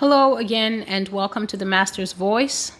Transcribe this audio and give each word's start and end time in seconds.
Hello 0.00 0.36
again, 0.36 0.82
and 0.84 1.10
welcome 1.10 1.46
to 1.46 1.58
the 1.58 1.66
Master's 1.66 2.14
Voice. 2.14 2.72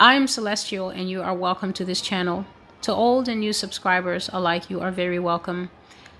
I 0.00 0.14
am 0.14 0.26
Celestial, 0.26 0.88
and 0.88 1.10
you 1.10 1.20
are 1.20 1.34
welcome 1.34 1.74
to 1.74 1.84
this 1.84 2.00
channel. 2.00 2.46
To 2.80 2.94
old 2.94 3.28
and 3.28 3.40
new 3.40 3.52
subscribers 3.52 4.30
alike, 4.32 4.70
you 4.70 4.80
are 4.80 4.90
very 4.90 5.18
welcome. 5.18 5.68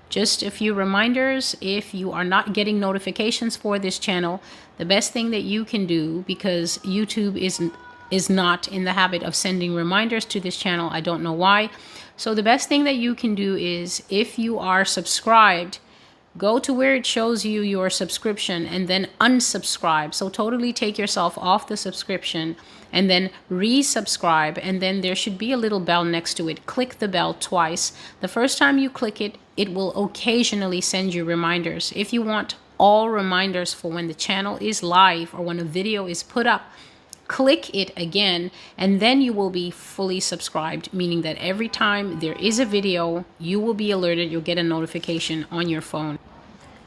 Just 0.09 0.43
a 0.43 0.51
few 0.51 0.75
reminders 0.75 1.55
if 1.59 1.95
you 1.95 2.11
are 2.11 2.23
not 2.23 2.53
getting 2.53 2.79
notifications 2.79 3.55
for 3.55 3.79
this 3.79 3.97
channel, 3.97 4.43
the 4.77 4.85
best 4.85 5.11
thing 5.11 5.31
that 5.31 5.41
you 5.41 5.65
can 5.65 5.87
do 5.87 6.23
because 6.27 6.77
YouTube 6.83 7.35
isn't 7.35 7.73
is 8.11 8.29
not 8.29 8.67
in 8.67 8.83
the 8.83 8.93
habit 8.93 9.23
of 9.23 9.33
sending 9.33 9.73
reminders 9.73 10.23
to 10.25 10.39
this 10.39 10.55
channel. 10.55 10.87
I 10.91 11.01
don't 11.01 11.23
know 11.23 11.33
why. 11.33 11.71
So 12.15 12.35
the 12.35 12.43
best 12.43 12.69
thing 12.69 12.83
that 12.83 12.97
you 12.97 13.15
can 13.15 13.33
do 13.33 13.55
is 13.55 14.03
if 14.07 14.37
you 14.37 14.59
are 14.59 14.85
subscribed, 14.85 15.79
go 16.37 16.59
to 16.59 16.73
where 16.73 16.95
it 16.95 17.05
shows 17.05 17.45
you 17.45 17.61
your 17.61 17.89
subscription 17.89 18.65
and 18.65 18.87
then 18.87 19.07
unsubscribe. 19.21 20.13
So 20.13 20.29
totally 20.29 20.73
take 20.73 20.97
yourself 20.97 21.37
off 21.37 21.67
the 21.67 21.77
subscription 21.77 22.55
and 22.91 23.09
then 23.09 23.29
resubscribe 23.51 24.59
and 24.61 24.81
then 24.81 25.01
there 25.01 25.15
should 25.15 25.37
be 25.37 25.51
a 25.51 25.57
little 25.57 25.79
bell 25.79 26.03
next 26.03 26.35
to 26.35 26.49
it. 26.49 26.65
Click 26.65 26.99
the 26.99 27.07
bell 27.07 27.33
twice. 27.33 27.93
The 28.21 28.27
first 28.27 28.57
time 28.57 28.77
you 28.77 28.89
click 28.89 29.21
it, 29.21 29.37
it 29.55 29.73
will 29.73 29.95
occasionally 30.03 30.81
send 30.81 31.13
you 31.13 31.23
reminders. 31.25 31.93
If 31.95 32.13
you 32.13 32.21
want 32.21 32.55
all 32.79 33.09
reminders 33.09 33.73
for 33.73 33.91
when 33.91 34.07
the 34.07 34.13
channel 34.13 34.57
is 34.59 34.81
live 34.81 35.33
or 35.33 35.41
when 35.41 35.59
a 35.59 35.63
video 35.63 36.07
is 36.07 36.23
put 36.23 36.47
up, 36.47 36.63
click 37.33 37.73
it 37.73 37.91
again 37.97 38.51
and 38.77 38.99
then 38.99 39.19
you 39.19 39.33
will 39.33 39.49
be 39.49 39.71
fully 39.71 40.19
subscribed 40.19 40.87
meaning 40.93 41.23
that 41.23 41.35
every 41.37 41.67
time 41.67 42.19
there 42.19 42.33
is 42.33 42.59
a 42.59 42.65
video 42.65 43.25
you 43.39 43.59
will 43.59 43.73
be 43.73 43.89
alerted 43.89 44.31
you'll 44.31 44.49
get 44.51 44.59
a 44.59 44.61
notification 44.61 45.43
on 45.49 45.67
your 45.67 45.81
phone 45.81 46.19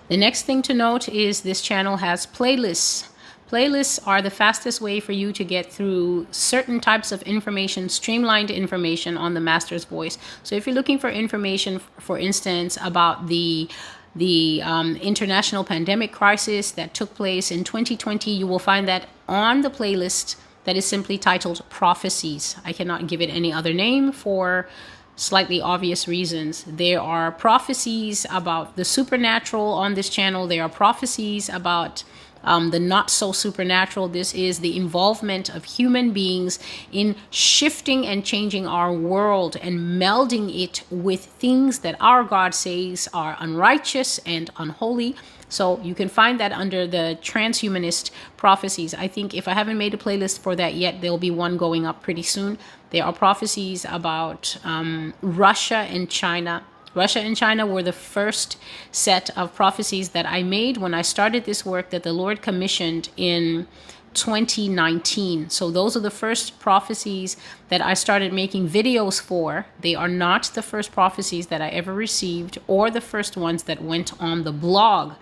the 0.07 0.17
next 0.17 0.43
thing 0.43 0.63
to 0.63 0.73
note 0.73 1.09
is 1.09 1.41
this 1.41 1.61
channel 1.61 1.97
has 1.97 2.29
playlists 2.29 3.09
Playlists 3.49 4.05
are 4.05 4.21
the 4.21 4.31
fastest 4.31 4.81
way 4.81 4.99
for 4.99 5.13
you 5.13 5.33
to 5.33 5.45
get 5.45 5.73
through 5.73 6.27
certain 6.33 6.81
types 6.81 7.13
of 7.13 7.23
information, 7.23 7.89
streamlined 7.89 8.51
information 8.51 9.17
on 9.17 9.35
the 9.35 9.41
Master's 9.41 9.85
Voice. 9.85 10.19
So, 10.43 10.57
if 10.57 10.67
you're 10.67 10.75
looking 10.75 10.99
for 10.99 11.09
information, 11.09 11.81
for 12.01 12.19
instance, 12.19 12.77
about 12.83 13.29
the 13.29 13.69
the 14.17 14.63
um, 14.65 14.97
international 14.97 15.63
pandemic 15.63 16.11
crisis 16.11 16.71
that 16.73 16.95
took 16.95 17.15
place 17.15 17.51
in 17.51 17.65
2020, 17.65 18.31
you 18.31 18.47
will 18.47 18.59
find 18.59 18.89
that 18.89 19.09
on 19.29 19.61
the 19.61 19.71
playlist 19.71 20.37
that 20.65 20.77
is 20.77 20.85
simply 20.85 21.19
titled 21.19 21.63
Prophecies. 21.69 22.57
I 22.65 22.73
cannot 22.73 23.07
give 23.07 23.21
it 23.21 23.29
any 23.29 23.53
other 23.53 23.73
name 23.73 24.13
for 24.13 24.69
slightly 25.17 25.61
obvious 25.61 26.09
reasons. 26.09 26.65
There 26.67 27.01
are 27.01 27.31
prophecies 27.31 28.27
about 28.31 28.77
the 28.77 28.85
supernatural 28.85 29.73
on 29.73 29.95
this 29.95 30.09
channel, 30.09 30.47
there 30.47 30.63
are 30.63 30.69
prophecies 30.69 31.49
about 31.49 32.05
um, 32.47 32.71
the 32.71 32.81
not 32.81 33.11
so 33.11 33.33
supernatural. 33.33 34.09
This 34.09 34.35
is 34.35 34.61
the 34.61 34.77
involvement 34.77 35.55
of 35.55 35.65
human 35.65 36.13
beings 36.13 36.59
in 36.91 37.17
shifting 37.31 38.07
and 38.07 38.25
changing 38.25 38.67
our 38.67 38.93
world 38.93 39.57
and 39.57 40.01
melding 40.01 40.49
it 40.63 40.83
with 40.91 41.27
things 41.27 41.81
that 41.81 41.97
our 42.01 42.25
God 42.25 42.55
says 42.55 43.09
are 43.13 43.37
unrighteous 43.39 44.19
and 44.25 44.51
unholy. 44.57 45.17
So 45.49 45.81
you 45.81 45.95
can 45.95 46.09
find 46.09 46.41
that 46.41 46.53
under 46.53 46.87
the 46.87 47.19
transhumanist 47.23 48.11
prophecies. 48.37 48.95
I 48.95 49.07
think 49.09 49.35
if 49.35 49.47
I 49.47 49.53
haven't 49.53 49.79
made 49.79 49.95
a 49.95 49.97
playlist 49.97 50.41
for 50.41 50.57
that 50.57 50.75
yet, 50.75 51.01
there'll 51.01 51.19
be 51.19 51.31
one 51.31 51.57
going 51.57 51.87
up 51.87 52.03
pretty 52.03 52.23
soon. 52.23 52.59
There 52.91 53.05
are 53.05 53.13
prophecies 53.13 53.85
about 53.89 54.57
um, 54.65 55.15
Russia 55.23 55.87
and 55.89 56.11
China 56.11 56.65
Russia 56.97 57.21
and 57.21 57.37
China 57.37 57.67
were 57.67 57.83
the 57.83 57.93
first 57.93 58.57
set 58.91 59.29
of 59.37 59.55
prophecies 59.55 60.09
that 60.09 60.25
I 60.25 60.43
made 60.43 60.79
when 60.79 60.95
I 60.95 61.03
started 61.03 61.45
this 61.45 61.65
work 61.65 61.91
that 61.91 62.03
the 62.03 62.13
Lord 62.15 62.41
commissioned 62.41 63.11
in 63.19 63.69
2019. 64.15 65.51
So 65.51 65.71
those 65.71 65.95
are 65.95 66.01
the 66.01 66.11
first 66.11 66.59
prophecies 66.59 67.37
that 67.69 67.83
I 67.83 67.93
started 67.93 68.33
making 68.33 68.71
videos 68.71 69.21
for. 69.21 69.67
They 69.83 69.95
are 69.95 70.09
not 70.09 70.45
the 70.55 70.63
first 70.63 70.91
prophecies 70.91 71.49
that 71.49 71.61
I 71.61 71.69
ever 71.69 71.93
received 71.93 72.59
or 72.67 72.91
the 72.91 73.03
first 73.03 73.37
ones 73.37 73.65
that 73.65 73.83
went 73.83 74.19
on 74.19 74.45
the 74.45 74.53
blog. 74.53 75.13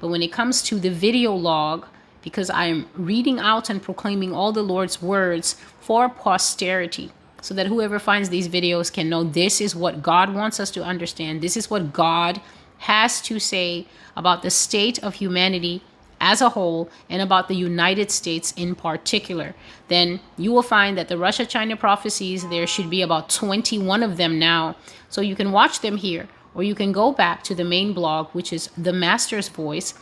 But 0.00 0.08
when 0.08 0.22
it 0.22 0.32
comes 0.32 0.62
to 0.62 0.78
the 0.78 0.90
video 0.90 1.34
log, 1.34 1.86
because 2.22 2.48
I 2.48 2.66
am 2.66 2.88
reading 2.94 3.40
out 3.40 3.68
and 3.68 3.82
proclaiming 3.82 4.32
all 4.32 4.52
the 4.52 4.62
Lord's 4.62 5.02
words 5.02 5.56
for 5.80 6.08
posterity, 6.08 7.10
so 7.44 7.52
that 7.52 7.66
whoever 7.66 7.98
finds 7.98 8.30
these 8.30 8.48
videos 8.48 8.90
can 8.90 9.10
know 9.10 9.22
this 9.22 9.60
is 9.60 9.76
what 9.76 10.02
God 10.02 10.32
wants 10.32 10.58
us 10.58 10.70
to 10.70 10.82
understand. 10.82 11.42
This 11.42 11.58
is 11.58 11.68
what 11.68 11.92
God 11.92 12.40
has 12.78 13.20
to 13.20 13.38
say 13.38 13.86
about 14.16 14.40
the 14.40 14.48
state 14.48 14.98
of 15.04 15.16
humanity 15.16 15.82
as 16.22 16.40
a 16.40 16.48
whole 16.48 16.88
and 17.10 17.20
about 17.20 17.48
the 17.48 17.54
United 17.54 18.10
States 18.10 18.54
in 18.56 18.74
particular, 18.74 19.54
then 19.88 20.20
you 20.38 20.52
will 20.52 20.62
find 20.62 20.96
that 20.96 21.08
the 21.08 21.18
Russia 21.18 21.44
China 21.44 21.76
prophecies, 21.76 22.48
there 22.48 22.66
should 22.66 22.88
be 22.88 23.02
about 23.02 23.28
21 23.28 24.02
of 24.02 24.16
them 24.16 24.38
now. 24.38 24.74
So 25.10 25.20
you 25.20 25.36
can 25.36 25.52
watch 25.52 25.80
them 25.80 25.98
here, 25.98 26.26
or 26.54 26.62
you 26.62 26.74
can 26.74 26.92
go 26.92 27.12
back 27.12 27.44
to 27.44 27.54
the 27.54 27.62
main 27.62 27.92
blog, 27.92 28.28
which 28.28 28.54
is 28.54 28.70
The 28.78 28.94
Master's 28.94 29.48
Voice, 29.48 29.92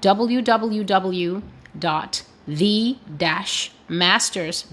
www 0.00 1.42
the 2.46 2.96
masters 3.88 4.64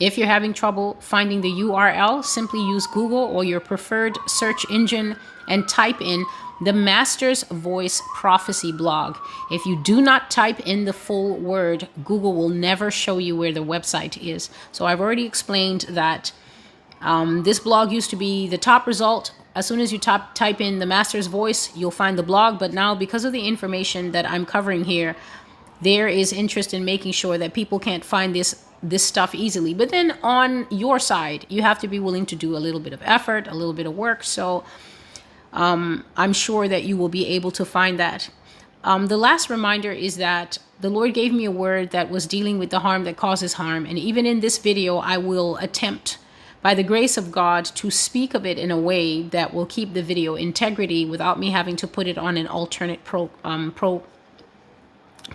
If 0.00 0.16
you're 0.16 0.28
having 0.28 0.54
trouble 0.54 0.96
finding 1.00 1.40
the 1.40 1.50
URL, 1.50 2.24
simply 2.24 2.60
use 2.60 2.86
Google 2.86 3.18
or 3.18 3.42
your 3.42 3.60
preferred 3.60 4.16
search 4.26 4.64
engine 4.70 5.16
and 5.48 5.68
type 5.68 6.00
in 6.00 6.24
the 6.60 6.72
Master's 6.72 7.42
Voice 7.44 8.00
Prophecy 8.14 8.72
blog. 8.72 9.16
If 9.50 9.64
you 9.66 9.80
do 9.82 10.00
not 10.00 10.30
type 10.30 10.60
in 10.60 10.84
the 10.84 10.92
full 10.92 11.36
word, 11.36 11.88
Google 12.04 12.34
will 12.34 12.48
never 12.48 12.90
show 12.90 13.18
you 13.18 13.36
where 13.36 13.52
the 13.52 13.64
website 13.64 14.16
is. 14.20 14.50
So 14.72 14.86
I've 14.86 15.00
already 15.00 15.24
explained 15.24 15.82
that 15.88 16.32
um, 17.00 17.44
this 17.44 17.60
blog 17.60 17.92
used 17.92 18.10
to 18.10 18.16
be 18.16 18.48
the 18.48 18.58
top 18.58 18.86
result 18.86 19.32
as 19.58 19.66
soon 19.66 19.80
as 19.80 19.92
you 19.92 19.98
top, 19.98 20.36
type 20.36 20.60
in 20.60 20.78
the 20.78 20.86
master's 20.86 21.26
voice, 21.26 21.76
you'll 21.76 21.90
find 21.90 22.16
the 22.16 22.22
blog. 22.22 22.60
But 22.60 22.72
now, 22.72 22.94
because 22.94 23.24
of 23.24 23.32
the 23.32 23.44
information 23.48 24.12
that 24.12 24.24
I'm 24.30 24.46
covering 24.46 24.84
here, 24.84 25.16
there 25.80 26.08
is 26.08 26.32
interest 26.32 26.74
in 26.74 26.84
making 26.84 27.12
sure 27.12 27.38
that 27.38 27.54
people 27.54 27.78
can't 27.78 28.04
find 28.04 28.34
this 28.34 28.64
this 28.80 29.04
stuff 29.04 29.34
easily. 29.34 29.74
But 29.74 29.90
then 29.90 30.16
on 30.22 30.66
your 30.70 31.00
side, 31.00 31.46
you 31.48 31.62
have 31.62 31.80
to 31.80 31.88
be 31.88 31.98
willing 31.98 32.26
to 32.26 32.36
do 32.36 32.56
a 32.56 32.58
little 32.58 32.78
bit 32.78 32.92
of 32.92 33.02
effort, 33.02 33.48
a 33.48 33.54
little 33.54 33.72
bit 33.72 33.86
of 33.86 33.96
work. 33.96 34.22
So 34.22 34.62
um, 35.52 36.04
I'm 36.16 36.32
sure 36.32 36.68
that 36.68 36.84
you 36.84 36.96
will 36.96 37.08
be 37.08 37.26
able 37.26 37.50
to 37.52 37.64
find 37.64 37.98
that. 37.98 38.30
Um, 38.84 39.06
the 39.06 39.16
last 39.16 39.50
reminder 39.50 39.90
is 39.90 40.16
that 40.18 40.58
the 40.80 40.90
Lord 40.90 41.12
gave 41.12 41.32
me 41.32 41.44
a 41.44 41.50
word 41.50 41.90
that 41.90 42.08
was 42.08 42.26
dealing 42.26 42.58
with 42.58 42.70
the 42.70 42.78
harm 42.78 43.02
that 43.02 43.16
causes 43.16 43.54
harm. 43.54 43.84
And 43.84 43.98
even 43.98 44.26
in 44.26 44.38
this 44.40 44.58
video, 44.58 44.98
I 44.98 45.18
will 45.18 45.56
attempt 45.56 46.18
by 46.62 46.74
the 46.74 46.82
grace 46.82 47.16
of 47.16 47.30
God, 47.30 47.64
to 47.64 47.90
speak 47.90 48.34
of 48.34 48.44
it 48.44 48.58
in 48.58 48.70
a 48.70 48.78
way 48.78 49.22
that 49.22 49.54
will 49.54 49.66
keep 49.66 49.94
the 49.94 50.02
video 50.02 50.34
integrity 50.34 51.04
without 51.04 51.38
me 51.38 51.50
having 51.50 51.76
to 51.76 51.86
put 51.86 52.06
it 52.06 52.18
on 52.18 52.36
an 52.36 52.48
alternate 52.48 53.04
pro, 53.04 53.30
um, 53.44 53.72
pro 53.72 54.02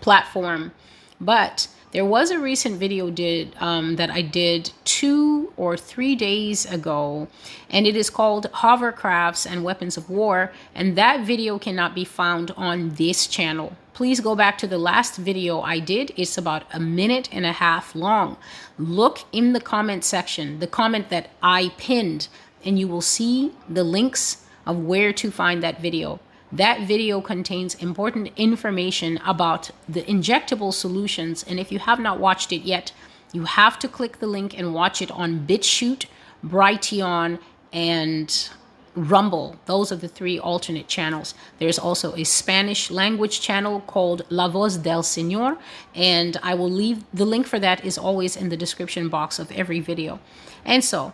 platform. 0.01 0.71
But 1.19 1.67
there 1.91 2.05
was 2.05 2.31
a 2.31 2.39
recent 2.39 2.79
video 2.79 3.09
did 3.09 3.55
um, 3.59 3.97
that 3.97 4.09
I 4.09 4.21
did 4.21 4.71
two 4.83 5.53
or 5.57 5.77
three 5.77 6.15
days 6.15 6.65
ago, 6.65 7.27
and 7.69 7.85
it 7.85 7.95
is 7.95 8.09
called 8.09 8.51
Hovercrafts 8.51 9.49
and 9.49 9.63
Weapons 9.63 9.95
of 9.95 10.09
War. 10.09 10.51
And 10.73 10.95
that 10.97 11.25
video 11.25 11.59
cannot 11.59 11.93
be 11.93 12.05
found 12.05 12.51
on 12.51 12.95
this 12.95 13.27
channel 13.27 13.77
please 13.93 14.19
go 14.19 14.35
back 14.35 14.57
to 14.57 14.67
the 14.67 14.77
last 14.77 15.17
video 15.17 15.61
I 15.61 15.79
did. 15.79 16.11
It's 16.17 16.37
about 16.37 16.63
a 16.73 16.79
minute 16.79 17.29
and 17.31 17.45
a 17.45 17.51
half 17.51 17.95
long. 17.95 18.37
Look 18.77 19.19
in 19.31 19.53
the 19.53 19.59
comment 19.59 20.03
section, 20.03 20.59
the 20.59 20.67
comment 20.67 21.09
that 21.09 21.29
I 21.41 21.71
pinned, 21.77 22.27
and 22.65 22.79
you 22.79 22.87
will 22.87 23.01
see 23.01 23.51
the 23.69 23.83
links 23.83 24.45
of 24.65 24.79
where 24.79 25.13
to 25.13 25.31
find 25.31 25.61
that 25.61 25.81
video. 25.81 26.19
That 26.53 26.81
video 26.81 27.19
contains 27.19 27.73
important 27.73 28.29
information 28.35 29.17
about 29.25 29.71
the 29.89 30.03
injectable 30.03 30.71
solutions, 30.71 31.43
and 31.43 31.59
if 31.59 31.71
you 31.71 31.79
have 31.79 31.99
not 31.99 32.19
watched 32.19 32.51
it 32.51 32.61
yet, 32.61 32.91
you 33.31 33.45
have 33.45 33.79
to 33.79 33.87
click 33.87 34.19
the 34.19 34.27
link 34.27 34.55
and 34.55 34.71
watch 34.71 35.01
it 35.01 35.09
on 35.09 35.47
BitChute, 35.47 36.05
Brighteon, 36.45 37.39
and 37.71 38.49
Rumble. 38.95 39.55
Those 39.65 39.91
are 39.91 39.95
the 39.95 40.07
three 40.07 40.37
alternate 40.37 40.87
channels. 40.87 41.33
There's 41.57 41.79
also 41.79 42.13
a 42.15 42.23
Spanish 42.23 42.91
language 42.91 43.41
channel 43.41 43.79
called 43.87 44.21
La 44.29 44.47
Voz 44.47 44.77
del 44.77 45.01
Señor, 45.01 45.57
and 45.95 46.37
I 46.43 46.53
will 46.53 46.69
leave 46.69 47.03
the 47.11 47.25
link 47.25 47.47
for 47.47 47.57
that 47.57 47.83
is 47.83 47.97
always 47.97 48.35
in 48.35 48.49
the 48.49 48.57
description 48.57 49.09
box 49.09 49.39
of 49.39 49.51
every 49.51 49.79
video. 49.79 50.19
And 50.63 50.83
so, 50.83 51.13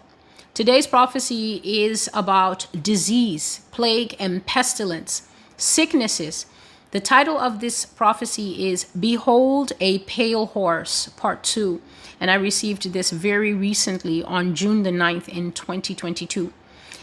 today's 0.54 0.86
prophecy 0.86 1.62
is 1.64 2.10
about 2.14 2.68
disease, 2.84 3.62
plague, 3.72 4.18
and 4.20 4.46
pestilence, 4.46 5.29
sicknesses. 5.60 6.46
The 6.92 7.00
title 7.00 7.38
of 7.38 7.60
this 7.60 7.86
prophecy 7.86 8.70
is 8.70 8.86
Behold 8.86 9.74
a 9.80 10.00
Pale 10.00 10.48
Horse, 10.48 11.10
Part 11.10 11.44
2. 11.44 11.82
And 12.20 12.32
I 12.32 12.36
received 12.36 12.94
this 12.94 13.12
very 13.12 13.54
recently 13.54 14.24
on 14.24 14.56
June 14.56 14.84
the 14.84 14.90
9th 14.90 15.30
in 15.30 15.52
2022. 15.52 16.52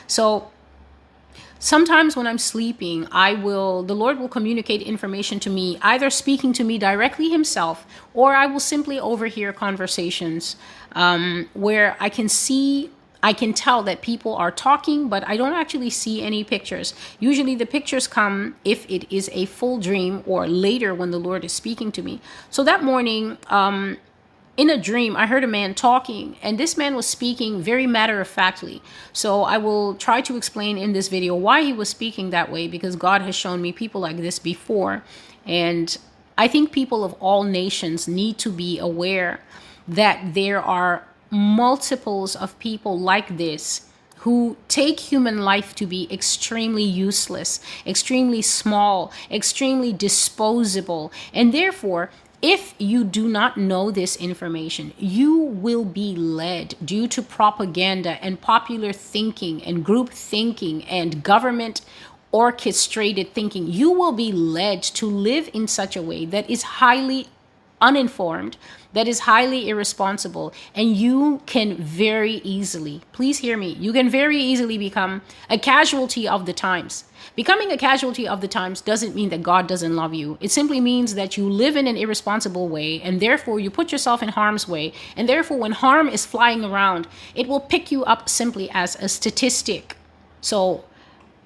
So, 0.09 0.51
sometimes 1.59 2.17
when 2.17 2.27
I'm 2.27 2.39
sleeping, 2.39 3.07
I 3.13 3.35
will, 3.35 3.83
the 3.85 3.95
Lord 3.95 4.19
will 4.19 4.29
communicate 4.29 4.83
information 4.83 5.39
to 5.41 5.51
me, 5.51 5.79
either 5.83 6.11
speaking 6.11 6.53
to 6.55 6.65
me 6.65 6.79
directly 6.79 7.31
Himself, 7.31 7.87
or 8.13 8.35
I 8.35 8.47
will 8.47 8.61
simply 8.61 8.99
overhear 8.99 9.53
conversations 9.53 10.57
um, 10.93 11.49
where 11.55 11.97
I 12.01 12.09
can 12.09 12.29
see. 12.29 12.91
I 13.27 13.33
can 13.33 13.53
tell 13.53 13.83
that 13.83 14.03
people 14.03 14.37
are 14.37 14.53
talking, 14.53 15.09
but 15.09 15.27
I 15.27 15.37
don't 15.37 15.53
actually 15.53 15.91
see 15.91 16.23
any 16.23 16.45
pictures. 16.45 16.95
Usually, 17.19 17.57
the 17.57 17.67
pictures 17.67 18.07
come 18.07 18.55
if 18.65 18.89
it 18.89 19.13
is 19.13 19.29
a 19.33 19.47
full 19.47 19.81
dream 19.81 20.23
or 20.27 20.47
later 20.47 20.95
when 20.95 21.11
the 21.11 21.19
Lord 21.19 21.45
is 21.45 21.53
speaking 21.53 21.91
to 21.91 22.03
me. 22.03 22.21
So 22.51 22.63
that 22.63 22.85
morning, 22.85 23.37
um, 23.49 23.97
in 24.57 24.71
a 24.71 24.81
dream, 24.81 25.17
I 25.17 25.27
heard 25.27 25.43
a 25.43 25.49
man 25.49 25.75
talking, 25.75 26.37
and 26.41 26.57
this 26.57 26.77
man 26.77 26.95
was 26.95 27.05
speaking 27.05 27.61
very 27.61 27.85
matter 27.85 28.21
of 28.21 28.29
factly. 28.29 28.81
So 29.13 29.43
I 29.43 29.59
will 29.59 29.97
try 29.97 30.21
to 30.21 30.37
explain 30.37 30.79
in 30.79 30.93
this 30.93 31.09
video 31.09 31.35
why 31.35 31.63
he 31.63 31.73
was 31.73 31.89
speaking 31.89 32.31
that 32.31 32.49
way 32.53 32.69
because 32.69 32.95
God 32.95 33.23
has 33.23 33.35
shown 33.35 33.61
me 33.61 33.73
people 33.73 34.01
like 34.01 34.19
this 34.19 34.39
before. 34.39 35.03
And 35.45 35.99
I 36.39 36.47
think 36.47 36.71
people 36.71 37.03
of 37.03 37.13
all 37.15 37.43
nations 37.43 38.07
need 38.07 38.39
to 38.39 38.53
be 38.53 38.79
aware 38.79 39.41
that 39.89 40.35
there 40.35 40.63
are 40.63 41.05
multiples 41.31 42.37
of 42.37 42.59
people 42.59 42.99
like 42.99 43.37
this 43.37 43.89
who 44.19 44.57
take 44.67 44.99
human 44.99 45.39
life 45.39 45.75
to 45.77 45.87
be 45.87 46.09
extremely 46.13 46.83
useless, 46.83 47.61
extremely 47.87 48.43
small, 48.43 49.13
extremely 49.31 49.93
disposable, 49.93 51.13
and 51.33 51.55
therefore 51.55 52.11
if 52.43 52.75
you 52.79 53.03
do 53.03 53.29
not 53.29 53.57
know 53.57 53.91
this 53.91 54.17
information, 54.17 54.93
you 54.99 55.37
will 55.39 55.85
be 55.85 56.15
led 56.15 56.75
due 56.85 57.09
to 57.09 57.23
propaganda 57.23 58.23
and 58.23 58.41
popular 58.41 58.93
thinking 58.93 59.63
and 59.65 59.85
group 59.85 60.11
thinking 60.11 60.85
and 60.85 61.23
government 61.23 61.81
orchestrated 62.33 63.33
thinking. 63.33 63.67
You 63.67 63.91
will 63.91 64.13
be 64.13 64.33
led 64.33 64.83
to 64.83 65.07
live 65.07 65.49
in 65.55 65.67
such 65.67 65.97
a 65.97 66.03
way 66.03 66.27
that 66.27 66.49
is 66.51 66.63
highly 66.63 67.29
uninformed, 67.81 68.57
that 68.93 69.07
is 69.07 69.21
highly 69.21 69.69
irresponsible, 69.69 70.53
and 70.75 70.97
you 70.97 71.43
can 71.47 71.77
very 71.77 72.35
easily, 72.45 73.03
please 73.13 73.39
hear 73.39 73.57
me, 73.57 73.75
you 73.75 73.93
can 73.93 74.09
very 74.09 74.39
easily 74.39 74.79
become 74.79 75.21
a 75.51 75.59
casualty 75.59 76.27
of 76.27 76.47
the 76.47 76.53
times. 76.53 77.05
Becoming 77.35 77.71
a 77.71 77.77
casualty 77.77 78.27
of 78.27 78.41
the 78.41 78.49
times 78.49 78.81
doesn't 78.81 79.15
mean 79.15 79.29
that 79.29 79.43
God 79.43 79.67
doesn't 79.67 79.95
love 79.95 80.15
you. 80.15 80.39
It 80.41 80.51
simply 80.51 80.81
means 80.81 81.15
that 81.15 81.37
you 81.37 81.49
live 81.51 81.77
in 81.77 81.87
an 81.87 81.97
irresponsible 81.97 82.69
way, 82.69 83.03
and 83.03 83.21
therefore 83.21 83.61
you 83.61 83.71
put 83.71 83.93
yourself 83.93 84.23
in 84.23 84.31
harm's 84.31 84.67
way. 84.67 84.95
And 85.17 85.29
therefore, 85.29 85.59
when 85.59 85.73
harm 85.73 86.09
is 86.09 86.25
flying 86.25 86.65
around, 86.65 87.07
it 87.35 87.49
will 87.49 87.61
pick 87.61 87.93
you 87.93 88.05
up 88.05 88.29
simply 88.29 88.71
as 88.73 88.97
a 88.97 89.09
statistic. 89.09 89.97
So, 90.41 90.85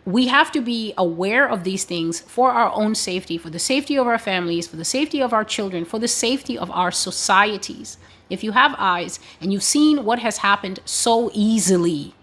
we 0.06 0.28
have 0.28 0.50
to 0.52 0.60
be 0.60 0.94
aware 0.96 1.48
of 1.48 1.64
these 1.64 1.84
things 1.84 2.20
for 2.20 2.50
our 2.52 2.72
own 2.74 2.94
safety, 2.94 3.36
for 3.36 3.50
the 3.50 3.58
safety 3.58 3.96
of 3.96 4.06
our 4.06 4.18
families, 4.18 4.66
for 4.66 4.76
the 4.76 4.84
safety 4.84 5.20
of 5.20 5.32
our 5.32 5.44
children, 5.44 5.84
for 5.84 5.98
the 5.98 6.08
safety 6.08 6.56
of 6.56 6.70
our 6.70 6.90
societies. 6.90 7.98
If 8.30 8.42
you 8.42 8.52
have 8.52 8.74
eyes 8.78 9.20
and 9.40 9.52
you've 9.52 9.62
seen 9.62 10.04
what 10.04 10.20
has 10.20 10.38
happened 10.38 10.80
so 10.84 11.30
easily, 11.34 12.14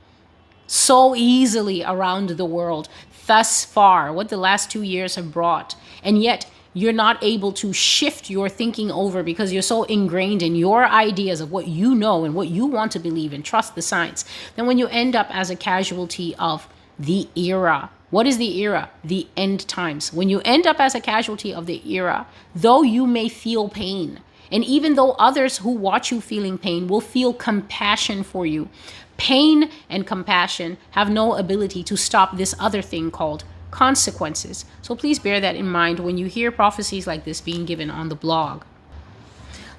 so 0.66 1.16
easily 1.16 1.84
around 1.84 2.30
the 2.30 2.46
world 2.46 2.90
thus 3.28 3.66
far, 3.66 4.12
what 4.12 4.30
the 4.30 4.38
last 4.38 4.72
two 4.72 4.82
years 4.82 5.16
have 5.16 5.32
brought, 5.32 5.76
and 6.04 6.22
yet 6.22 6.50
you're 6.74 6.94
not 6.94 7.22
able 7.24 7.52
to 7.52 7.74
shift 7.74 8.30
your 8.30 8.48
thinking 8.48 8.92
over 8.92 9.24
because 9.24 9.52
you're 9.52 9.62
so 9.62 9.84
ingrained 9.84 10.42
in 10.42 10.56
your 10.56 10.86
ideas 10.86 11.42
of 11.42 11.52
what 11.52 11.68
you 11.68 11.96
know 11.96 12.24
and 12.24 12.36
what 12.36 12.48
you 12.48 12.66
want 12.66 12.92
to 12.92 13.00
believe 13.00 13.34
and 13.34 13.44
trust 13.44 13.76
the 13.76 13.82
science, 13.82 14.26
then 14.56 14.66
when 14.68 14.78
you 14.78 14.88
end 14.88 15.16
up 15.16 15.28
as 15.32 15.50
a 15.50 15.56
casualty 15.56 16.36
of 16.36 16.68
the 17.00 17.28
era. 17.36 17.90
What 18.10 18.26
is 18.26 18.38
the 18.38 18.58
era? 18.60 18.90
The 19.04 19.28
end 19.36 19.68
times. 19.68 20.14
When 20.14 20.30
you 20.30 20.42
end 20.46 20.66
up 20.66 20.80
as 20.80 20.96
a 20.96 21.02
casualty 21.02 21.54
of 21.54 21.66
the 21.66 21.82
era, 21.92 22.26
though 22.56 22.82
you 22.82 23.06
may 23.06 23.28
feel 23.28 23.68
pain, 23.70 24.22
and 24.52 24.64
even 24.64 24.96
though 24.96 25.12
others 25.14 25.58
who 25.58 25.72
watch 25.72 26.12
you 26.12 26.22
feeling 26.22 26.58
pain 26.58 26.88
will 26.88 27.02
feel 27.02 27.34
compassion 27.34 28.24
for 28.24 28.46
you, 28.46 28.70
pain 29.18 29.70
and 29.90 30.08
compassion 30.08 30.78
have 30.92 31.10
no 31.10 31.36
ability 31.36 31.84
to 31.84 31.98
stop 31.98 32.38
this 32.38 32.56
other 32.60 32.82
thing 32.82 33.12
called 33.12 33.44
consequences. 33.72 34.64
So 34.82 34.96
please 34.96 35.20
bear 35.20 35.42
that 35.42 35.56
in 35.56 35.68
mind 35.68 36.00
when 36.00 36.18
you 36.18 36.28
hear 36.28 36.52
prophecies 36.52 37.08
like 37.08 37.26
this 37.26 37.42
being 37.42 37.66
given 37.66 37.92
on 37.92 38.08
the 38.08 38.16
blog. 38.16 38.64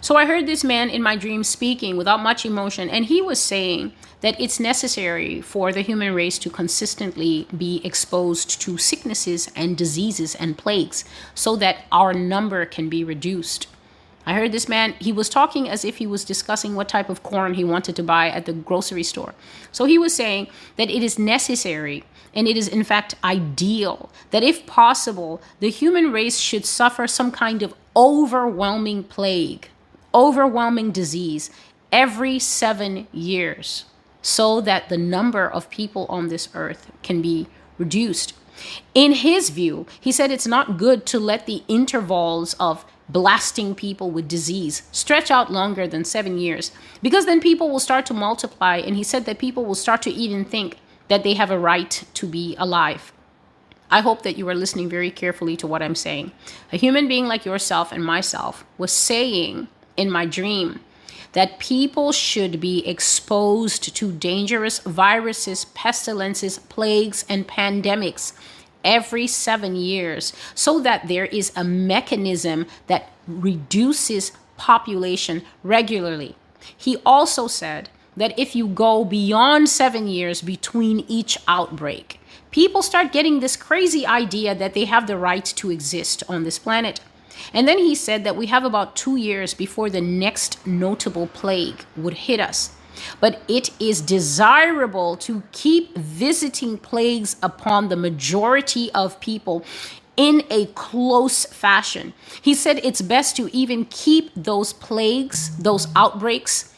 So 0.01 0.17
I 0.17 0.27
heard 0.27 0.47
this 0.47 0.63
man 0.63 0.91
in 0.91 1.03
my 1.03 1.17
dream 1.17 1.43
speaking 1.43 1.97
without 1.97 2.23
much 2.23 2.45
emotion, 2.45 2.89
and 2.89 3.07
he 3.07 3.21
was 3.23 3.43
saying 3.43 3.93
that 4.21 4.41
it's 4.41 4.59
necessary 4.59 5.41
for 5.41 5.73
the 5.73 5.83
human 5.83 6.15
race 6.15 6.39
to 6.39 6.51
consistently 6.51 7.47
be 7.57 7.81
exposed 7.85 8.61
to 8.61 8.77
sicknesses 8.77 9.51
and 9.55 9.77
diseases 9.77 10.35
and 10.35 10.59
plagues 10.59 11.05
so 11.35 11.57
that 11.57 11.85
our 11.93 12.13
number 12.13 12.65
can 12.65 12.89
be 12.89 13.05
reduced. 13.05 13.67
I 14.27 14.35
heard 14.35 14.53
this 14.53 14.69
man, 14.69 14.93
he 14.99 15.13
was 15.13 15.29
talking 15.29 15.69
as 15.69 15.85
if 15.85 15.97
he 15.97 16.07
was 16.07 16.25
discussing 16.25 16.75
what 16.75 16.89
type 16.89 17.09
of 17.09 17.23
corn 17.23 17.55
he 17.55 17.65
wanted 17.65 17.97
to 17.97 18.03
buy 18.03 18.29
at 18.29 18.45
the 18.45 18.53
grocery 18.53 19.03
store. 19.03 19.35
So 19.73 19.85
he 19.87 19.99
was 19.99 20.15
saying 20.15 20.49
that 20.77 20.91
it 20.91 21.03
is 21.03 21.19
necessary 21.19 22.05
and 22.35 22.47
it 22.47 22.57
is 22.57 22.69
in 22.69 22.85
fact 22.85 23.15
ideal 23.25 24.11
that 24.31 24.43
if 24.43 24.67
possible, 24.67 25.41
the 25.61 25.71
human 25.71 26.13
race 26.13 26.39
should 26.39 26.67
suffer 26.67 27.07
some 27.07 27.31
kind 27.31 27.63
of 27.63 27.75
overwhelming 27.97 29.05
plague, 29.05 29.69
overwhelming 30.15 30.91
disease 30.91 31.51
every 31.91 32.39
seven 32.39 33.07
years 33.13 33.87
so 34.23 34.61
that 34.61 34.89
the 34.89 34.99
number 34.99 35.49
of 35.49 35.71
people 35.71 36.07
on 36.09 36.29
this 36.29 36.49
earth 36.55 36.91
can 37.03 37.23
be 37.23 37.47
reduced. 37.79 38.35
In 38.95 39.13
his 39.13 39.51
view, 39.51 39.87
he 40.01 40.11
said 40.11 40.31
it's 40.31 40.47
not 40.47 40.77
good 40.77 41.07
to 41.07 41.21
let 41.21 41.47
the 41.47 41.63
intervals 41.69 42.55
of 42.55 42.85
blasting 43.09 43.75
people 43.75 44.11
with 44.11 44.29
disease 44.29 44.83
stretch 44.93 45.31
out 45.31 45.51
longer 45.51 45.87
than 45.87 46.05
seven 46.05 46.39
years 46.39 46.73
because 47.03 47.25
then 47.25 47.41
people 47.41 47.71
will 47.71 47.79
start 47.79 48.05
to 48.07 48.15
multiply. 48.15 48.77
And 48.77 48.97
he 48.97 49.03
said 49.03 49.25
that 49.25 49.39
people 49.39 49.65
will 49.65 49.75
start 49.75 50.03
to 50.03 50.11
even 50.11 50.45
think 50.45 50.79
that 51.09 51.23
they 51.23 51.35
have 51.35 51.51
a 51.51 51.59
right 51.59 52.05
to 52.15 52.27
be 52.27 52.55
alive. 52.59 53.13
I 53.91 54.01
hope 54.01 54.23
that 54.23 54.37
you 54.37 54.47
are 54.49 54.55
listening 54.55 54.91
very 54.91 55.11
carefully 55.11 55.57
to 55.57 55.67
what 55.67 55.83
I'm 55.83 55.95
saying. 55.95 56.33
A 56.73 56.77
human 56.77 57.09
being 57.09 57.27
like 57.27 57.47
yourself 57.47 57.91
and 57.91 58.05
myself 58.05 58.67
was 58.77 58.93
saying 58.93 59.69
in 59.97 60.11
my 60.11 60.27
dream 60.27 60.81
that 61.33 61.59
people 61.59 62.13
should 62.13 62.61
be 62.61 62.87
exposed 62.87 63.95
to 63.97 64.13
dangerous 64.13 64.79
viruses, 64.81 65.67
pestilences, 65.67 66.59
plagues, 66.59 67.25
and 67.29 67.47
pandemics 67.47 68.33
every 68.85 69.27
seven 69.27 69.77
years 69.77 70.33
so 70.55 70.81
that 70.81 71.09
there 71.09 71.27
is 71.27 71.53
a 71.57 71.65
mechanism 71.65 72.67
that 72.87 73.11
reduces 73.27 74.33
population 74.57 75.43
regularly. 75.63 76.35
He 76.77 76.97
also 77.05 77.47
said 77.47 77.89
that 78.17 78.37
if 78.39 78.57
you 78.57 78.67
go 78.67 79.05
beyond 79.05 79.69
seven 79.69 80.09
years 80.09 80.43
between 80.43 81.05
each 81.09 81.39
outbreak, 81.47 82.21
people 82.51 82.83
start 82.83 83.13
getting 83.13 83.41
this 83.41 83.57
crazy 83.57 84.07
idea 84.07 84.55
that 84.55 84.75
they 84.75 84.87
have 84.87 85.07
the 85.07 85.17
right 85.17 85.45
to 85.45 85.71
exist 85.71 86.23
on 86.29 86.45
this 86.45 86.59
planet. 86.59 87.01
And 87.53 87.67
then 87.67 87.79
he 87.79 87.95
said 87.95 88.25
that 88.25 88.37
we 88.37 88.47
have 88.47 88.65
about 88.65 88.97
two 88.97 89.17
years 89.17 89.55
before 89.55 89.91
the 89.91 90.01
next 90.01 90.67
notable 90.67 91.27
plague 91.29 91.85
would 91.97 92.15
hit 92.15 92.41
us. 92.41 92.75
But 93.21 93.43
it 93.49 93.71
is 93.81 94.01
desirable 94.01 95.17
to 95.19 95.43
keep 95.53 95.97
visiting 95.97 96.79
plagues 96.79 97.37
upon 97.43 97.89
the 97.89 97.97
majority 97.97 98.91
of 98.93 99.21
people 99.21 99.65
in 100.17 100.43
a 100.51 100.67
close 100.67 101.47
fashion. 101.47 102.13
He 102.43 102.55
said 102.55 102.81
it's 102.83 103.01
best 103.01 103.37
to 103.37 103.49
even 103.55 103.85
keep 103.85 104.33
those 104.35 104.73
plagues, 104.73 105.57
those 105.59 105.87
outbreaks, 105.95 106.75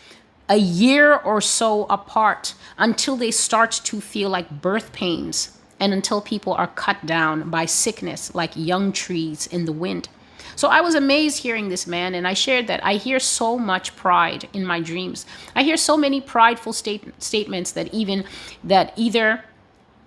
a 0.49 0.59
year 0.59 1.17
or 1.17 1.40
so 1.40 1.87
apart 1.88 2.55
until 2.76 3.17
they 3.17 3.31
start 3.31 3.71
to 3.85 4.00
feel 4.00 4.29
like 4.29 4.61
birth 4.61 4.93
pains 4.93 5.57
and 5.79 5.95
until 5.95 6.21
people 6.21 6.52
are 6.52 6.67
cut 6.67 7.07
down 7.07 7.49
by 7.49 7.64
sickness 7.64 8.35
like 8.35 8.52
young 8.55 8.93
trees 8.93 9.47
in 9.47 9.64
the 9.64 9.73
wind. 9.73 10.09
So 10.61 10.69
I 10.69 10.83
was 10.83 10.95
amazed 10.95 11.43
hearing 11.43 11.71
this 11.71 11.87
man, 11.87 12.14
and 12.14 12.29
I 12.29 12.35
shared 12.35 12.67
that 12.67 12.85
I 12.85 12.97
hear 12.97 13.19
so 13.19 13.57
much 13.57 13.97
pride 13.97 14.47
in 14.52 14.62
my 14.62 14.79
dreams. 14.79 15.25
I 15.57 15.62
hear 15.62 15.79
so 15.79 15.97
many 15.97 16.21
prideful 16.21 16.75
state- 16.75 17.14
statements 17.17 17.71
that 17.71 17.88
even 17.95 18.25
that 18.62 18.93
either 18.95 19.43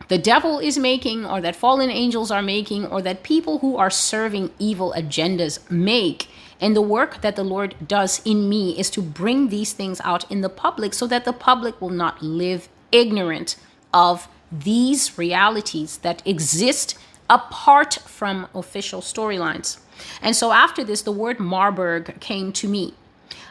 the 0.09 0.19
devil 0.19 0.59
is 0.59 0.77
making, 0.77 1.25
or 1.25 1.41
that 1.41 1.55
fallen 1.55 1.89
angels 1.89 2.29
are 2.29 2.43
making, 2.43 2.85
or 2.85 3.01
that 3.01 3.23
people 3.23 3.57
who 3.63 3.77
are 3.77 3.89
serving 3.89 4.51
evil 4.59 4.93
agendas 4.95 5.57
make. 5.71 6.27
And 6.61 6.75
the 6.75 6.83
work 6.83 7.21
that 7.21 7.35
the 7.35 7.43
Lord 7.43 7.73
does 7.87 8.21
in 8.23 8.47
me 8.47 8.77
is 8.77 8.91
to 8.91 9.01
bring 9.01 9.49
these 9.49 9.73
things 9.73 9.99
out 10.03 10.29
in 10.29 10.41
the 10.41 10.49
public 10.49 10.93
so 10.93 11.07
that 11.07 11.25
the 11.25 11.33
public 11.33 11.81
will 11.81 11.89
not 12.03 12.21
live 12.21 12.69
ignorant 12.91 13.55
of 13.91 14.27
these 14.51 15.17
realities 15.17 15.97
that 16.03 16.21
exist 16.27 16.95
apart 17.33 17.95
from 18.05 18.47
official 18.53 19.01
storylines. 19.01 19.79
And 20.21 20.35
so 20.35 20.51
after 20.51 20.83
this, 20.83 21.01
the 21.01 21.11
word 21.11 21.39
Marburg 21.39 22.19
came 22.19 22.53
to 22.53 22.67
me. 22.67 22.93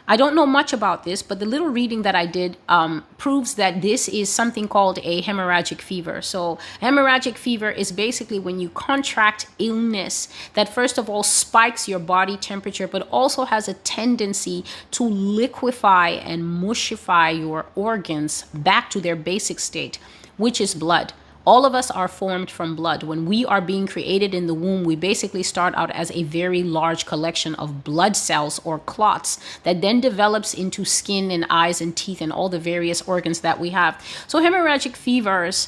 I 0.07 0.17
don't 0.17 0.35
know 0.35 0.45
much 0.45 0.73
about 0.73 1.03
this, 1.03 1.23
but 1.23 1.39
the 1.39 1.45
little 1.45 1.67
reading 1.67 2.01
that 2.01 2.15
I 2.15 2.25
did 2.25 2.57
um, 2.67 3.05
proves 3.17 3.55
that 3.55 3.81
this 3.81 4.09
is 4.09 4.29
something 4.29 4.67
called 4.67 4.99
a 5.01 5.21
hemorrhagic 5.21 5.79
fever. 5.79 6.21
So, 6.21 6.59
hemorrhagic 6.81 7.37
fever 7.37 7.69
is 7.71 7.93
basically 7.93 8.37
when 8.37 8.59
you 8.59 8.69
contract 8.69 9.47
illness 9.59 10.27
that, 10.55 10.67
first 10.67 10.97
of 10.97 11.09
all, 11.09 11.23
spikes 11.23 11.87
your 11.87 11.99
body 11.99 12.35
temperature, 12.35 12.87
but 12.87 13.07
also 13.11 13.45
has 13.45 13.69
a 13.69 13.75
tendency 13.75 14.65
to 14.91 15.03
liquefy 15.03 16.09
and 16.09 16.43
mushify 16.43 17.37
your 17.37 17.65
organs 17.75 18.43
back 18.53 18.89
to 18.89 18.99
their 18.99 19.15
basic 19.15 19.59
state, 19.59 19.99
which 20.35 20.59
is 20.59 20.75
blood. 20.75 21.13
All 21.45 21.65
of 21.65 21.75
us 21.75 21.91
are 21.91 22.07
formed 22.07 22.49
from 22.49 22.75
blood. 22.75 23.03
When 23.03 23.25
we 23.25 23.45
are 23.45 23.59
being 23.59 23.85
created 23.85 24.33
in 24.33 24.47
the 24.47 24.53
womb, 24.53 24.83
we 24.83 24.95
basically 24.95 25.43
start 25.43 25.73
out 25.75 25.91
as 25.91 26.09
a 26.11 26.23
very 26.23 26.63
large 26.63 27.05
collection 27.05 27.53
of 27.55 27.83
blood 27.83 28.15
cells 28.15 28.61
or 28.63 28.79
clots 28.79 29.39
that 29.63 29.81
then 29.81 29.99
develops 29.99 30.53
into 30.53 30.85
skin 30.85 31.31
and 31.31 31.45
eyes 31.49 31.81
and 31.81 31.95
teeth 31.95 32.21
and 32.21 32.31
all 32.31 32.47
the 32.47 32.59
various 32.59 33.01
organs 33.01 33.41
that 33.41 33.59
we 33.59 33.71
have. 33.71 34.01
So, 34.27 34.39
hemorrhagic 34.39 34.95
fevers 34.95 35.67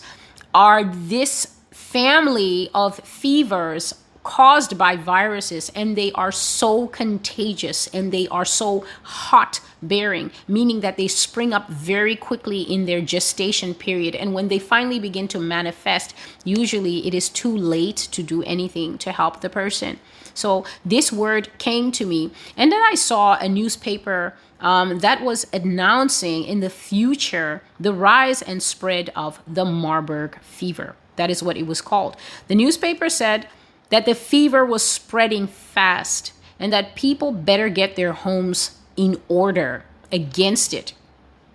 are 0.53 0.85
this 0.85 1.55
family 1.71 2.69
of 2.73 2.99
fevers 2.99 3.93
caused 4.25 4.75
by 4.77 4.97
viruses 4.97 5.71
and 5.75 5.95
they 5.95 6.11
are 6.13 6.31
so 6.31 6.87
contagious 6.87 7.87
and 7.93 8.11
they 8.11 8.27
are 8.29 8.43
so 8.43 8.83
hot 9.03 9.61
bearing, 9.81 10.31
meaning 10.47 10.81
that 10.81 10.97
they 10.97 11.07
spring 11.07 11.53
up 11.53 11.69
very 11.69 12.15
quickly 12.15 12.61
in 12.61 12.85
their 12.85 12.99
gestation 12.99 13.73
period. 13.75 14.15
And 14.15 14.33
when 14.33 14.47
they 14.47 14.59
finally 14.59 14.99
begin 14.99 15.27
to 15.29 15.39
manifest, 15.39 16.15
usually 16.43 17.07
it 17.07 17.13
is 17.13 17.29
too 17.29 17.55
late 17.55 17.97
to 18.11 18.23
do 18.23 18.41
anything 18.43 18.97
to 18.97 19.11
help 19.11 19.41
the 19.41 19.49
person. 19.49 19.99
So 20.33 20.65
this 20.83 21.13
word 21.13 21.49
came 21.59 21.91
to 21.93 22.05
me, 22.05 22.31
and 22.57 22.71
then 22.71 22.81
I 22.81 22.95
saw 22.95 23.37
a 23.37 23.47
newspaper 23.47 24.33
um, 24.59 24.99
that 24.99 25.21
was 25.21 25.45
announcing 25.53 26.43
in 26.43 26.59
the 26.61 26.69
future 26.69 27.61
the 27.79 27.93
rise 27.93 28.41
and 28.41 28.61
spread 28.61 29.11
of 29.15 29.39
the 29.47 29.65
Marburg 29.65 30.39
fever. 30.41 30.95
That 31.15 31.29
is 31.29 31.43
what 31.43 31.57
it 31.57 31.67
was 31.67 31.81
called. 31.81 32.17
The 32.47 32.55
newspaper 32.55 33.09
said 33.09 33.47
that 33.89 34.05
the 34.05 34.15
fever 34.15 34.65
was 34.65 34.83
spreading 34.83 35.47
fast 35.47 36.33
and 36.59 36.71
that 36.71 36.95
people 36.95 37.31
better 37.31 37.69
get 37.69 37.95
their 37.95 38.13
homes 38.13 38.77
in 38.95 39.21
order 39.27 39.85
against 40.11 40.73
it. 40.73 40.93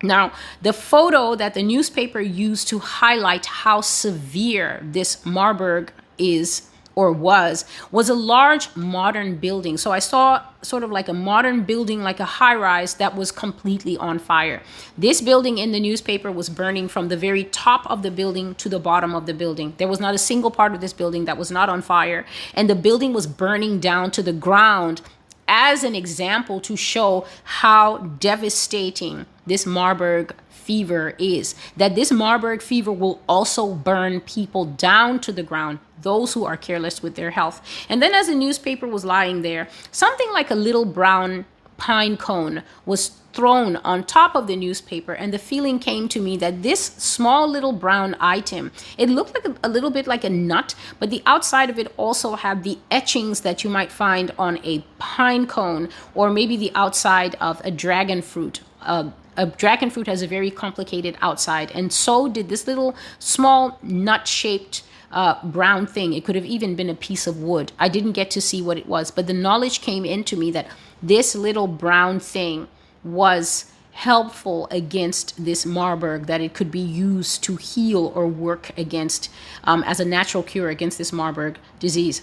Now, 0.03 0.31
the 0.61 0.73
photo 0.73 1.35
that 1.35 1.53
the 1.53 1.63
newspaper 1.63 2.19
used 2.19 2.67
to 2.69 2.79
highlight 2.79 3.45
how 3.45 3.81
severe 3.81 4.79
this 4.83 5.25
Marburg 5.25 5.91
is 6.17 6.70
or 6.95 7.11
was 7.11 7.65
was 7.91 8.09
a 8.09 8.13
large 8.13 8.75
modern 8.75 9.37
building. 9.37 9.77
So 9.77 9.91
I 9.91 9.99
saw 9.99 10.43
sort 10.61 10.83
of 10.83 10.91
like 10.91 11.07
a 11.07 11.13
modern 11.13 11.63
building, 11.63 12.03
like 12.03 12.19
a 12.19 12.25
high 12.25 12.55
rise 12.55 12.95
that 12.95 13.15
was 13.15 13.31
completely 13.31 13.97
on 13.97 14.19
fire. 14.19 14.61
This 14.97 15.21
building 15.21 15.57
in 15.57 15.71
the 15.71 15.79
newspaper 15.79 16.31
was 16.31 16.49
burning 16.49 16.87
from 16.87 17.07
the 17.07 17.17
very 17.17 17.45
top 17.45 17.89
of 17.89 18.03
the 18.03 18.11
building 18.11 18.55
to 18.55 18.69
the 18.69 18.79
bottom 18.79 19.15
of 19.15 19.25
the 19.25 19.33
building. 19.33 19.73
There 19.77 19.87
was 19.87 19.99
not 19.99 20.13
a 20.13 20.19
single 20.19 20.51
part 20.51 20.73
of 20.73 20.81
this 20.81 20.93
building 20.93 21.25
that 21.25 21.37
was 21.37 21.51
not 21.51 21.69
on 21.69 21.81
fire, 21.81 22.25
and 22.53 22.69
the 22.69 22.75
building 22.75 23.13
was 23.13 23.27
burning 23.27 23.79
down 23.79 24.11
to 24.11 24.23
the 24.23 24.33
ground 24.33 25.01
as 25.47 25.83
an 25.83 25.95
example 25.95 26.61
to 26.61 26.77
show 26.77 27.25
how 27.43 27.97
devastating 27.97 29.25
this 29.45 29.65
Marburg 29.65 30.33
fever 30.61 31.13
is. 31.17 31.55
That 31.77 31.95
this 31.95 32.11
Marburg 32.11 32.61
fever 32.61 32.91
will 32.91 33.21
also 33.27 33.73
burn 33.73 34.21
people 34.21 34.65
down 34.65 35.19
to 35.21 35.31
the 35.31 35.43
ground, 35.43 35.79
those 36.01 36.33
who 36.33 36.45
are 36.45 36.57
careless 36.57 37.01
with 37.03 37.15
their 37.15 37.31
health. 37.31 37.61
And 37.89 38.01
then, 38.01 38.13
as 38.13 38.27
the 38.27 38.35
newspaper 38.35 38.87
was 38.87 39.05
lying 39.05 39.41
there, 39.41 39.67
something 39.91 40.31
like 40.31 40.51
a 40.51 40.55
little 40.55 40.85
brown 40.85 41.45
pine 41.81 42.15
cone 42.15 42.61
was 42.85 43.09
thrown 43.33 43.75
on 43.77 44.03
top 44.03 44.35
of 44.35 44.45
the 44.45 44.55
newspaper 44.55 45.13
and 45.13 45.33
the 45.33 45.39
feeling 45.39 45.79
came 45.79 46.07
to 46.07 46.19
me 46.21 46.37
that 46.37 46.61
this 46.61 46.79
small 46.79 47.47
little 47.47 47.71
brown 47.71 48.15
item 48.19 48.71
it 48.99 49.09
looked 49.09 49.33
like 49.33 49.45
a, 49.45 49.67
a, 49.67 49.69
little 49.69 49.89
bit 49.89 50.05
like 50.05 50.23
a 50.23 50.29
nut 50.29 50.75
but 50.99 51.09
the 51.09 51.23
outside 51.25 51.69
of 51.71 51.79
it 51.79 51.91
also 51.97 52.35
had 52.35 52.63
the 52.63 52.77
etchings 52.91 53.41
that 53.41 53.63
you 53.63 53.69
might 53.69 53.91
find 53.91 54.31
on 54.37 54.59
a 54.63 54.79
pine 54.99 55.47
cone 55.47 55.89
or 56.13 56.29
maybe 56.29 56.55
the 56.55 56.71
outside 56.75 57.35
of 57.41 57.59
a 57.65 57.71
dragon 57.71 58.21
fruit 58.21 58.61
uh, 58.81 59.09
a 59.37 59.45
dragon 59.45 59.89
fruit 59.89 60.07
has 60.07 60.21
a 60.21 60.27
very 60.27 60.51
complicated 60.51 61.17
outside, 61.21 61.71
and 61.71 61.91
so 61.91 62.27
did 62.27 62.49
this 62.49 62.67
little 62.67 62.95
small 63.19 63.79
nut 63.81 64.27
shaped 64.27 64.83
uh, 65.11 65.35
brown 65.45 65.85
thing. 65.87 66.13
It 66.13 66.23
could 66.25 66.35
have 66.35 66.45
even 66.45 66.75
been 66.75 66.89
a 66.89 66.95
piece 66.95 67.27
of 67.27 67.41
wood. 67.41 67.71
I 67.79 67.89
didn't 67.89 68.13
get 68.13 68.31
to 68.31 68.41
see 68.41 68.61
what 68.61 68.77
it 68.77 68.87
was, 68.87 69.11
but 69.11 69.27
the 69.27 69.33
knowledge 69.33 69.81
came 69.81 70.05
into 70.05 70.37
me 70.37 70.51
that 70.51 70.67
this 71.01 71.35
little 71.35 71.67
brown 71.67 72.19
thing 72.19 72.67
was 73.03 73.71
helpful 73.93 74.67
against 74.71 75.43
this 75.43 75.65
Marburg, 75.65 76.27
that 76.27 76.41
it 76.41 76.53
could 76.53 76.71
be 76.71 76.79
used 76.79 77.43
to 77.43 77.57
heal 77.57 78.11
or 78.15 78.27
work 78.27 78.71
against 78.77 79.29
um, 79.65 79.83
as 79.83 79.99
a 79.99 80.05
natural 80.05 80.43
cure 80.43 80.69
against 80.69 80.97
this 80.97 81.11
Marburg 81.11 81.57
disease. 81.79 82.21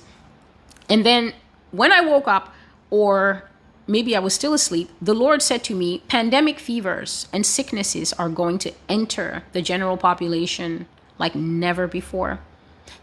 And 0.88 1.04
then 1.04 1.34
when 1.70 1.92
I 1.92 2.00
woke 2.00 2.26
up, 2.26 2.54
or 2.90 3.47
maybe 3.88 4.14
I 4.14 4.20
was 4.20 4.34
still 4.34 4.54
asleep, 4.54 4.90
the 5.00 5.14
Lord 5.14 5.42
said 5.42 5.64
to 5.64 5.74
me, 5.74 6.02
Pandemic 6.06 6.60
fevers 6.60 7.26
and 7.32 7.44
sicknesses 7.44 8.12
are 8.12 8.28
going 8.28 8.58
to 8.58 8.74
enter 8.88 9.42
the 9.52 9.62
general 9.62 9.96
population 9.96 10.86
like 11.18 11.34
never 11.34 11.88
before. 11.88 12.38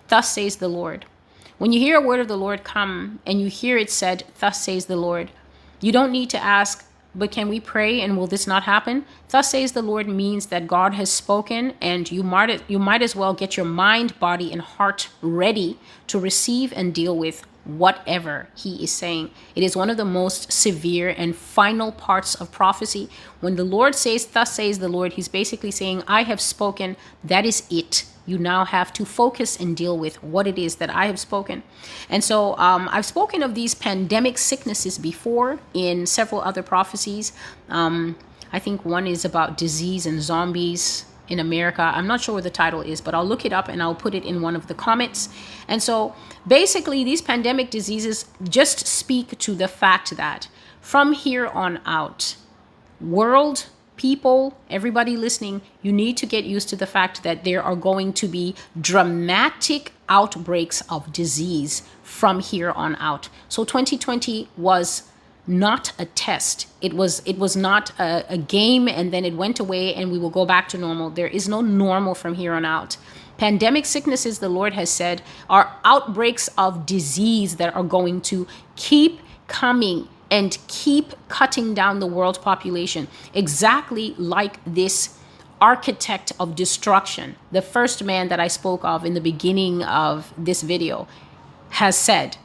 Thus 0.07 0.31
says 0.31 0.57
the 0.57 0.69
Lord. 0.69 1.05
When 1.57 1.73
you 1.73 1.79
hear 1.79 1.97
a 1.97 2.05
word 2.05 2.19
of 2.19 2.27
the 2.27 2.37
Lord 2.37 2.63
come 2.63 3.19
and 3.25 3.41
you 3.41 3.47
hear 3.47 3.77
it 3.77 3.89
said, 3.89 4.23
Thus 4.39 4.63
says 4.63 4.85
the 4.85 4.95
Lord, 4.95 5.31
you 5.81 5.91
don't 5.91 6.11
need 6.11 6.29
to 6.29 6.43
ask, 6.43 6.85
but 7.15 7.31
can 7.31 7.49
we 7.49 7.59
pray 7.59 8.01
and 8.01 8.17
will 8.17 8.27
this 8.27 8.45
not 8.45 8.63
happen? 8.63 9.05
Thus 9.29 9.51
says 9.51 9.71
the 9.71 9.81
Lord 9.81 10.07
means 10.07 10.47
that 10.47 10.67
God 10.67 10.93
has 10.93 11.11
spoken 11.11 11.73
and 11.81 12.11
you 12.11 12.23
might, 12.23 12.69
you 12.69 12.77
might 12.77 13.01
as 13.01 13.15
well 13.15 13.33
get 13.33 13.57
your 13.57 13.65
mind, 13.65 14.19
body, 14.19 14.51
and 14.51 14.61
heart 14.61 15.09
ready 15.21 15.79
to 16.07 16.19
receive 16.19 16.73
and 16.73 16.93
deal 16.93 17.17
with 17.17 17.45
whatever 17.65 18.47
he 18.55 18.83
is 18.83 18.91
saying. 18.91 19.31
It 19.55 19.63
is 19.63 19.75
one 19.75 19.89
of 19.89 19.97
the 19.97 20.05
most 20.05 20.51
severe 20.51 21.09
and 21.09 21.35
final 21.35 21.91
parts 21.91 22.35
of 22.35 22.51
prophecy. 22.51 23.09
When 23.41 23.55
the 23.55 23.63
Lord 23.63 23.95
says, 23.95 24.25
Thus 24.25 24.53
says 24.53 24.79
the 24.79 24.89
Lord, 24.89 25.13
he's 25.13 25.27
basically 25.27 25.71
saying, 25.71 26.03
I 26.07 26.23
have 26.23 26.39
spoken, 26.39 26.95
that 27.23 27.45
is 27.45 27.63
it. 27.69 28.05
You 28.27 28.37
now 28.37 28.65
have 28.65 28.91
to 28.93 29.05
focus 29.05 29.59
and 29.59 29.77
deal 29.77 29.97
with 29.97 30.23
what 30.23 30.47
it 30.47 30.57
is 30.57 30.77
that 30.77 30.89
I 30.89 31.05
have 31.05 31.19
spoken. 31.19 31.63
And 32.09 32.23
so 32.23 32.57
um, 32.57 32.89
I've 32.91 33.05
spoken 33.05 33.43
of 33.43 33.53
these 33.53 33.75
pandemic 33.75 34.37
sicknesses 34.37 34.97
before 34.97 35.59
in 35.73 36.05
several 36.05 36.41
other 36.41 36.63
prophecies. 36.63 37.33
Um, 37.69 38.15
I 38.51 38.59
think 38.59 38.85
one 38.85 39.05
is 39.05 39.25
about 39.25 39.57
disease 39.57 40.05
and 40.05 40.21
zombies 40.21 41.05
in 41.27 41.39
America. 41.39 41.81
I'm 41.81 42.07
not 42.07 42.21
sure 42.21 42.35
what 42.35 42.43
the 42.43 42.49
title 42.49 42.81
is, 42.81 43.01
but 43.01 43.13
I'll 43.13 43.25
look 43.25 43.45
it 43.45 43.53
up 43.53 43.67
and 43.67 43.81
I'll 43.81 43.95
put 43.95 44.13
it 44.13 44.23
in 44.23 44.41
one 44.41 44.55
of 44.55 44.67
the 44.67 44.73
comments. 44.73 45.29
And 45.67 45.81
so 45.81 46.15
basically, 46.47 47.03
these 47.03 47.21
pandemic 47.21 47.69
diseases 47.69 48.25
just 48.43 48.87
speak 48.87 49.37
to 49.39 49.55
the 49.55 49.67
fact 49.67 50.17
that 50.17 50.47
from 50.81 51.13
here 51.13 51.47
on 51.47 51.79
out, 51.85 52.35
world 53.01 53.67
people, 53.97 54.57
everybody 54.69 55.15
listening, 55.17 55.61
you 55.81 55.91
need 55.91 56.17
to 56.17 56.25
get 56.25 56.43
used 56.43 56.69
to 56.69 56.75
the 56.75 56.85
fact 56.85 57.23
that 57.23 57.43
there 57.43 57.63
are 57.63 57.75
going 57.75 58.13
to 58.13 58.27
be 58.27 58.55
dramatic 58.79 59.93
outbreaks 60.09 60.81
of 60.89 61.11
disease 61.11 61.83
from 62.03 62.39
here 62.39 62.71
on 62.71 62.95
out. 62.97 63.29
So 63.49 63.63
2020 63.63 64.49
was 64.57 65.03
not 65.47 65.93
a 65.99 66.05
test. 66.05 66.67
It 66.81 66.93
was 66.93 67.21
it 67.25 67.37
was 67.37 67.55
not 67.55 67.91
a, 67.99 68.25
a, 68.29 68.37
game 68.37 68.87
and 68.87 69.13
then 69.13 69.25
it 69.25 69.35
went 69.35 69.59
away 69.59 69.93
and 69.93 70.11
we 70.11 70.17
will 70.17 70.29
go 70.29 70.45
back 70.45 70.67
to 70.69 70.77
normal. 70.77 71.09
There 71.09 71.27
is 71.27 71.47
no 71.47 71.61
normal 71.61 72.15
from 72.15 72.35
here 72.35 72.53
on 72.53 72.65
out. 72.65 72.97
Pandemic 73.37 73.85
sicknesses, 73.85 74.39
the 74.39 74.49
Lord 74.49 74.73
has 74.73 74.89
said, 74.89 75.21
are 75.49 75.75
outbreaks 75.83 76.49
of 76.57 76.85
disease 76.85 77.57
that 77.57 77.75
are 77.75 77.83
going 77.83 78.21
to 78.21 78.47
keep 78.75 79.19
coming 79.47 80.07
and 80.31 80.57
keep 80.67 81.13
cutting 81.27 81.73
down 81.73 81.99
the 81.99 82.07
world 82.07 82.41
population, 82.41 83.07
exactly 83.33 84.15
like 84.17 84.59
this 84.65 85.17
architect 85.61 86.31
of 86.39 86.55
destruction, 86.55 87.35
the 87.51 87.61
first 87.61 88.03
man 88.03 88.27
that 88.29 88.39
I 88.39 88.47
spoke 88.47 88.83
of 88.83 89.05
in 89.05 89.13
the 89.13 89.21
beginning 89.21 89.83
of 89.83 90.33
this 90.37 90.61
video, 90.61 91.07
has 91.69 91.97
said 91.97 92.37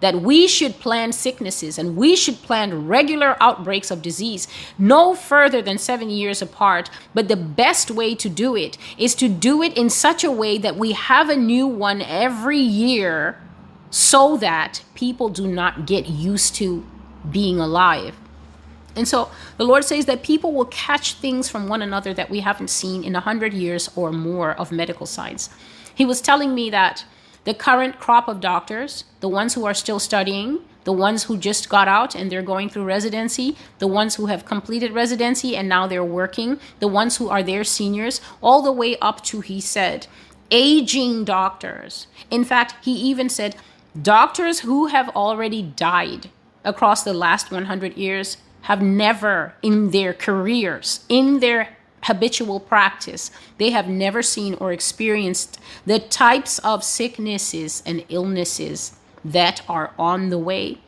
that 0.00 0.22
we 0.22 0.46
should 0.46 0.78
plan 0.78 1.12
sicknesses 1.12 1.78
and 1.78 1.96
we 1.96 2.14
should 2.14 2.36
plan 2.42 2.86
regular 2.86 3.36
outbreaks 3.40 3.90
of 3.90 4.02
disease 4.02 4.48
no 4.78 5.14
further 5.14 5.60
than 5.60 5.78
seven 5.78 6.10
years 6.10 6.40
apart. 6.40 6.90
But 7.14 7.28
the 7.28 7.36
best 7.36 7.90
way 7.90 8.14
to 8.14 8.28
do 8.28 8.56
it 8.56 8.78
is 8.96 9.14
to 9.16 9.28
do 9.28 9.62
it 9.62 9.76
in 9.76 9.90
such 9.90 10.24
a 10.24 10.30
way 10.30 10.58
that 10.58 10.76
we 10.76 10.92
have 10.92 11.28
a 11.28 11.36
new 11.36 11.66
one 11.66 12.02
every 12.02 12.58
year 12.58 13.40
so 13.90 14.36
that 14.36 14.84
people 14.94 15.28
do 15.28 15.46
not 15.46 15.86
get 15.86 16.08
used 16.08 16.54
to 16.56 16.86
being 17.30 17.58
alive. 17.58 18.14
And 18.94 19.06
so 19.06 19.30
the 19.56 19.64
Lord 19.64 19.84
says 19.84 20.06
that 20.06 20.22
people 20.22 20.52
will 20.52 20.66
catch 20.66 21.14
things 21.14 21.48
from 21.48 21.68
one 21.68 21.82
another 21.82 22.12
that 22.14 22.30
we 22.30 22.40
haven't 22.40 22.68
seen 22.68 23.04
in 23.04 23.14
a 23.14 23.20
hundred 23.20 23.54
years 23.54 23.90
or 23.94 24.10
more 24.12 24.52
of 24.52 24.72
medical 24.72 25.06
science. 25.06 25.50
He 25.94 26.04
was 26.04 26.20
telling 26.20 26.54
me 26.54 26.70
that 26.70 27.04
the 27.48 27.54
current 27.54 27.98
crop 27.98 28.28
of 28.28 28.42
doctors, 28.42 29.04
the 29.20 29.28
ones 29.28 29.54
who 29.54 29.64
are 29.64 29.72
still 29.72 29.98
studying, 29.98 30.58
the 30.84 30.92
ones 30.92 31.24
who 31.24 31.38
just 31.38 31.70
got 31.70 31.88
out 31.88 32.14
and 32.14 32.30
they're 32.30 32.42
going 32.42 32.68
through 32.68 32.84
residency, 32.84 33.56
the 33.78 33.86
ones 33.86 34.16
who 34.16 34.26
have 34.26 34.44
completed 34.44 34.92
residency 34.92 35.56
and 35.56 35.66
now 35.66 35.86
they're 35.86 36.04
working, 36.04 36.60
the 36.78 36.86
ones 36.86 37.16
who 37.16 37.30
are 37.30 37.42
their 37.42 37.64
seniors, 37.64 38.20
all 38.42 38.60
the 38.60 38.70
way 38.70 38.98
up 38.98 39.24
to, 39.24 39.40
he 39.40 39.62
said, 39.62 40.06
aging 40.50 41.24
doctors. 41.24 42.06
In 42.30 42.44
fact, 42.44 42.74
he 42.84 42.92
even 42.92 43.30
said, 43.30 43.56
doctors 44.02 44.60
who 44.60 44.88
have 44.88 45.08
already 45.16 45.62
died 45.62 46.28
across 46.66 47.02
the 47.02 47.14
last 47.14 47.50
100 47.50 47.96
years 47.96 48.36
have 48.68 48.82
never 48.82 49.54
in 49.62 49.90
their 49.90 50.12
careers, 50.12 51.00
in 51.08 51.40
their 51.40 51.77
habitual 52.02 52.60
practice, 52.60 53.30
they 53.58 53.70
have 53.70 53.88
never 53.88 54.22
seen 54.22 54.54
or 54.54 54.72
experienced 54.72 55.58
the 55.84 55.98
types 55.98 56.58
of 56.60 56.84
sicknesses 56.84 57.82
and 57.84 58.04
illnesses 58.08 58.96
that 59.24 59.62
are 59.68 59.92
on 59.98 60.30
the 60.30 60.38
way. 60.38 60.78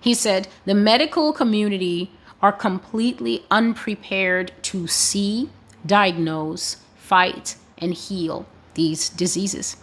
He 0.00 0.14
said 0.14 0.48
the 0.64 0.74
medical 0.74 1.32
community 1.32 2.12
are 2.40 2.52
completely 2.52 3.44
unprepared 3.50 4.52
to 4.62 4.86
see, 4.86 5.50
diagnose, 5.84 6.76
fight, 6.96 7.56
and 7.78 7.92
heal 7.92 8.46
these 8.74 9.10
diseases. 9.10 9.76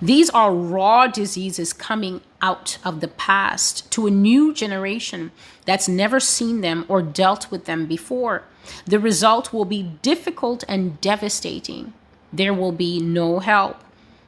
These 0.00 0.30
are 0.30 0.52
raw 0.54 1.06
diseases 1.06 1.72
coming 1.72 2.20
out 2.40 2.78
of 2.84 3.00
the 3.00 3.08
past 3.08 3.90
to 3.92 4.06
a 4.06 4.10
new 4.10 4.52
generation 4.54 5.30
that's 5.64 5.88
never 5.88 6.20
seen 6.20 6.60
them 6.60 6.84
or 6.88 7.02
dealt 7.02 7.50
with 7.50 7.64
them 7.64 7.86
before. 7.86 8.44
The 8.86 8.98
result 8.98 9.52
will 9.52 9.64
be 9.64 9.82
difficult 10.02 10.64
and 10.68 11.00
devastating. 11.00 11.92
There 12.32 12.54
will 12.54 12.72
be 12.72 13.00
no 13.00 13.38
help. 13.38 13.82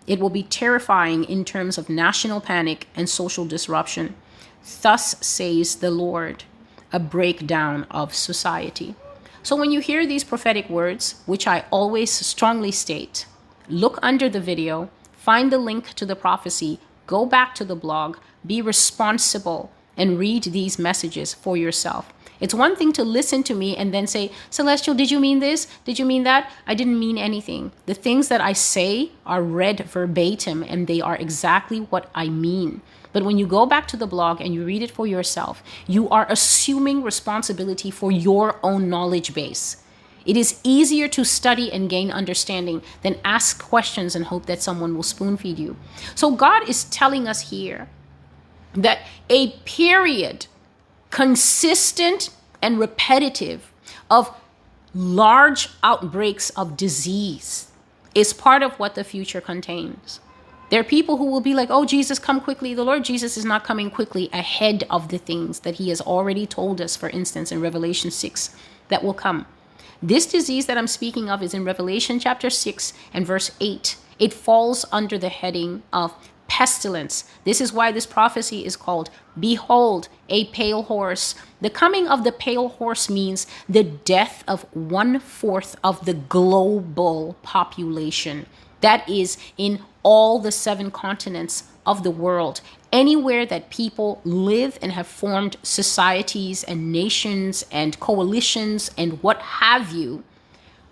It 0.06 0.18
will 0.18 0.30
be 0.30 0.42
terrifying 0.42 1.24
in 1.24 1.44
terms 1.44 1.78
of 1.78 1.88
national 1.88 2.40
panic 2.40 2.88
and 2.96 3.08
social 3.08 3.44
disruption. 3.44 4.14
Thus 4.82 5.16
says 5.24 5.76
the 5.76 5.90
Lord, 5.90 6.44
a 6.92 6.98
breakdown 6.98 7.86
of 7.90 8.14
society. 8.14 8.94
So 9.42 9.56
when 9.56 9.70
you 9.70 9.80
hear 9.80 10.06
these 10.06 10.24
prophetic 10.24 10.68
words, 10.68 11.22
which 11.26 11.46
I 11.46 11.64
always 11.70 12.10
strongly 12.10 12.70
state, 12.70 13.26
look 13.68 13.98
under 14.02 14.28
the 14.28 14.40
video, 14.40 14.90
find 15.20 15.52
the 15.52 15.58
link 15.58 15.92
to 15.94 16.06
the 16.06 16.16
prophecy, 16.16 16.80
go 17.06 17.26
back 17.26 17.54
to 17.54 17.64
the 17.64 17.76
blog, 17.76 18.16
be 18.46 18.62
responsible, 18.62 19.70
and 19.94 20.18
read 20.18 20.44
these 20.44 20.78
messages 20.78 21.34
for 21.34 21.58
yourself. 21.58 22.10
It's 22.40 22.54
one 22.54 22.74
thing 22.74 22.90
to 22.94 23.04
listen 23.04 23.42
to 23.42 23.54
me 23.54 23.76
and 23.76 23.92
then 23.92 24.06
say, 24.06 24.32
Celestial, 24.48 24.94
did 24.94 25.10
you 25.10 25.20
mean 25.20 25.40
this? 25.40 25.66
Did 25.84 25.98
you 25.98 26.06
mean 26.06 26.22
that? 26.22 26.50
I 26.66 26.74
didn't 26.74 26.98
mean 26.98 27.18
anything. 27.18 27.70
The 27.84 27.92
things 27.92 28.28
that 28.28 28.40
I 28.40 28.54
say 28.54 29.12
are 29.26 29.42
read 29.42 29.80
verbatim 29.80 30.62
and 30.62 30.86
they 30.86 31.02
are 31.02 31.16
exactly 31.16 31.80
what 31.80 32.08
I 32.14 32.30
mean. 32.30 32.80
But 33.12 33.24
when 33.24 33.36
you 33.36 33.46
go 33.46 33.66
back 33.66 33.86
to 33.88 33.98
the 33.98 34.06
blog 34.06 34.40
and 34.40 34.54
you 34.54 34.64
read 34.64 34.80
it 34.80 34.90
for 34.90 35.06
yourself, 35.06 35.62
you 35.86 36.08
are 36.08 36.26
assuming 36.30 37.02
responsibility 37.02 37.90
for 37.90 38.10
your 38.10 38.58
own 38.62 38.88
knowledge 38.88 39.34
base. 39.34 39.79
It 40.26 40.36
is 40.36 40.60
easier 40.62 41.08
to 41.08 41.24
study 41.24 41.72
and 41.72 41.88
gain 41.88 42.10
understanding 42.10 42.82
than 43.02 43.18
ask 43.24 43.62
questions 43.62 44.14
and 44.14 44.26
hope 44.26 44.46
that 44.46 44.62
someone 44.62 44.94
will 44.94 45.02
spoon 45.02 45.36
feed 45.36 45.58
you. 45.58 45.76
So, 46.14 46.30
God 46.30 46.68
is 46.68 46.84
telling 46.84 47.26
us 47.26 47.50
here 47.50 47.88
that 48.74 49.00
a 49.28 49.52
period 49.64 50.46
consistent 51.10 52.30
and 52.62 52.78
repetitive 52.78 53.72
of 54.10 54.34
large 54.94 55.68
outbreaks 55.82 56.50
of 56.50 56.76
disease 56.76 57.68
is 58.14 58.32
part 58.32 58.62
of 58.62 58.72
what 58.78 58.94
the 58.94 59.04
future 59.04 59.40
contains. 59.40 60.20
There 60.70 60.80
are 60.80 60.84
people 60.84 61.16
who 61.16 61.26
will 61.26 61.40
be 61.40 61.54
like, 61.54 61.68
oh, 61.70 61.84
Jesus, 61.84 62.20
come 62.20 62.40
quickly. 62.40 62.74
The 62.74 62.84
Lord 62.84 63.04
Jesus 63.04 63.36
is 63.36 63.44
not 63.44 63.64
coming 63.64 63.90
quickly 63.90 64.28
ahead 64.32 64.84
of 64.88 65.08
the 65.08 65.18
things 65.18 65.60
that 65.60 65.76
he 65.76 65.88
has 65.88 66.00
already 66.00 66.46
told 66.46 66.80
us, 66.80 66.94
for 66.94 67.08
instance, 67.08 67.50
in 67.50 67.60
Revelation 67.60 68.10
6, 68.12 68.54
that 68.88 69.02
will 69.02 69.14
come. 69.14 69.46
This 70.02 70.24
disease 70.24 70.64
that 70.64 70.78
I'm 70.78 70.86
speaking 70.86 71.28
of 71.28 71.42
is 71.42 71.52
in 71.52 71.62
Revelation 71.62 72.18
chapter 72.18 72.48
6 72.48 72.94
and 73.12 73.26
verse 73.26 73.50
8. 73.60 73.96
It 74.18 74.32
falls 74.32 74.86
under 74.90 75.18
the 75.18 75.28
heading 75.28 75.82
of 75.92 76.14
pestilence. 76.48 77.24
This 77.44 77.60
is 77.60 77.72
why 77.72 77.92
this 77.92 78.06
prophecy 78.06 78.64
is 78.64 78.76
called 78.76 79.10
Behold, 79.38 80.08
a 80.30 80.46
pale 80.46 80.84
horse. 80.84 81.34
The 81.60 81.68
coming 81.68 82.08
of 82.08 82.24
the 82.24 82.32
pale 82.32 82.70
horse 82.70 83.10
means 83.10 83.46
the 83.68 83.84
death 83.84 84.42
of 84.48 84.62
one 84.74 85.20
fourth 85.20 85.76
of 85.84 86.06
the 86.06 86.14
global 86.14 87.36
population. 87.42 88.46
That 88.80 89.06
is 89.06 89.36
in 89.58 89.82
all 90.02 90.38
the 90.38 90.50
seven 90.50 90.90
continents 90.90 91.64
of 91.84 92.04
the 92.04 92.10
world. 92.10 92.62
Anywhere 92.92 93.46
that 93.46 93.70
people 93.70 94.20
live 94.24 94.78
and 94.82 94.92
have 94.92 95.06
formed 95.06 95.56
societies 95.62 96.64
and 96.64 96.90
nations 96.90 97.64
and 97.70 97.98
coalitions 98.00 98.90
and 98.98 99.22
what 99.22 99.38
have 99.38 99.92
you, 99.92 100.24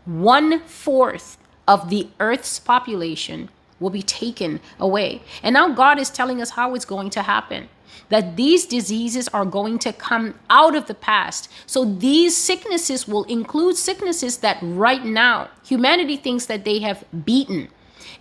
one 0.04 0.60
fourth 0.60 1.38
of 1.66 1.90
the 1.90 2.08
earth's 2.20 2.60
population 2.60 3.48
will 3.80 3.90
be 3.90 4.02
taken 4.02 4.60
away. 4.78 5.22
And 5.42 5.54
now 5.54 5.68
God 5.70 5.98
is 5.98 6.10
telling 6.10 6.40
us 6.40 6.50
how 6.50 6.74
it's 6.74 6.84
going 6.84 7.10
to 7.10 7.22
happen. 7.22 7.68
That 8.10 8.36
these 8.36 8.64
diseases 8.64 9.28
are 9.28 9.44
going 9.44 9.78
to 9.80 9.92
come 9.92 10.34
out 10.48 10.74
of 10.74 10.86
the 10.86 10.94
past. 10.94 11.50
So 11.66 11.84
these 11.84 12.36
sicknesses 12.36 13.06
will 13.06 13.24
include 13.24 13.76
sicknesses 13.76 14.38
that 14.38 14.58
right 14.62 15.04
now 15.04 15.48
humanity 15.64 16.16
thinks 16.16 16.46
that 16.46 16.64
they 16.64 16.78
have 16.78 17.04
beaten 17.24 17.68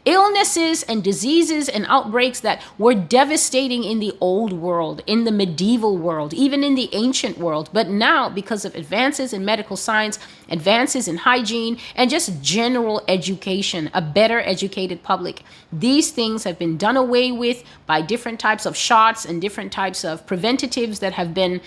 illnesses 0.08 0.84
and 0.84 1.04
diseases 1.04 1.68
and 1.68 1.86
outbreaks 1.90 2.40
that 2.40 2.64
were 2.78 2.94
devastating 2.94 3.84
in 3.84 4.00
the 4.00 4.16
old 4.22 4.54
world, 4.54 5.04
in 5.06 5.26
the 5.26 5.32
medieval 5.32 5.98
world, 5.98 6.34
even 6.34 6.64
in 6.64 6.76
the 6.76 6.90
ancient 6.94 7.38
world. 7.38 7.70
But 7.74 7.90
now, 7.90 8.30
because 8.30 8.64
of 8.64 8.74
advances 8.74 9.34
in 9.34 9.44
medical 9.44 9.76
science, 9.76 10.18
advances 10.50 11.10
in 11.10 11.18
hygiene, 11.18 11.78
and 11.94 12.10
just 12.10 12.42
general 12.42 13.04
education, 13.10 13.92
a 13.94 14.02
better 14.02 14.40
educated 14.40 15.04
public, 15.04 15.44
these 15.74 16.10
things 16.12 16.46
have 16.46 16.58
been 16.58 16.78
done 16.78 16.96
away 16.96 17.34
with 17.34 17.66
by 17.86 18.02
different 18.02 18.40
types 18.40 18.66
of 18.66 18.78
shots 18.78 19.26
and 19.26 19.42
different 19.42 19.74
types 19.74 20.06
of 20.06 20.26
preventatives 20.26 21.00
that 21.00 21.14
have 21.14 21.34
been 21.34 21.60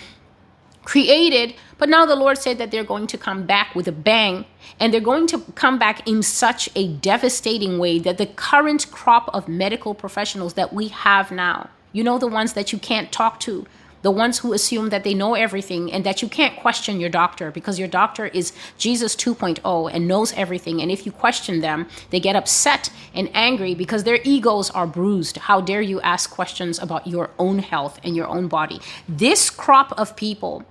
created. 0.85 1.55
But 1.79 1.89
now 1.89 2.05
the 2.05 2.17
Lord 2.17 2.39
said 2.39 2.59
that 2.59 2.71
they're 2.71 2.85
going 2.85 3.07
to 3.09 3.19
come 3.19 3.47
back 3.47 3.75
with 3.75 3.89
a 3.89 3.93
bang, 3.93 4.45
and 4.79 4.93
they're 4.93 5.01
going 5.01 5.27
to 5.29 5.41
come 5.55 5.79
back 5.79 6.07
in 6.07 6.23
such 6.23 6.69
a 6.75 6.89
devastating 6.89 7.79
way 7.79 7.99
that 7.99 8.19
the 8.19 8.27
current 8.27 8.91
crop 8.91 9.31
of 9.33 9.49
medical 9.49 9.95
professionals 9.95 10.55
that 10.55 10.73
we 10.73 10.89
have 10.89 11.31
now, 11.31 11.71
you 11.93 12.05
know, 12.05 12.19
the 12.19 12.27
ones 12.27 12.53
that 12.53 12.73
you 12.73 12.79
can't 12.79 13.11
talk 13.11 13.41
to, 13.41 13.67
the 14.03 14.11
ones 14.11 14.39
who 14.39 14.53
assume 14.53 14.89
that 14.89 15.05
they 15.05 15.15
know 15.15 15.35
everything 15.35 15.93
and 15.93 16.05
that 16.05 16.23
you 16.23 16.29
can't 16.29 16.59
question 16.59 17.01
your 17.01 17.11
doctor 17.11 17.51
because 17.51 17.79
your 17.79 17.89
doctor 17.89 18.27
is 18.27 18.53
Jesus 18.79 19.15
2.0 19.17 19.91
and 19.93 20.09
knows 20.09 20.33
everything. 20.35 20.81
And 20.81 20.91
if 20.91 21.05
you 21.05 21.13
question 21.13 21.61
them, 21.61 21.89
they 22.11 22.21
get 22.21 22.37
upset 22.37 22.91
and 23.15 23.31
angry 23.35 23.75
because 23.75 24.05
their 24.05 24.21
egos 24.25 24.71
are 24.71 24.87
bruised. 24.87 25.37
How 25.37 25.61
dare 25.61 25.83
you 25.83 26.01
ask 26.01 26.31
questions 26.31 26.79
about 26.79 27.07
your 27.07 27.31
own 27.39 27.59
health 27.59 28.01
and 28.03 28.17
your 28.17 28.27
own 28.27 28.49
body? 28.49 28.81
This 29.09 29.51
crop 29.51 29.93
of 29.99 30.17
people 30.17 30.65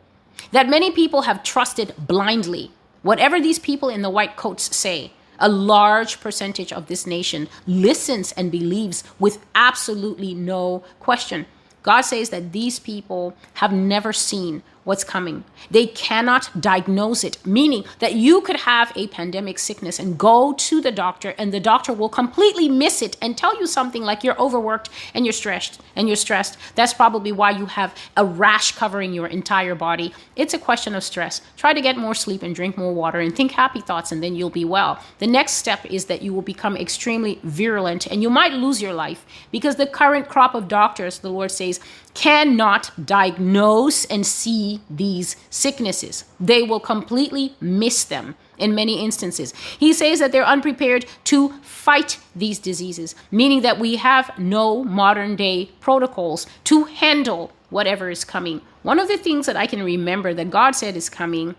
that 0.51 0.69
many 0.69 0.91
people 0.91 1.23
have 1.23 1.43
trusted 1.43 1.93
blindly. 1.97 2.71
Whatever 3.01 3.39
these 3.39 3.59
people 3.59 3.89
in 3.89 4.01
the 4.01 4.09
white 4.09 4.35
coats 4.35 4.75
say, 4.75 5.13
a 5.39 5.49
large 5.49 6.19
percentage 6.19 6.73
of 6.73 6.87
this 6.87 7.07
nation 7.07 7.47
listens 7.65 8.31
and 8.33 8.51
believes 8.51 9.03
with 9.19 9.39
absolutely 9.55 10.33
no 10.33 10.83
question. 10.99 11.45
God 11.83 12.01
says 12.01 12.29
that 12.29 12.51
these 12.51 12.79
people 12.79 13.33
have 13.55 13.71
never 13.71 14.13
seen 14.13 14.63
what's 14.89 15.03
coming. 15.03 15.43
They 15.69 15.85
cannot 15.85 16.49
diagnose 16.59 17.23
it, 17.23 17.37
meaning 17.45 17.83
that 17.99 18.15
you 18.15 18.41
could 18.41 18.61
have 18.61 18.91
a 18.95 19.05
pandemic 19.09 19.59
sickness 19.59 19.99
and 19.99 20.17
go 20.17 20.53
to 20.53 20.81
the 20.81 20.91
doctor, 20.91 21.35
and 21.37 21.53
the 21.53 21.59
doctor 21.59 21.93
will 21.93 22.09
completely 22.09 22.67
miss 22.67 23.03
it 23.03 23.15
and 23.21 23.37
tell 23.37 23.55
you 23.59 23.67
something 23.67 24.01
like 24.01 24.23
you're 24.23 24.41
overworked 24.41 24.89
and 25.13 25.27
you're 25.27 25.41
stressed 25.43 25.79
and 25.95 26.07
you're 26.07 26.15
stressed. 26.15 26.57
That's 26.73 26.95
probably 26.95 27.31
why 27.31 27.51
you 27.51 27.67
have 27.67 27.95
a 28.17 28.25
rash 28.25 28.71
covering 28.71 29.13
your 29.13 29.27
entire 29.27 29.75
body. 29.75 30.11
It's 30.35 30.55
a 30.55 30.57
question 30.57 30.95
of 30.95 31.03
stress. 31.03 31.41
Try 31.55 31.73
to 31.73 31.81
get 31.81 31.95
more 31.95 32.15
sleep 32.15 32.41
and 32.41 32.55
drink 32.55 32.75
more 32.75 32.91
water 32.91 33.19
and 33.19 33.35
think 33.35 33.51
happy 33.51 33.81
thoughts, 33.81 34.11
and 34.11 34.23
then 34.23 34.33
you'll 34.33 34.49
be 34.49 34.65
well. 34.65 34.99
The 35.19 35.27
next 35.27 35.51
step 35.51 35.85
is 35.85 36.05
that 36.05 36.23
you 36.23 36.33
will 36.33 36.47
become 36.53 36.75
extremely 36.75 37.39
virulent 37.43 38.07
and 38.07 38.23
you 38.23 38.31
might 38.31 38.53
lose 38.53 38.81
your 38.81 38.93
life 38.93 39.23
because 39.51 39.75
the 39.75 39.85
current 39.85 40.27
crop 40.27 40.55
of 40.55 40.67
doctors, 40.67 41.19
the 41.19 41.29
Lord 41.29 41.51
says, 41.51 41.79
cannot 42.13 43.05
diagnose 43.05 44.05
and 44.05 44.25
see 44.25 44.81
these 44.89 45.35
sicknesses. 45.49 46.25
They 46.39 46.63
will 46.63 46.79
completely 46.79 47.55
miss 47.61 48.03
them 48.03 48.35
in 48.57 48.75
many 48.75 49.03
instances. 49.03 49.53
He 49.79 49.93
says 49.93 50.19
that 50.19 50.31
they're 50.31 50.45
unprepared 50.45 51.05
to 51.25 51.49
fight 51.61 52.19
these 52.35 52.59
diseases, 52.59 53.15
meaning 53.31 53.61
that 53.61 53.79
we 53.79 53.95
have 53.95 54.37
no 54.37 54.83
modern 54.83 55.35
day 55.35 55.71
protocols 55.79 56.45
to 56.65 56.83
handle 56.85 57.51
whatever 57.69 58.09
is 58.09 58.25
coming. 58.25 58.61
One 58.83 58.99
of 58.99 59.07
the 59.07 59.17
things 59.17 59.45
that 59.45 59.55
I 59.55 59.67
can 59.67 59.83
remember 59.83 60.33
that 60.33 60.49
God 60.49 60.71
said 60.71 60.95
is 60.95 61.09
coming 61.09 61.55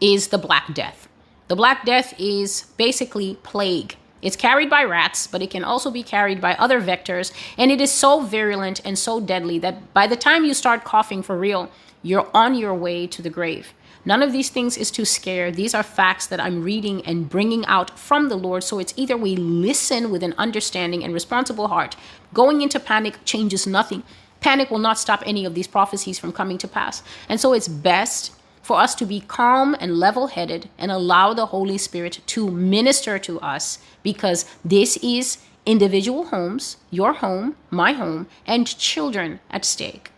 is 0.00 0.28
the 0.28 0.38
Black 0.38 0.74
Death. 0.74 1.08
The 1.48 1.56
Black 1.56 1.84
Death 1.84 2.14
is 2.18 2.66
basically 2.76 3.36
plague 3.42 3.96
It's 4.26 4.34
carried 4.34 4.68
by 4.68 4.82
rats, 4.82 5.28
but 5.28 5.40
it 5.40 5.50
can 5.50 5.62
also 5.62 5.88
be 5.88 6.02
carried 6.02 6.40
by 6.40 6.54
other 6.54 6.80
vectors. 6.80 7.32
And 7.56 7.70
it 7.70 7.80
is 7.80 7.92
so 7.92 8.22
virulent 8.22 8.80
and 8.84 8.98
so 8.98 9.20
deadly 9.20 9.60
that 9.60 9.94
by 9.94 10.08
the 10.08 10.16
time 10.16 10.44
you 10.44 10.52
start 10.52 10.82
coughing 10.82 11.22
for 11.22 11.38
real, 11.38 11.70
you're 12.02 12.28
on 12.34 12.56
your 12.56 12.74
way 12.74 13.06
to 13.06 13.22
the 13.22 13.30
grave. 13.30 13.72
None 14.04 14.24
of 14.24 14.32
these 14.32 14.48
things 14.48 14.76
is 14.76 14.90
to 14.90 15.06
scare. 15.06 15.52
These 15.52 15.74
are 15.74 15.84
facts 15.84 16.26
that 16.26 16.40
I'm 16.40 16.64
reading 16.64 17.06
and 17.06 17.30
bringing 17.30 17.64
out 17.66 17.96
from 17.96 18.28
the 18.28 18.34
Lord. 18.34 18.64
So 18.64 18.80
it's 18.80 18.94
either 18.96 19.16
we 19.16 19.36
listen 19.36 20.10
with 20.10 20.24
an 20.24 20.34
understanding 20.36 21.04
and 21.04 21.14
responsible 21.14 21.68
heart. 21.68 21.94
Going 22.34 22.62
into 22.62 22.80
panic 22.80 23.18
changes 23.24 23.64
nothing. 23.64 24.02
Panic 24.40 24.72
will 24.72 24.80
not 24.80 24.98
stop 24.98 25.22
any 25.24 25.44
of 25.44 25.54
these 25.54 25.68
prophecies 25.68 26.18
from 26.18 26.32
coming 26.32 26.58
to 26.58 26.66
pass. 26.66 27.04
And 27.28 27.40
so 27.40 27.52
it's 27.52 27.68
best 27.68 28.32
for 28.66 28.80
us 28.80 28.96
to 28.96 29.06
be 29.06 29.20
calm 29.20 29.76
and 29.78 30.00
level 30.00 30.26
headed 30.26 30.68
and 30.76 30.90
allow 30.90 31.32
the 31.32 31.46
Holy 31.46 31.78
Spirit 31.78 32.20
to 32.26 32.50
minister 32.50 33.16
to 33.16 33.38
us 33.38 33.78
because 34.02 34.44
this 34.64 34.96
is 34.96 35.38
individual 35.64 36.26
homes, 36.26 36.76
your 36.90 37.12
home, 37.12 37.54
my 37.70 37.92
home, 37.92 38.26
and 38.44 38.66
children 38.66 39.38
at 39.50 39.64
stake. 39.64 40.10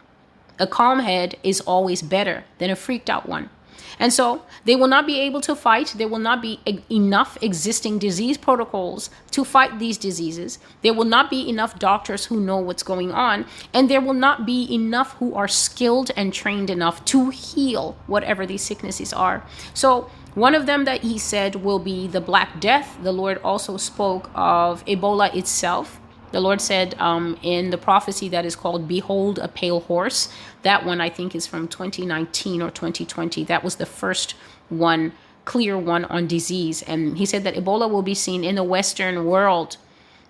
A 0.59 0.67
calm 0.67 1.01
head 1.01 1.37
is 1.43 1.61
always 1.61 2.01
better 2.01 2.45
than 2.57 2.71
a 2.71 2.77
freaked 2.77 3.11
out 3.11 3.29
one. 3.29 3.51
And 3.99 4.13
so 4.13 4.43
they 4.65 4.77
will 4.77 4.89
not 4.89 5.07
be 5.07 5.19
able 5.21 5.41
to 5.43 5.57
fight. 5.57 5.95
There 5.97 6.09
will 6.09 6.19
not 6.19 6.41
be 6.41 6.61
e- 6.65 6.81
enough 6.91 7.37
existing 7.43 7.99
disease 7.99 8.39
protocols 8.39 9.11
to 9.33 9.45
fight 9.45 9.79
these 9.79 9.99
diseases. 9.99 10.59
There 10.83 10.95
will 10.95 11.05
not 11.05 11.31
be 11.31 11.49
enough 11.49 11.79
doctors 11.79 12.27
who 12.27 12.41
know 12.41 12.59
what's 12.59 12.83
going 12.83 13.13
on. 13.13 13.47
And 13.75 13.91
there 13.91 14.01
will 14.01 14.15
not 14.15 14.47
be 14.47 14.73
enough 14.73 15.13
who 15.15 15.35
are 15.35 15.49
skilled 15.49 16.11
and 16.17 16.33
trained 16.33 16.71
enough 16.71 17.05
to 17.07 17.31
heal 17.31 17.97
whatever 18.07 18.47
these 18.47 18.63
sicknesses 18.63 19.13
are. 19.13 19.45
So 19.75 20.11
one 20.35 20.55
of 20.55 20.67
them 20.67 20.85
that 20.85 21.03
he 21.03 21.19
said 21.19 21.57
will 21.57 21.81
be 21.81 22.07
the 22.07 22.21
Black 22.21 22.61
Death. 22.61 22.99
The 23.03 23.13
Lord 23.13 23.41
also 23.43 23.77
spoke 23.77 24.31
of 24.35 24.85
Ebola 24.85 25.35
itself. 25.35 26.01
The 26.31 26.41
Lord 26.41 26.61
said 26.61 26.95
um, 26.99 27.39
in 27.43 27.71
the 27.71 27.79
prophecy 27.79 28.29
that 28.29 28.45
is 28.45 28.55
called 28.55 28.87
Behold 28.87 29.39
a 29.39 29.49
Pale 29.49 29.81
Horse. 29.81 30.29
That 30.63 30.85
one 30.85 31.01
I 31.01 31.09
think 31.09 31.35
is 31.35 31.47
from 31.47 31.69
2019 31.69 32.61
or 32.61 32.71
2020. 32.71 33.45
That 33.45 33.65
was 33.65 33.77
the 33.77 33.87
first 33.87 34.35
one, 34.69 35.13
clear 35.45 35.79
one 35.79 36.05
on 36.07 36.27
disease. 36.27 36.83
And 36.83 37.17
he 37.17 37.25
said 37.25 37.45
that 37.45 37.55
Ebola 37.55 37.91
will 37.91 38.03
be 38.03 38.15
seen 38.15 38.45
in 38.45 38.57
the 38.57 38.65
Western 38.65 39.25
world. 39.25 39.79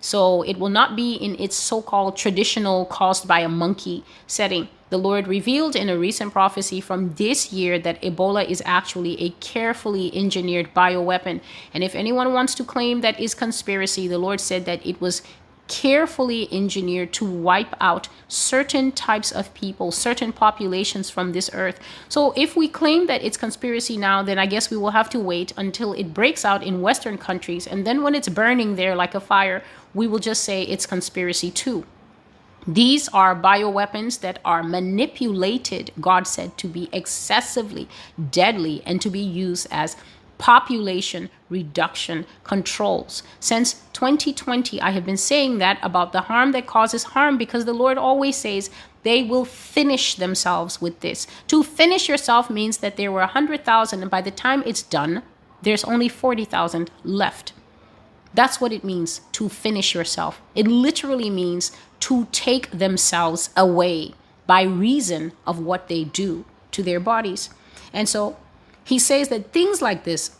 So 0.01 0.43
it 0.43 0.57
will 0.57 0.69
not 0.69 0.95
be 0.95 1.15
in 1.15 1.35
its 1.39 1.57
so 1.57 1.81
called 1.81 2.15
traditional 2.15 2.85
caused 2.85 3.27
by 3.27 3.41
a 3.41 3.49
monkey 3.49 4.05
setting. 4.27 4.69
The 4.89 4.97
Lord 4.97 5.27
revealed 5.27 5.75
in 5.75 5.89
a 5.89 5.97
recent 5.97 6.31
prophecy 6.31 6.81
from 6.81 7.13
this 7.15 7.53
year 7.53 7.77
that 7.79 8.01
Ebola 8.01 8.49
is 8.49 8.63
actually 8.65 9.21
a 9.21 9.29
carefully 9.41 10.15
engineered 10.15 10.73
bioweapon. 10.73 11.41
And 11.73 11.83
if 11.83 11.93
anyone 11.93 12.33
wants 12.33 12.55
to 12.55 12.63
claim 12.63 13.01
that 13.01 13.19
is 13.19 13.35
conspiracy, 13.35 14.07
the 14.07 14.17
Lord 14.17 14.39
said 14.39 14.65
that 14.65 14.83
it 14.83 14.99
was 14.99 15.21
carefully 15.69 16.49
engineered 16.51 17.13
to 17.13 17.25
wipe 17.25 17.73
out 17.79 18.09
certain 18.27 18.91
types 18.91 19.31
of 19.31 19.53
people, 19.53 19.91
certain 19.91 20.33
populations 20.33 21.09
from 21.09 21.31
this 21.31 21.49
earth. 21.53 21.79
So 22.09 22.33
if 22.35 22.57
we 22.57 22.67
claim 22.67 23.07
that 23.07 23.23
it's 23.23 23.37
conspiracy 23.37 23.95
now, 23.95 24.21
then 24.21 24.37
I 24.37 24.47
guess 24.47 24.69
we 24.69 24.77
will 24.77 24.89
have 24.89 25.09
to 25.11 25.19
wait 25.19 25.53
until 25.55 25.93
it 25.93 26.13
breaks 26.13 26.43
out 26.43 26.63
in 26.63 26.81
Western 26.81 27.17
countries. 27.17 27.67
And 27.67 27.87
then 27.87 28.03
when 28.03 28.15
it's 28.15 28.27
burning 28.27 28.75
there 28.75 28.95
like 28.95 29.15
a 29.15 29.21
fire, 29.21 29.63
we 29.93 30.07
will 30.07 30.19
just 30.19 30.43
say 30.43 30.63
it's 30.63 30.85
conspiracy 30.85 31.51
too. 31.51 31.85
These 32.67 33.07
are 33.09 33.35
bioweapons 33.35 34.19
that 34.19 34.39
are 34.43 34.63
manipulated, 34.63 35.91
God 36.01 36.27
said, 36.27 36.57
to 36.57 36.67
be 36.67 36.89
excessively 36.91 37.87
deadly 38.31 38.83
and 38.85 39.01
to 39.01 39.09
be 39.09 39.21
used 39.21 39.67
as 39.71 39.95
population 40.39 41.29
reduction 41.49 42.25
controls. 42.43 43.21
Since 43.39 43.73
2020, 43.93 44.81
I 44.81 44.89
have 44.91 45.05
been 45.05 45.17
saying 45.17 45.59
that 45.59 45.77
about 45.83 46.13
the 46.13 46.21
harm 46.21 46.53
that 46.53 46.65
causes 46.65 47.03
harm 47.03 47.37
because 47.37 47.65
the 47.65 47.73
Lord 47.73 47.99
always 47.99 48.37
says 48.37 48.71
they 49.03 49.21
will 49.21 49.45
finish 49.45 50.15
themselves 50.15 50.81
with 50.81 51.01
this. 51.01 51.27
To 51.47 51.61
finish 51.61 52.09
yourself 52.09 52.49
means 52.49 52.77
that 52.77 52.97
there 52.97 53.11
were 53.11 53.19
100,000, 53.19 54.01
and 54.01 54.09
by 54.09 54.21
the 54.21 54.31
time 54.31 54.63
it's 54.65 54.81
done, 54.81 55.23
there's 55.61 55.83
only 55.83 56.09
40,000 56.09 56.89
left. 57.03 57.53
That's 58.33 58.61
what 58.61 58.71
it 58.71 58.83
means 58.83 59.21
to 59.33 59.49
finish 59.49 59.93
yourself. 59.93 60.41
It 60.55 60.67
literally 60.67 61.29
means 61.29 61.71
to 62.01 62.27
take 62.31 62.71
themselves 62.71 63.49
away 63.57 64.13
by 64.47 64.63
reason 64.63 65.33
of 65.45 65.59
what 65.59 65.89
they 65.89 66.05
do 66.05 66.45
to 66.71 66.81
their 66.83 66.99
bodies. 66.99 67.49
And 67.91 68.07
so 68.07 68.37
he 68.89 68.97
says 68.97 69.29
that 69.29 69.53
things 69.53 69.83
like 69.83 70.03
this, 70.03 70.31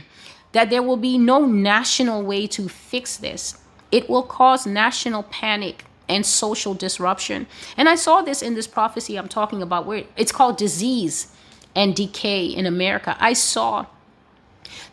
that 0.52 0.70
there 0.70 0.82
will 0.82 0.96
be 0.96 1.18
no 1.18 1.44
national 1.44 2.22
way 2.22 2.46
to 2.46 2.66
fix 2.66 3.18
this. 3.18 3.58
It 3.92 4.08
will 4.08 4.22
cause 4.22 4.66
national 4.66 5.24
panic 5.24 5.84
and 6.08 6.24
social 6.24 6.72
disruption. 6.72 7.46
And 7.76 7.90
I 7.90 7.96
saw 7.96 8.22
this 8.22 8.40
in 8.40 8.54
this 8.54 8.66
prophecy 8.66 9.18
I'm 9.18 9.28
talking 9.28 9.60
about, 9.60 9.84
where 9.84 10.04
it's 10.16 10.32
called 10.32 10.56
disease 10.56 11.30
and 11.76 11.94
decay 11.94 12.46
in 12.46 12.64
America. 12.64 13.18
I 13.20 13.34
saw 13.34 13.84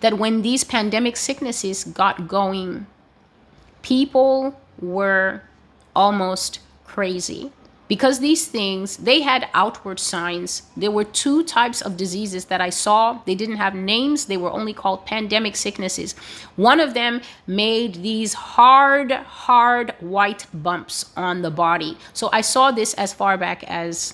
that 0.02 0.18
when 0.18 0.42
these 0.42 0.66
pandemic 0.66 1.16
sicknesses 1.16 1.86
got 1.86 2.28
going, 2.28 2.88
people 3.84 4.60
were 4.82 5.44
almost 5.96 6.60
crazy 6.84 7.54
because 7.88 8.20
these 8.20 8.48
things 8.48 8.98
they 8.98 9.22
had 9.22 9.50
outward 9.54 10.00
signs. 10.00 10.64
There 10.76 10.92
were 10.92 11.04
two 11.04 11.44
types 11.44 11.82
of 11.82 11.98
diseases 11.98 12.46
that 12.46 12.62
i 12.62 12.70
saw. 12.70 13.22
They 13.26 13.36
didn't 13.36 13.58
have 13.58 13.76
names. 13.76 14.26
They 14.26 14.38
were 14.38 14.52
only 14.52 14.74
called 14.74 15.06
pandemic 15.06 15.56
sicknesses. 15.56 16.14
One 16.56 16.80
of 16.80 16.94
them 16.94 17.22
made 17.46 17.96
these 17.96 18.34
hard 18.34 19.12
hard 19.12 19.94
white 20.00 20.48
bumps 20.54 21.12
on 21.16 21.42
the 21.42 21.52
body. 21.52 21.98
So 22.14 22.30
i 22.32 22.42
saw 22.42 22.72
this 22.72 22.94
as 22.96 23.14
far 23.14 23.38
back 23.38 23.64
as 23.64 24.14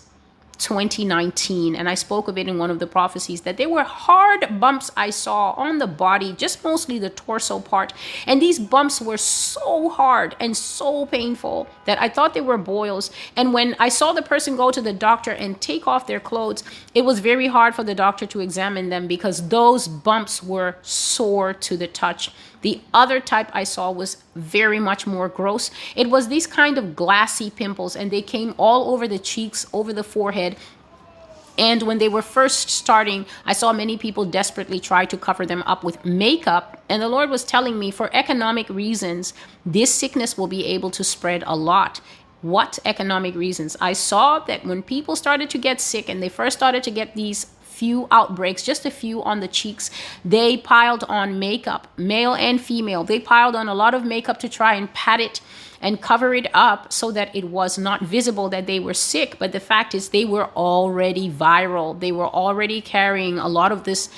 2019 0.58 1.76
and 1.76 1.90
I 1.90 1.96
spoke 1.96 2.28
of 2.28 2.38
it 2.38 2.48
in 2.48 2.58
one 2.58 2.72
of 2.72 2.80
the 2.80 2.88
prophecies 2.88 3.42
that 3.42 3.58
there 3.58 3.70
were 3.70 3.84
hard 3.84 4.60
bumps 4.60 4.92
I 4.96 5.10
saw 5.10 5.52
on 5.52 5.80
the 5.80 5.88
body 5.88 6.34
just 6.34 6.64
mostly 6.64 7.00
the 7.00 7.10
torso 7.10 7.60
part 7.60 7.94
and 8.28 8.42
these 8.42 8.60
bumps 8.60 9.02
were 9.02 9.18
so 9.18 9.90
hard 9.90 10.36
and 10.40 10.56
so 10.56 11.06
painful 11.06 11.68
that 11.86 12.02
I 12.02 12.10
thought 12.10 12.34
they 12.34 12.42
were 12.42 12.58
boils 12.58 13.12
and 13.36 13.54
when 13.54 13.76
I 13.80 13.90
saw 13.90 14.14
the 14.14 14.22
person 14.22 14.56
go 14.56 14.72
to 14.72 14.82
the 14.82 14.94
doctor 14.94 15.32
and 15.32 15.60
take 15.60 15.88
off 15.88 16.08
their 16.08 16.20
clothes 16.20 16.64
it 16.94 17.04
was 17.04 17.20
very 17.20 17.48
hard 17.48 17.76
for 17.76 17.84
the 17.84 17.96
doctor 17.96 18.26
to 18.28 18.40
examine 18.40 18.90
them 18.90 19.08
because 19.08 19.50
those 19.50 19.88
bumps 19.88 20.44
were 20.44 20.78
sore 20.82 21.54
to 21.54 21.78
the 21.78 21.88
touch 21.88 22.32
the 22.64 22.82
other 22.94 23.20
type 23.20 23.50
I 23.54 23.64
saw 23.64 23.92
was 23.92 24.18
very 24.36 24.80
much 24.80 25.06
more 25.06 25.30
gross. 25.30 25.70
It 25.96 26.10
was 26.10 26.28
these 26.28 26.48
kind 26.48 26.78
of 26.78 26.96
glassy 26.96 27.50
pimples, 27.50 27.96
and 27.96 28.10
they 28.10 28.22
came 28.22 28.56
all 28.58 28.94
over 28.94 29.08
the 29.08 29.20
cheeks, 29.20 29.68
over 29.72 29.94
the 29.94 30.04
forehead. 30.04 30.56
And 31.58 31.84
when 31.84 32.00
they 32.00 32.10
were 32.10 32.24
first 32.24 32.70
starting, 32.70 33.28
I 33.46 33.54
saw 33.54 33.74
many 33.74 33.96
people 33.98 34.26
desperately 34.26 34.80
try 34.80 35.06
to 35.06 35.18
cover 35.18 35.46
them 35.46 35.62
up 35.68 35.84
with 35.84 36.04
makeup. 36.04 36.84
And 36.90 37.02
the 37.02 37.10
Lord 37.10 37.30
was 37.30 37.44
telling 37.44 37.78
me, 37.78 37.92
for 37.92 38.10
economic 38.12 38.68
reasons, 38.70 39.34
this 39.66 39.94
sickness 39.94 40.36
will 40.36 40.48
be 40.48 40.66
able 40.66 40.90
to 40.92 41.04
spread 41.04 41.44
a 41.46 41.56
lot. 41.56 42.02
What 42.42 42.80
economic 42.86 43.36
reasons? 43.36 43.78
I 43.80 43.94
saw 43.94 44.40
that 44.40 44.66
when 44.66 44.82
people 44.82 45.16
started 45.16 45.50
to 45.52 45.58
get 45.58 45.80
sick 45.80 46.10
and 46.10 46.24
they 46.24 46.30
first 46.30 46.58
started 46.58 46.82
to 46.84 46.92
get 46.92 47.16
these 47.16 47.46
few 47.74 48.08
outbreaks, 48.12 48.64
just 48.64 48.86
a 48.86 48.92
few 48.92 49.24
on 49.24 49.40
the 49.40 49.48
cheeks. 49.48 49.90
They 50.24 50.58
piled 50.58 51.04
on 51.10 51.40
makeup, 51.40 51.88
male 51.98 52.36
and 52.36 52.62
female. 52.62 53.04
They 53.04 53.20
piled 53.20 53.56
on 53.56 53.68
a 53.68 53.74
lot 53.74 53.94
of 53.94 54.06
makeup 54.06 54.40
to 54.40 54.50
try 54.50 54.76
and 54.76 54.94
pat 54.94 55.20
it 55.20 55.42
and 55.82 56.02
cover 56.02 56.34
it 56.34 56.48
up 56.54 56.94
so 56.94 57.12
that 57.12 57.36
it 57.36 57.46
was 57.46 57.78
not 57.78 58.02
visible 58.02 58.48
that 58.50 58.68
they 58.68 58.80
were 58.80 58.94
sick. 58.94 59.38
But 59.38 59.52
the 59.52 59.60
fact 59.60 59.94
is, 59.94 60.10
they 60.10 60.24
were 60.24 60.50
already 60.56 61.30
viral. 61.30 62.00
They 62.00 62.12
were 62.12 62.30
already 62.30 62.80
carrying 62.80 63.38
a 63.38 63.50
lot 63.50 63.72
of 63.72 63.84
this 63.84 64.10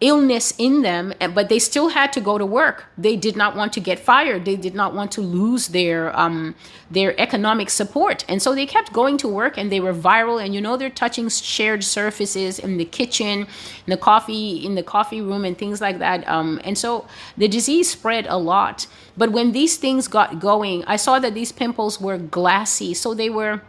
illness 0.00 0.52
in 0.58 0.82
them, 0.82 1.14
but 1.34 1.48
they 1.48 1.58
still 1.58 1.88
had 1.88 2.12
to 2.12 2.20
go 2.20 2.36
to 2.36 2.44
work. 2.44 2.86
They 2.98 3.16
did 3.16 3.36
not 3.36 3.56
want 3.56 3.72
to 3.74 3.80
get 3.80 3.98
fired. 3.98 4.44
They 4.44 4.56
did 4.56 4.74
not 4.74 4.94
want 4.94 5.12
to 5.12 5.20
lose 5.20 5.68
their 5.68 6.16
um, 6.18 6.54
their 6.90 7.18
economic 7.18 7.70
support, 7.70 8.24
and 8.28 8.42
so 8.42 8.54
they 8.54 8.66
kept 8.66 8.92
going 8.92 9.16
to 9.18 9.28
work. 9.28 9.56
And 9.56 9.70
they 9.70 9.80
were 9.80 9.94
viral. 9.94 10.44
And 10.44 10.54
you 10.54 10.60
know, 10.60 10.76
they're 10.76 10.90
touching 10.90 11.28
shared 11.28 11.84
surfaces 11.84 12.58
in 12.58 12.76
the 12.76 12.84
kitchen, 12.84 13.46
in 13.86 13.90
the 13.90 13.96
coffee 13.96 14.64
in 14.64 14.74
the 14.74 14.82
coffee 14.82 15.20
room, 15.22 15.44
and 15.44 15.56
things 15.56 15.80
like 15.80 15.98
that. 15.98 16.26
Um, 16.28 16.60
and 16.64 16.76
so 16.76 17.06
the 17.36 17.48
disease 17.48 17.90
spread 17.90 18.26
a 18.28 18.36
lot. 18.36 18.86
But 19.16 19.30
when 19.30 19.52
these 19.52 19.76
things 19.76 20.08
got 20.08 20.40
going, 20.40 20.84
I 20.86 20.96
saw 20.96 21.18
that 21.20 21.34
these 21.34 21.52
pimples 21.52 22.00
were 22.00 22.18
glassy, 22.18 22.94
so 22.94 23.14
they 23.14 23.30
were 23.30 23.62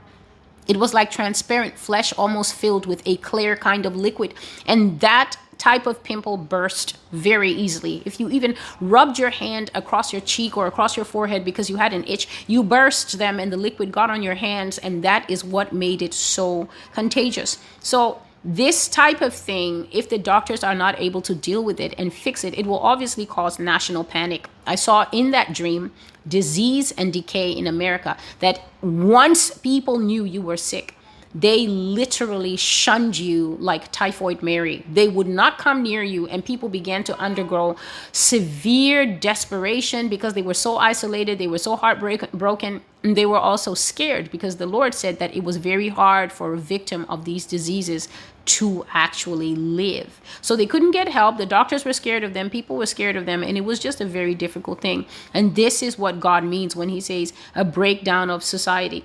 it 0.67 0.77
was 0.77 0.93
like 0.93 1.11
transparent 1.11 1.77
flesh 1.77 2.13
almost 2.17 2.55
filled 2.55 2.85
with 2.85 3.01
a 3.05 3.17
clear 3.17 3.55
kind 3.55 3.85
of 3.85 3.95
liquid 3.95 4.33
and 4.65 4.99
that 4.99 5.37
type 5.57 5.85
of 5.87 6.03
pimple 6.03 6.37
burst 6.37 6.97
very 7.11 7.51
easily. 7.51 8.01
If 8.05 8.19
you 8.19 8.29
even 8.29 8.55
rubbed 8.81 9.17
your 9.17 9.29
hand 9.29 9.71
across 9.73 10.11
your 10.11 10.21
cheek 10.21 10.57
or 10.57 10.67
across 10.67 10.95
your 10.95 11.05
forehead 11.05 11.45
because 11.45 11.69
you 11.69 11.77
had 11.77 11.93
an 11.93 12.03
itch, 12.07 12.27
you 12.47 12.63
burst 12.63 13.17
them 13.17 13.39
and 13.39 13.51
the 13.51 13.57
liquid 13.57 13.91
got 13.91 14.09
on 14.09 14.23
your 14.23 14.35
hands, 14.35 14.77
and 14.77 15.03
that 15.03 15.29
is 15.29 15.43
what 15.43 15.73
made 15.73 16.01
it 16.01 16.13
so 16.13 16.69
contagious. 16.93 17.57
So, 17.79 18.21
this 18.47 18.87
type 18.87 19.21
of 19.21 19.33
thing, 19.33 19.87
if 19.91 20.07
the 20.07 20.19
doctors 20.19 20.63
are 20.63 20.75
not 20.75 20.99
able 20.99 21.19
to 21.23 21.33
deal 21.33 21.63
with 21.63 21.79
it 21.79 21.95
and 21.97 22.13
fix 22.13 22.43
it, 22.43 22.55
it 22.55 22.67
will 22.67 22.77
obviously 22.77 23.25
cause 23.25 23.57
national 23.57 24.03
panic. 24.03 24.47
I 24.67 24.75
saw 24.75 25.07
in 25.11 25.31
that 25.31 25.51
dream 25.51 25.91
disease 26.27 26.91
and 26.91 27.11
decay 27.11 27.49
in 27.51 27.65
America 27.65 28.15
that 28.41 28.61
once 28.81 29.57
people 29.57 29.97
knew 29.97 30.23
you 30.23 30.43
were 30.43 30.57
sick, 30.57 30.95
they 31.35 31.67
literally 31.67 32.55
shunned 32.55 33.19
you 33.19 33.57
like 33.59 33.91
typhoid 33.91 34.41
Mary. 34.41 34.85
They 34.89 35.09
would 35.09 35.27
not 35.27 35.57
come 35.57 35.83
near 35.83 36.01
you, 36.01 36.27
and 36.27 36.43
people 36.43 36.69
began 36.69 37.03
to 37.03 37.19
undergo 37.19 37.75
severe 38.13 39.05
desperation 39.05 40.07
because 40.07 40.33
they 40.33 40.41
were 40.41 40.53
so 40.53 40.77
isolated, 40.77 41.37
they 41.37 41.47
were 41.47 41.57
so 41.57 41.75
heartbroken, 41.75 42.81
and 43.03 43.17
they 43.17 43.25
were 43.25 43.37
also 43.37 43.73
scared 43.73 44.31
because 44.31 44.55
the 44.55 44.65
Lord 44.65 44.93
said 44.93 45.19
that 45.19 45.35
it 45.35 45.43
was 45.43 45.57
very 45.57 45.89
hard 45.89 46.31
for 46.31 46.53
a 46.53 46.57
victim 46.57 47.05
of 47.09 47.25
these 47.25 47.45
diseases 47.45 48.07
to 48.45 48.85
actually 48.93 49.55
live. 49.55 50.21
So 50.39 50.55
they 50.55 50.65
couldn't 50.65 50.91
get 50.91 51.09
help. 51.09 51.37
The 51.37 51.45
doctors 51.45 51.83
were 51.83 51.93
scared 51.93 52.23
of 52.23 52.33
them, 52.33 52.49
people 52.49 52.77
were 52.77 52.85
scared 52.85 53.17
of 53.17 53.25
them, 53.25 53.43
and 53.43 53.57
it 53.57 53.65
was 53.65 53.79
just 53.79 53.99
a 53.99 54.05
very 54.05 54.35
difficult 54.35 54.79
thing. 54.79 55.05
And 55.33 55.55
this 55.55 55.83
is 55.83 55.99
what 55.99 56.21
God 56.21 56.45
means 56.45 56.77
when 56.77 56.87
He 56.87 57.01
says 57.01 57.33
a 57.55 57.65
breakdown 57.65 58.29
of 58.29 58.41
society. 58.41 59.03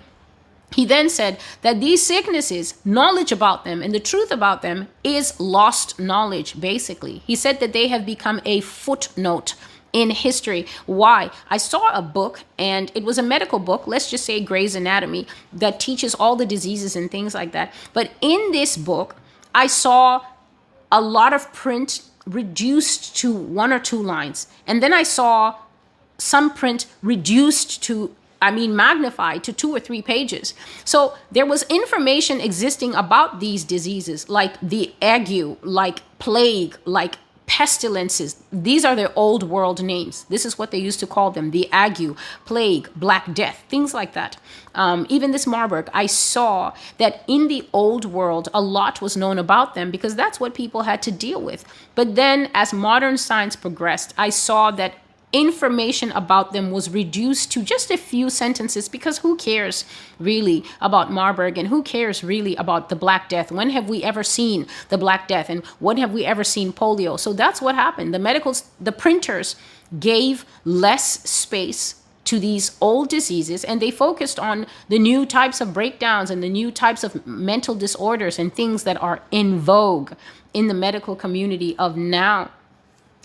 He 0.72 0.84
then 0.84 1.08
said 1.08 1.40
that 1.62 1.80
these 1.80 2.02
sicknesses, 2.02 2.74
knowledge 2.84 3.32
about 3.32 3.64
them 3.64 3.82
and 3.82 3.94
the 3.94 4.00
truth 4.00 4.30
about 4.30 4.62
them 4.62 4.88
is 5.02 5.38
lost 5.40 5.98
knowledge, 5.98 6.60
basically. 6.60 7.18
He 7.26 7.34
said 7.34 7.60
that 7.60 7.72
they 7.72 7.88
have 7.88 8.06
become 8.06 8.40
a 8.44 8.60
footnote 8.60 9.54
in 9.92 10.10
history. 10.10 10.66
Why? 10.86 11.30
I 11.48 11.56
saw 11.56 11.92
a 11.92 12.02
book, 12.02 12.44
and 12.58 12.92
it 12.94 13.02
was 13.02 13.18
a 13.18 13.22
medical 13.22 13.58
book, 13.58 13.86
let's 13.86 14.08
just 14.08 14.24
say 14.24 14.40
Gray's 14.40 14.76
Anatomy, 14.76 15.26
that 15.52 15.80
teaches 15.80 16.14
all 16.14 16.36
the 16.36 16.46
diseases 16.46 16.94
and 16.94 17.10
things 17.10 17.34
like 17.34 17.52
that. 17.52 17.72
But 17.92 18.12
in 18.20 18.52
this 18.52 18.76
book, 18.76 19.16
I 19.52 19.66
saw 19.66 20.24
a 20.92 21.00
lot 21.00 21.32
of 21.32 21.52
print 21.52 22.02
reduced 22.26 23.16
to 23.16 23.34
one 23.34 23.72
or 23.72 23.80
two 23.80 24.00
lines. 24.00 24.46
And 24.66 24.82
then 24.82 24.92
I 24.92 25.02
saw 25.02 25.56
some 26.18 26.52
print 26.52 26.86
reduced 27.02 27.82
to 27.84 28.14
I 28.42 28.50
mean, 28.50 28.74
magnified 28.74 29.44
to 29.44 29.52
two 29.52 29.74
or 29.74 29.80
three 29.80 30.02
pages. 30.02 30.54
So 30.84 31.14
there 31.30 31.46
was 31.46 31.64
information 31.64 32.40
existing 32.40 32.94
about 32.94 33.40
these 33.40 33.64
diseases, 33.64 34.28
like 34.28 34.58
the 34.60 34.94
ague, 35.02 35.58
like 35.62 36.00
plague, 36.18 36.76
like 36.84 37.16
pestilences. 37.50 38.40
These 38.52 38.84
are 38.84 38.94
their 38.94 39.10
old 39.16 39.42
world 39.42 39.82
names. 39.82 40.24
This 40.28 40.46
is 40.46 40.56
what 40.56 40.70
they 40.70 40.78
used 40.78 41.00
to 41.00 41.06
call 41.06 41.32
them 41.32 41.50
the 41.50 41.68
ague, 41.72 42.16
plague, 42.46 42.88
black 42.94 43.34
death, 43.34 43.64
things 43.68 43.92
like 43.92 44.12
that. 44.12 44.36
Um, 44.72 45.04
even 45.08 45.32
this 45.32 45.48
Marburg, 45.48 45.90
I 45.92 46.06
saw 46.06 46.72
that 46.98 47.24
in 47.26 47.48
the 47.48 47.68
old 47.72 48.04
world, 48.04 48.48
a 48.54 48.62
lot 48.62 49.02
was 49.02 49.16
known 49.16 49.36
about 49.36 49.74
them 49.74 49.90
because 49.90 50.14
that's 50.14 50.38
what 50.38 50.54
people 50.54 50.82
had 50.82 51.02
to 51.02 51.10
deal 51.10 51.42
with. 51.42 51.64
But 51.96 52.14
then, 52.14 52.50
as 52.54 52.72
modern 52.72 53.18
science 53.18 53.56
progressed, 53.56 54.14
I 54.16 54.30
saw 54.30 54.70
that 54.70 54.94
information 55.32 56.10
about 56.12 56.52
them 56.52 56.70
was 56.70 56.90
reduced 56.90 57.52
to 57.52 57.62
just 57.62 57.90
a 57.90 57.96
few 57.96 58.30
sentences 58.30 58.88
because 58.88 59.18
who 59.18 59.36
cares 59.36 59.84
really 60.18 60.64
about 60.80 61.12
Marburg 61.12 61.56
and 61.56 61.68
who 61.68 61.82
cares 61.82 62.24
really 62.24 62.56
about 62.56 62.88
the 62.88 62.96
Black 62.96 63.28
Death? 63.28 63.52
When 63.52 63.70
have 63.70 63.88
we 63.88 64.02
ever 64.02 64.22
seen 64.22 64.66
the 64.88 64.98
Black 64.98 65.28
Death 65.28 65.48
and 65.48 65.64
when 65.78 65.98
have 65.98 66.12
we 66.12 66.24
ever 66.24 66.42
seen 66.42 66.72
polio? 66.72 67.18
So 67.18 67.32
that's 67.32 67.62
what 67.62 67.74
happened. 67.74 68.12
The 68.12 68.18
medicals, 68.18 68.64
the 68.80 68.92
printers 68.92 69.56
gave 69.98 70.44
less 70.64 71.28
space 71.28 71.96
to 72.24 72.38
these 72.38 72.76
old 72.80 73.08
diseases 73.08 73.64
and 73.64 73.80
they 73.80 73.90
focused 73.90 74.38
on 74.38 74.66
the 74.88 74.98
new 74.98 75.26
types 75.26 75.60
of 75.60 75.72
breakdowns 75.72 76.30
and 76.30 76.42
the 76.42 76.48
new 76.48 76.70
types 76.70 77.02
of 77.02 77.26
mental 77.26 77.74
disorders 77.74 78.38
and 78.38 78.54
things 78.54 78.84
that 78.84 79.00
are 79.02 79.22
in 79.30 79.58
vogue 79.58 80.12
in 80.52 80.66
the 80.66 80.74
medical 80.74 81.16
community 81.16 81.76
of 81.78 81.96
now. 81.96 82.50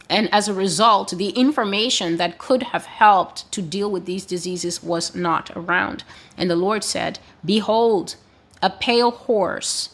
And 0.09 0.31
as 0.31 0.47
a 0.47 0.53
result, 0.53 1.11
the 1.11 1.29
information 1.29 2.17
that 2.17 2.37
could 2.37 2.63
have 2.63 2.85
helped 2.85 3.51
to 3.51 3.61
deal 3.61 3.89
with 3.89 4.05
these 4.05 4.25
diseases 4.25 4.83
was 4.83 5.15
not 5.15 5.51
around. 5.55 6.03
And 6.37 6.49
the 6.49 6.55
Lord 6.55 6.83
said, 6.83 7.19
Behold, 7.43 8.15
a 8.61 8.69
pale 8.69 9.11
horse. 9.11 9.89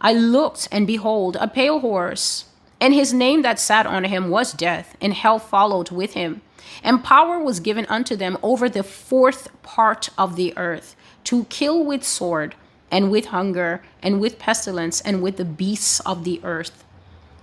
I 0.00 0.14
looked, 0.14 0.68
and 0.72 0.86
behold, 0.86 1.36
a 1.40 1.48
pale 1.48 1.80
horse. 1.80 2.46
And 2.80 2.94
his 2.94 3.12
name 3.12 3.42
that 3.42 3.60
sat 3.60 3.86
on 3.86 4.04
him 4.04 4.30
was 4.30 4.54
Death, 4.54 4.96
and 5.00 5.12
hell 5.12 5.38
followed 5.38 5.90
with 5.90 6.14
him. 6.14 6.40
And 6.82 7.04
power 7.04 7.38
was 7.38 7.60
given 7.60 7.84
unto 7.86 8.16
them 8.16 8.38
over 8.42 8.68
the 8.68 8.82
fourth 8.82 9.48
part 9.62 10.08
of 10.16 10.36
the 10.36 10.56
earth 10.56 10.96
to 11.24 11.44
kill 11.44 11.84
with 11.84 12.02
sword, 12.02 12.54
and 12.90 13.10
with 13.10 13.26
hunger, 13.26 13.82
and 14.02 14.20
with 14.20 14.38
pestilence, 14.38 15.02
and 15.02 15.22
with 15.22 15.36
the 15.36 15.44
beasts 15.44 16.00
of 16.00 16.24
the 16.24 16.40
earth 16.42 16.84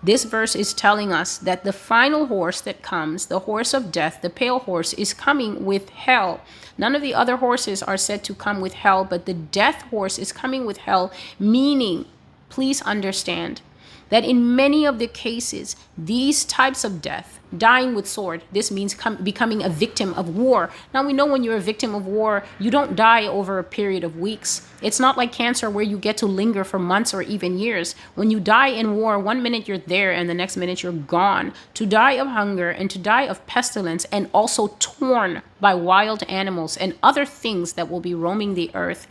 this 0.08 0.24
verse 0.24 0.56
is 0.56 0.74
telling 0.74 1.12
us 1.12 1.38
that 1.38 1.65
the 1.65 1.74
final 1.74 2.28
horse 2.28 2.62
that 2.62 2.82
comes, 2.82 3.26
the 3.26 3.39
horse 3.39 3.74
of 3.74 3.91
death, 3.91 4.20
the 4.22 4.30
pale 4.30 4.60
horse, 4.60 4.93
is 4.93 5.13
coming 5.13 5.65
with 5.65 5.89
hell. 5.89 6.39
None 6.78 6.96
of 6.96 7.02
the 7.02 7.13
other 7.13 7.38
horses 7.38 7.84
are 7.84 7.98
said 7.98 8.24
to 8.24 8.34
come 8.34 8.62
with 8.62 8.74
hell, 8.74 9.04
but 9.04 9.26
the 9.26 9.34
death 9.34 9.82
horse 9.89 10.17
is 10.17 10.32
coming 10.32 10.65
with 10.65 10.78
hell, 10.78 11.12
meaning, 11.38 12.06
please 12.48 12.82
understand, 12.84 13.62
that 14.10 14.26
in 14.26 14.56
many 14.56 14.86
of 14.86 15.00
the 15.00 15.08
cases, 15.08 15.76
these 15.98 16.46
types 16.46 16.84
of 16.84 17.02
death, 17.02 17.39
dying 17.56 17.96
with 17.96 18.08
sword, 18.08 18.43
this 18.52 18.72
means 18.72 18.93
com- 18.93 19.17
becoming 19.24 19.63
a 19.63 19.70
victim 19.70 20.13
of 20.15 20.36
war. 20.36 20.70
Now 20.93 21.06
we 21.06 21.13
know 21.13 21.26
when 21.26 21.43
you're 21.43 21.56
a 21.56 21.62
victim 21.62 21.96
of 21.96 22.06
war, 22.06 22.43
you 22.60 22.70
don't 22.70 22.96
die 22.96 23.26
over 23.26 23.58
a 23.58 23.63
period 23.63 24.04
of 24.04 24.17
weeks. 24.17 24.67
It's 24.82 25.00
not 25.00 25.17
like 25.17 25.32
cancer 25.32 25.70
where 25.70 25.84
you 25.84 25.98
get 25.98 26.17
to 26.17 26.26
linger 26.26 26.63
for 26.63 26.80
months 26.80 27.13
or 27.13 27.22
even 27.22 27.58
years. 27.58 27.96
When 28.15 28.30
you 28.32 28.39
die 28.39 28.67
in 28.67 28.96
war, 28.96 29.17
one 29.17 29.41
minute 29.41 29.67
you're 29.67 29.78
there 29.78 30.12
and 30.12 30.30
the 30.30 30.34
next 30.34 30.58
minute 30.58 30.84
you're 30.84 30.91
gone. 30.91 31.54
To 31.76 31.86
die 31.86 32.13
of 32.13 32.28
hunger 32.28 32.70
and 32.70 32.89
to 32.91 33.00
die 33.00 33.24
of 33.24 33.46
pestilence 33.48 34.06
and 34.06 34.30
also 34.34 34.76
torn 34.80 35.41
by 35.60 35.74
wild 35.74 36.24
animals 36.24 36.78
and 36.78 36.96
other 37.02 37.26
things 37.26 37.74
that 37.74 37.89
will 37.89 38.02
be 38.02 38.13
roaming 38.13 38.54
the 38.54 38.72
earth. 38.74 39.08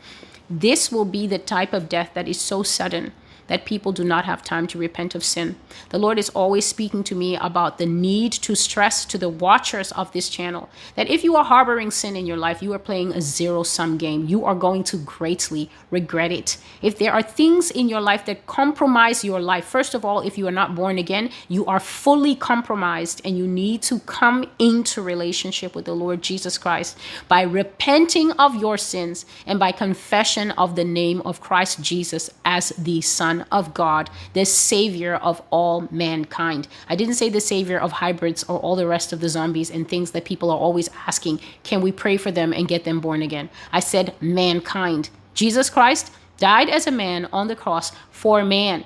This 0.48 0.92
will 0.92 1.04
be 1.04 1.26
the 1.26 1.38
type 1.38 1.72
of 1.72 1.88
death 1.88 2.10
that 2.14 2.28
is 2.28 2.40
so 2.40 2.62
sudden 2.62 3.12
that 3.46 3.64
people 3.64 3.92
do 3.92 4.04
not 4.04 4.24
have 4.24 4.42
time 4.42 4.66
to 4.68 4.78
repent 4.78 5.14
of 5.14 5.24
sin. 5.24 5.56
The 5.90 5.98
Lord 5.98 6.18
is 6.18 6.30
always 6.30 6.64
speaking 6.66 7.04
to 7.04 7.14
me 7.14 7.36
about 7.36 7.78
the 7.78 7.86
need 7.86 8.32
to 8.32 8.54
stress 8.54 9.04
to 9.06 9.18
the 9.18 9.28
watchers 9.28 9.92
of 9.92 10.12
this 10.12 10.28
channel 10.28 10.68
that 10.94 11.08
if 11.08 11.24
you 11.24 11.36
are 11.36 11.44
harboring 11.44 11.90
sin 11.90 12.16
in 12.16 12.26
your 12.26 12.36
life, 12.36 12.62
you 12.62 12.72
are 12.72 12.78
playing 12.78 13.12
a 13.12 13.20
zero 13.20 13.62
sum 13.62 13.98
game. 13.98 14.26
You 14.26 14.44
are 14.44 14.54
going 14.54 14.84
to 14.84 14.96
greatly 14.96 15.70
regret 15.90 16.32
it. 16.32 16.58
If 16.82 16.98
there 16.98 17.12
are 17.12 17.22
things 17.22 17.70
in 17.70 17.88
your 17.88 18.00
life 18.00 18.24
that 18.26 18.46
compromise 18.46 19.24
your 19.24 19.40
life, 19.40 19.64
first 19.64 19.94
of 19.94 20.04
all, 20.04 20.20
if 20.20 20.36
you 20.38 20.46
are 20.46 20.52
not 20.52 20.74
born 20.74 20.98
again, 20.98 21.30
you 21.48 21.66
are 21.66 21.80
fully 21.80 22.34
compromised 22.34 23.20
and 23.24 23.36
you 23.36 23.46
need 23.46 23.82
to 23.82 24.00
come 24.00 24.44
into 24.58 25.02
relationship 25.02 25.74
with 25.74 25.84
the 25.84 25.94
Lord 25.94 26.22
Jesus 26.22 26.58
Christ 26.58 26.96
by 27.28 27.42
repenting 27.42 28.32
of 28.32 28.54
your 28.56 28.76
sins 28.76 29.26
and 29.46 29.58
by 29.58 29.72
confession 29.72 30.50
of 30.52 30.76
the 30.76 30.84
name 30.84 31.20
of 31.22 31.40
Christ 31.40 31.80
Jesus 31.80 32.30
as 32.44 32.70
the 32.70 33.00
Son 33.00 33.35
Son 33.36 33.46
of 33.52 33.74
God, 33.74 34.10
the 34.32 34.44
Savior 34.44 35.16
of 35.16 35.42
all 35.50 35.88
mankind. 35.90 36.68
I 36.88 36.96
didn't 36.96 37.14
say 37.14 37.28
the 37.28 37.40
Savior 37.40 37.78
of 37.78 37.92
hybrids 37.92 38.44
or 38.44 38.58
all 38.58 38.76
the 38.76 38.86
rest 38.86 39.12
of 39.12 39.20
the 39.20 39.28
zombies 39.28 39.70
and 39.70 39.86
things 39.86 40.12
that 40.12 40.24
people 40.24 40.50
are 40.50 40.58
always 40.58 40.88
asking 41.06 41.40
can 41.62 41.80
we 41.80 41.92
pray 41.92 42.16
for 42.16 42.30
them 42.30 42.52
and 42.52 42.68
get 42.68 42.84
them 42.84 43.00
born 43.00 43.22
again? 43.22 43.50
I 43.72 43.80
said 43.80 44.14
mankind. 44.20 45.10
Jesus 45.34 45.68
Christ 45.68 46.12
died 46.38 46.70
as 46.70 46.86
a 46.86 46.90
man 46.90 47.28
on 47.32 47.48
the 47.48 47.56
cross 47.56 47.92
for 48.10 48.44
man. 48.44 48.84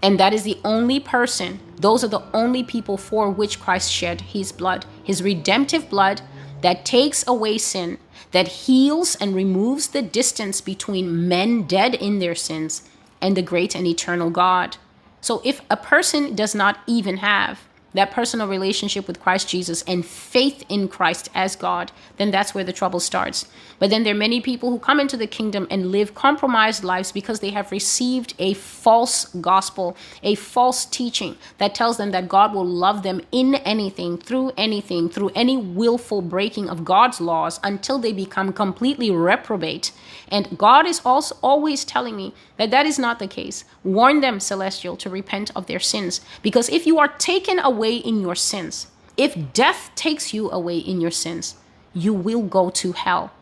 And 0.00 0.20
that 0.20 0.32
is 0.32 0.44
the 0.44 0.58
only 0.64 1.00
person, 1.00 1.58
those 1.76 2.04
are 2.04 2.08
the 2.08 2.22
only 2.32 2.62
people 2.62 2.96
for 2.96 3.28
which 3.30 3.58
Christ 3.58 3.90
shed 3.90 4.20
his 4.20 4.52
blood, 4.52 4.86
his 5.02 5.22
redemptive 5.22 5.90
blood 5.90 6.20
that 6.60 6.84
takes 6.84 7.26
away 7.26 7.58
sin, 7.58 7.98
that 8.30 8.48
heals 8.48 9.16
and 9.16 9.34
removes 9.34 9.88
the 9.88 10.02
distance 10.02 10.60
between 10.60 11.26
men 11.26 11.62
dead 11.62 11.94
in 11.94 12.20
their 12.20 12.36
sins 12.36 12.88
and 13.20 13.36
the 13.36 13.42
great 13.42 13.74
and 13.74 13.86
eternal 13.86 14.30
God. 14.30 14.76
So 15.20 15.40
if 15.44 15.60
a 15.70 15.76
person 15.76 16.34
does 16.34 16.54
not 16.54 16.78
even 16.86 17.18
have 17.18 17.67
that 17.94 18.10
personal 18.10 18.48
relationship 18.48 19.06
with 19.06 19.20
Christ 19.20 19.48
Jesus 19.48 19.82
and 19.82 20.04
faith 20.04 20.64
in 20.68 20.88
Christ 20.88 21.30
as 21.34 21.56
God, 21.56 21.90
then 22.16 22.30
that's 22.30 22.54
where 22.54 22.64
the 22.64 22.72
trouble 22.72 23.00
starts. 23.00 23.46
But 23.78 23.90
then 23.90 24.02
there 24.02 24.14
are 24.14 24.18
many 24.18 24.40
people 24.40 24.70
who 24.70 24.78
come 24.78 25.00
into 25.00 25.16
the 25.16 25.26
kingdom 25.26 25.66
and 25.70 25.90
live 25.90 26.14
compromised 26.14 26.84
lives 26.84 27.12
because 27.12 27.40
they 27.40 27.50
have 27.50 27.72
received 27.72 28.34
a 28.38 28.54
false 28.54 29.26
gospel, 29.26 29.96
a 30.22 30.34
false 30.34 30.84
teaching 30.84 31.36
that 31.58 31.74
tells 31.74 31.96
them 31.96 32.10
that 32.10 32.28
God 32.28 32.52
will 32.52 32.66
love 32.66 33.02
them 33.02 33.20
in 33.32 33.54
anything, 33.56 34.18
through 34.18 34.52
anything, 34.56 35.08
through 35.08 35.30
any 35.34 35.56
willful 35.56 36.22
breaking 36.22 36.68
of 36.68 36.84
God's 36.84 37.20
laws 37.20 37.58
until 37.62 37.98
they 37.98 38.12
become 38.12 38.52
completely 38.52 39.10
reprobate. 39.10 39.92
And 40.28 40.58
God 40.58 40.86
is 40.86 41.00
also 41.04 41.36
always 41.42 41.84
telling 41.84 42.16
me 42.16 42.34
that 42.58 42.70
that 42.70 42.86
is 42.86 42.98
not 42.98 43.18
the 43.18 43.26
case. 43.26 43.64
Warn 43.84 44.20
them, 44.20 44.40
celestial, 44.40 44.96
to 44.98 45.08
repent 45.08 45.50
of 45.56 45.66
their 45.66 45.80
sins. 45.80 46.20
Because 46.42 46.68
if 46.68 46.86
you 46.86 46.98
are 46.98 47.08
taken 47.08 47.58
away 47.58 47.77
in 47.86 48.20
your 48.20 48.34
sins, 48.34 48.88
if 49.16 49.52
death 49.52 49.90
takes 49.94 50.34
you 50.34 50.50
away 50.50 50.78
in 50.78 51.00
your 51.00 51.10
sins, 51.10 51.56
you 51.94 52.12
will 52.12 52.42
go 52.42 52.70
to 52.70 52.92
hell. 52.92 53.32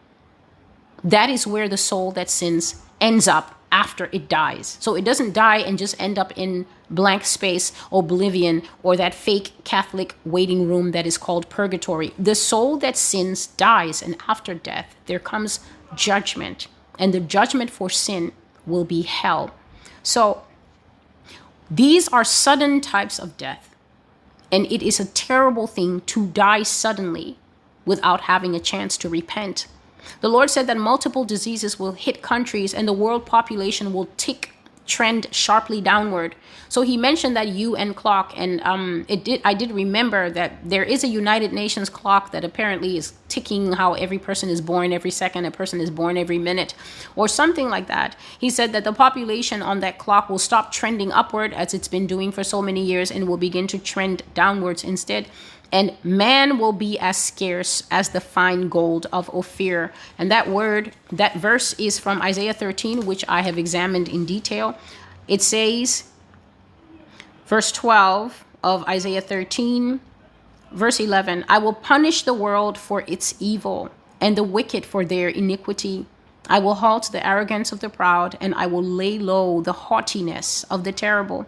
That 1.04 1.30
is 1.30 1.46
where 1.46 1.68
the 1.68 1.76
soul 1.76 2.12
that 2.12 2.30
sins 2.30 2.82
ends 3.00 3.28
up 3.28 3.54
after 3.70 4.08
it 4.12 4.28
dies. 4.28 4.78
So 4.80 4.94
it 4.94 5.04
doesn't 5.04 5.34
die 5.34 5.58
and 5.58 5.76
just 5.76 6.00
end 6.00 6.18
up 6.18 6.32
in 6.36 6.66
blank 6.88 7.24
space, 7.24 7.72
oblivion, 7.92 8.62
or 8.82 8.96
that 8.96 9.14
fake 9.14 9.52
Catholic 9.64 10.14
waiting 10.24 10.66
room 10.68 10.92
that 10.92 11.06
is 11.06 11.18
called 11.18 11.48
purgatory. 11.50 12.14
The 12.18 12.34
soul 12.34 12.78
that 12.78 12.96
sins 12.96 13.48
dies, 13.48 14.02
and 14.02 14.16
after 14.28 14.54
death, 14.54 14.94
there 15.06 15.18
comes 15.18 15.60
judgment. 15.94 16.68
And 16.98 17.12
the 17.12 17.20
judgment 17.20 17.70
for 17.70 17.90
sin 17.90 18.32
will 18.64 18.84
be 18.84 19.02
hell. 19.02 19.54
So 20.02 20.42
these 21.70 22.08
are 22.08 22.24
sudden 22.24 22.80
types 22.80 23.18
of 23.18 23.36
death. 23.36 23.75
And 24.50 24.70
it 24.70 24.82
is 24.82 25.00
a 25.00 25.04
terrible 25.06 25.66
thing 25.66 26.02
to 26.02 26.26
die 26.28 26.62
suddenly 26.62 27.38
without 27.84 28.22
having 28.22 28.54
a 28.54 28.60
chance 28.60 28.96
to 28.98 29.08
repent. 29.08 29.66
The 30.20 30.28
Lord 30.28 30.50
said 30.50 30.66
that 30.66 30.76
multiple 30.76 31.24
diseases 31.24 31.78
will 31.78 31.92
hit 31.92 32.22
countries 32.22 32.72
and 32.72 32.86
the 32.86 32.92
world 32.92 33.26
population 33.26 33.92
will 33.92 34.08
tick 34.16 34.55
trend 34.86 35.26
sharply 35.30 35.80
downward. 35.80 36.34
So 36.68 36.82
he 36.82 36.96
mentioned 36.96 37.36
that 37.36 37.48
UN 37.48 37.94
clock, 37.94 38.32
and 38.36 38.60
um, 38.62 39.04
it 39.08 39.24
did. 39.24 39.40
I 39.44 39.54
did 39.54 39.70
remember 39.70 40.30
that 40.30 40.68
there 40.68 40.82
is 40.82 41.04
a 41.04 41.08
United 41.08 41.52
Nations 41.52 41.88
clock 41.88 42.32
that 42.32 42.44
apparently 42.44 42.96
is 42.96 43.12
ticking 43.28 43.72
how 43.72 43.94
every 43.94 44.18
person 44.18 44.48
is 44.48 44.60
born 44.60 44.92
every 44.92 45.10
second, 45.10 45.44
a 45.44 45.50
person 45.50 45.80
is 45.80 45.90
born 45.90 46.16
every 46.16 46.38
minute, 46.38 46.74
or 47.14 47.28
something 47.28 47.68
like 47.68 47.86
that. 47.86 48.16
He 48.38 48.50
said 48.50 48.72
that 48.72 48.84
the 48.84 48.92
population 48.92 49.62
on 49.62 49.80
that 49.80 49.98
clock 49.98 50.28
will 50.28 50.38
stop 50.38 50.72
trending 50.72 51.12
upward 51.12 51.52
as 51.52 51.72
it's 51.72 51.88
been 51.88 52.06
doing 52.06 52.32
for 52.32 52.42
so 52.42 52.60
many 52.60 52.84
years, 52.84 53.10
and 53.10 53.28
will 53.28 53.36
begin 53.36 53.66
to 53.68 53.78
trend 53.78 54.22
downwards 54.34 54.82
instead 54.82 55.28
and 55.72 55.96
man 56.04 56.58
will 56.58 56.72
be 56.72 56.98
as 56.98 57.16
scarce 57.16 57.82
as 57.90 58.10
the 58.10 58.20
fine 58.20 58.68
gold 58.68 59.06
of 59.12 59.28
Ophir. 59.34 59.92
And 60.18 60.30
that 60.30 60.48
word, 60.48 60.92
that 61.10 61.36
verse 61.36 61.72
is 61.74 61.98
from 61.98 62.22
Isaiah 62.22 62.54
13, 62.54 63.04
which 63.04 63.24
I 63.28 63.42
have 63.42 63.58
examined 63.58 64.08
in 64.08 64.24
detail. 64.24 64.78
It 65.26 65.42
says, 65.42 66.04
verse 67.46 67.72
12 67.72 68.44
of 68.62 68.84
Isaiah 68.88 69.20
13, 69.20 70.00
verse 70.72 71.00
11 71.00 71.44
I 71.48 71.58
will 71.58 71.72
punish 71.72 72.22
the 72.22 72.34
world 72.34 72.78
for 72.78 73.04
its 73.06 73.34
evil 73.40 73.90
and 74.20 74.36
the 74.36 74.44
wicked 74.44 74.86
for 74.86 75.04
their 75.04 75.28
iniquity. 75.28 76.06
I 76.48 76.60
will 76.60 76.74
halt 76.74 77.10
the 77.10 77.26
arrogance 77.26 77.72
of 77.72 77.80
the 77.80 77.88
proud, 77.88 78.38
and 78.40 78.54
I 78.54 78.66
will 78.66 78.82
lay 78.82 79.18
low 79.18 79.60
the 79.60 79.72
haughtiness 79.72 80.62
of 80.64 80.84
the 80.84 80.92
terrible. 80.92 81.46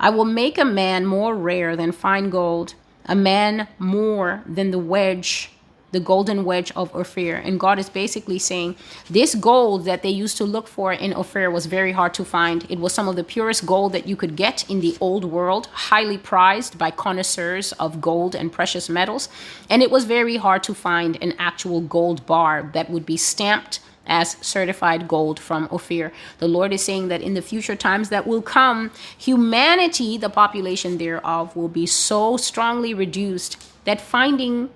I 0.00 0.10
will 0.10 0.24
make 0.24 0.58
a 0.58 0.64
man 0.64 1.06
more 1.06 1.36
rare 1.36 1.76
than 1.76 1.92
fine 1.92 2.30
gold 2.30 2.74
a 3.10 3.14
man 3.16 3.66
more 3.78 4.42
than 4.46 4.70
the 4.70 4.78
wedge, 4.78 5.50
the 5.90 5.98
golden 5.98 6.44
wedge 6.44 6.70
of 6.76 6.94
Ophir. 6.94 7.34
And 7.34 7.58
God 7.58 7.80
is 7.80 7.90
basically 7.90 8.38
saying 8.38 8.76
this 9.10 9.34
gold 9.34 9.84
that 9.84 10.02
they 10.04 10.10
used 10.10 10.36
to 10.36 10.44
look 10.44 10.68
for 10.68 10.92
in 10.92 11.12
Ophir 11.12 11.50
was 11.50 11.66
very 11.66 11.90
hard 11.90 12.14
to 12.14 12.24
find. 12.24 12.64
It 12.70 12.78
was 12.78 12.92
some 12.92 13.08
of 13.08 13.16
the 13.16 13.24
purest 13.24 13.66
gold 13.66 13.92
that 13.94 14.06
you 14.06 14.14
could 14.14 14.36
get 14.36 14.70
in 14.70 14.80
the 14.80 14.96
old 15.00 15.24
world, 15.24 15.66
highly 15.90 16.18
prized 16.18 16.78
by 16.78 16.92
connoisseurs 16.92 17.72
of 17.72 18.00
gold 18.00 18.36
and 18.36 18.52
precious 18.52 18.88
metals. 18.88 19.28
And 19.68 19.82
it 19.82 19.90
was 19.90 20.04
very 20.04 20.36
hard 20.36 20.62
to 20.62 20.74
find 20.74 21.18
an 21.20 21.34
actual 21.36 21.80
gold 21.80 22.24
bar 22.26 22.70
that 22.74 22.90
would 22.90 23.04
be 23.04 23.16
stamped 23.16 23.80
as 24.06 24.36
certified 24.40 25.06
gold 25.06 25.38
from 25.38 25.68
Ophir. 25.70 26.12
The 26.38 26.48
Lord 26.48 26.72
is 26.72 26.84
saying 26.84 27.08
that 27.08 27.22
in 27.22 27.34
the 27.34 27.42
future 27.42 27.76
times 27.76 28.08
that 28.08 28.26
will 28.26 28.42
come, 28.42 28.90
humanity, 29.16 30.16
the 30.18 30.30
population 30.30 30.98
thereof, 30.98 31.54
will 31.54 31.68
be 31.68 31.86
so 31.86 32.36
strongly 32.36 32.94
reduced 32.94 33.62
that 33.84 34.00
finding 34.00 34.70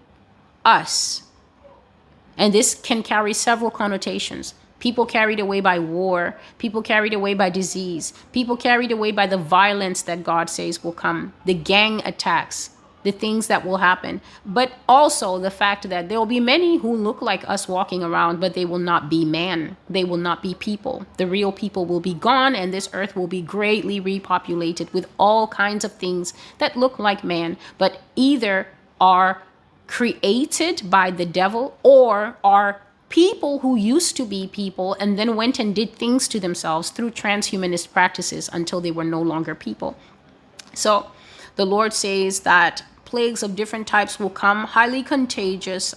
us, 0.64 1.22
and 2.37 2.52
this 2.52 2.74
can 2.74 3.02
carry 3.02 3.32
several 3.32 3.70
connotations. 3.70 4.54
People 4.80 5.06
carried 5.06 5.40
away 5.40 5.60
by 5.60 5.78
war, 5.78 6.37
people 6.58 6.82
carried 6.82 7.14
away 7.14 7.32
by 7.32 7.48
disease, 7.48 8.12
people 8.32 8.56
carried 8.56 8.92
away 8.92 9.12
by 9.12 9.26
the 9.26 9.38
violence 9.38 10.02
that 10.02 10.22
God 10.22 10.50
says 10.50 10.84
will 10.84 10.92
come, 10.92 11.32
the 11.46 11.54
gang 11.54 12.02
attacks, 12.04 12.70
the 13.04 13.12
things 13.12 13.46
that 13.46 13.64
will 13.64 13.76
happen, 13.76 14.20
but 14.44 14.72
also 14.88 15.38
the 15.38 15.50
fact 15.50 15.88
that 15.88 16.08
there 16.08 16.18
will 16.18 16.26
be 16.26 16.40
many 16.40 16.78
who 16.78 16.92
look 16.96 17.22
like 17.22 17.48
us 17.48 17.68
walking 17.68 18.02
around, 18.02 18.40
but 18.40 18.54
they 18.54 18.64
will 18.64 18.78
not 18.78 19.08
be 19.08 19.24
man. 19.24 19.76
They 19.88 20.04
will 20.04 20.16
not 20.16 20.42
be 20.42 20.54
people. 20.54 21.06
The 21.18 21.26
real 21.26 21.52
people 21.52 21.86
will 21.86 22.00
be 22.00 22.14
gone, 22.14 22.56
and 22.56 22.72
this 22.72 22.88
earth 22.92 23.14
will 23.14 23.28
be 23.28 23.42
greatly 23.42 24.00
repopulated 24.00 24.92
with 24.92 25.06
all 25.18 25.46
kinds 25.46 25.84
of 25.84 25.92
things 25.92 26.34
that 26.58 26.76
look 26.76 26.98
like 26.98 27.22
man, 27.22 27.56
but 27.78 28.00
either 28.16 28.66
are 29.00 29.42
created 29.86 30.90
by 30.90 31.10
the 31.10 31.26
devil 31.26 31.76
or 31.82 32.36
are 32.42 32.80
people 33.10 33.60
who 33.60 33.76
used 33.76 34.16
to 34.16 34.24
be 34.24 34.48
people 34.48 34.94
and 34.94 35.18
then 35.18 35.36
went 35.36 35.58
and 35.58 35.74
did 35.74 35.94
things 35.94 36.26
to 36.26 36.40
themselves 36.40 36.90
through 36.90 37.10
transhumanist 37.10 37.92
practices 37.92 38.50
until 38.52 38.80
they 38.80 38.90
were 38.90 39.04
no 39.04 39.20
longer 39.20 39.54
people. 39.54 39.94
So 40.72 41.10
the 41.56 41.66
Lord 41.66 41.92
says 41.92 42.40
that 42.40 42.82
plagues 43.14 43.44
of 43.44 43.55
different 43.55 43.87
types 43.87 44.18
will 44.18 44.29
come, 44.29 44.64
highly 44.64 45.00
contagious, 45.00 45.94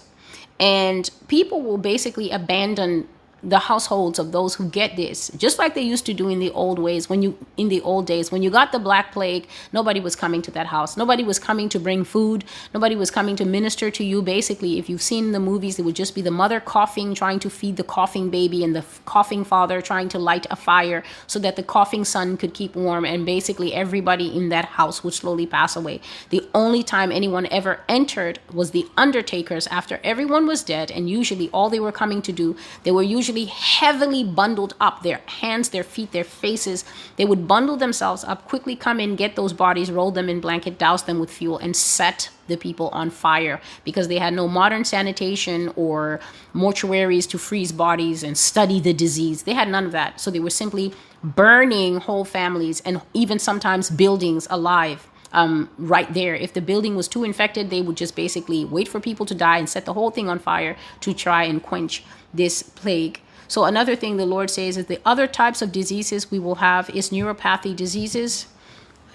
and 0.60 1.10
people 1.28 1.64
will 1.64 1.80
basically 1.80 2.30
abandon 2.30 3.10
the 3.44 3.60
households 3.60 4.18
of 4.18 4.32
those 4.32 4.56
who 4.56 4.68
get 4.70 4.96
this 4.96 5.30
just 5.38 5.60
like 5.60 5.76
they 5.76 5.82
used 5.82 6.06
to 6.06 6.14
do 6.14 6.28
in 6.28 6.40
the 6.40 6.50
old 6.52 6.80
ways 6.80 7.08
when 7.08 7.22
you 7.22 7.38
in 7.56 7.70
the 7.70 7.82
old 7.82 8.08
days 8.08 8.32
when 8.32 8.42
you 8.42 8.50
got 8.50 8.72
the 8.72 8.80
black 8.80 9.12
plague 9.12 9.48
nobody 9.72 10.00
was 10.00 10.16
coming 10.16 10.42
to 10.42 10.52
that 10.52 10.68
house. 10.68 10.98
Nobody 10.98 11.24
was 11.24 11.40
coming 11.40 11.70
to 11.70 11.80
bring 11.80 12.04
food. 12.04 12.44
Nobody 12.74 12.96
was 12.96 13.12
coming 13.12 13.36
to 13.36 13.46
minister 13.46 13.92
to 13.92 14.04
you. 14.04 14.22
Basically 14.22 14.80
if 14.80 14.90
you've 14.90 15.02
seen 15.02 15.32
the 15.32 15.40
movies 15.40 15.78
it 15.78 15.84
would 15.84 15.96
just 15.96 16.16
be 16.16 16.22
the 16.22 16.32
mother 16.32 16.60
coughing 16.60 17.14
trying 17.14 17.40
to 17.40 17.50
feed 17.50 17.78
the 17.78 17.84
coughing 17.84 18.30
baby 18.30 18.64
and 18.64 18.76
the 18.76 18.84
coughing 19.06 19.44
father 19.44 19.82
trying 19.82 20.10
to 20.10 20.20
light 20.20 20.48
a 20.50 20.56
fire 20.56 21.04
so 21.28 21.38
that 21.40 21.56
the 21.56 21.64
coughing 21.64 22.04
son 22.04 22.38
could 22.38 22.54
keep 22.54 22.76
warm. 22.76 23.06
And 23.06 23.26
basically 23.26 23.74
everybody 23.74 24.36
in 24.36 24.50
that 24.50 24.66
house 24.66 25.04
would 25.04 25.14
slowly 25.14 25.46
pass 25.46 25.76
away. 25.76 26.02
The 26.32 26.48
only 26.56 26.84
time 26.84 27.12
anyone 27.12 27.48
ever 27.52 27.82
entered 27.88 28.40
was 28.52 28.72
the 28.72 28.88
undertakers 28.98 29.68
after 29.68 30.00
everyone 30.04 30.48
was 30.48 30.64
dead. 30.64 30.90
And 30.90 31.10
usually 31.10 31.50
all 31.50 31.70
they 31.70 31.80
were 31.80 31.92
coming 31.92 32.22
to 32.24 32.32
do 32.32 32.56
they 32.84 32.92
were 32.92 33.04
usually 33.04 33.27
usually 33.28 33.46
heavily 33.46 34.24
bundled 34.24 34.74
up 34.80 35.04
their 35.04 35.22
hands, 35.26 35.70
their 35.70 35.84
feet, 35.84 36.12
their 36.12 36.24
faces. 36.24 36.86
They 37.18 37.26
would 37.26 37.48
bundle 37.48 37.76
themselves 37.76 38.24
up, 38.24 38.48
quickly 38.48 38.76
come 38.76 39.00
in, 39.02 39.18
get 39.18 39.36
those 39.36 39.52
bodies, 39.52 39.92
roll 39.92 40.12
them 40.12 40.30
in 40.30 40.40
blanket, 40.40 40.78
douse 40.78 41.04
them 41.04 41.20
with 41.20 41.30
fuel, 41.30 41.58
and 41.58 41.76
set 41.76 42.30
the 42.48 42.56
people 42.56 42.88
on 42.90 43.10
fire 43.10 43.60
because 43.84 44.08
they 44.08 44.18
had 44.18 44.34
no 44.34 44.48
modern 44.48 44.86
sanitation 44.86 45.74
or 45.76 46.22
mortuaries 46.56 47.30
to 47.30 47.38
freeze 47.38 47.74
bodies 47.74 48.24
and 48.24 48.38
study 48.38 48.80
the 48.80 48.94
disease. 48.94 49.44
They 49.44 49.54
had 49.54 49.68
none 49.68 49.86
of 49.86 49.92
that. 49.92 50.22
So 50.22 50.32
they 50.32 50.40
were 50.40 50.50
simply 50.50 50.94
burning 51.22 51.98
whole 51.98 52.24
families 52.24 52.80
and 52.86 53.02
even 53.14 53.40
sometimes 53.40 53.90
buildings 53.90 54.48
alive. 54.50 55.10
Um, 55.34 55.70
right 55.78 56.12
there. 56.14 56.36
If 56.36 56.54
the 56.54 56.62
building 56.62 56.96
was 56.96 57.10
too 57.10 57.26
infected, 57.26 57.70
they 57.70 57.82
would 57.82 57.98
just 57.98 58.16
basically 58.16 58.64
wait 58.64 58.88
for 58.88 59.02
people 59.02 59.26
to 59.26 59.36
die 59.36 59.58
and 59.58 59.68
set 59.68 59.84
the 59.84 59.92
whole 59.92 60.10
thing 60.10 60.30
on 60.30 60.40
fire 60.40 60.78
to 61.02 61.14
try 61.14 61.44
and 61.44 61.62
quench 61.62 62.06
this 62.38 62.64
plague. 62.64 63.20
So 63.48 63.64
another 63.64 63.96
thing 63.96 64.18
the 64.18 64.26
Lord 64.26 64.50
says 64.50 64.78
is 64.78 64.88
the 64.88 65.02
other 65.06 65.28
types 65.28 65.62
of 65.62 65.72
diseases 65.72 66.30
we 66.30 66.40
will 66.40 66.56
have 66.56 66.90
is 66.90 67.10
neuropathy 67.10 67.76
diseases. 67.76 68.48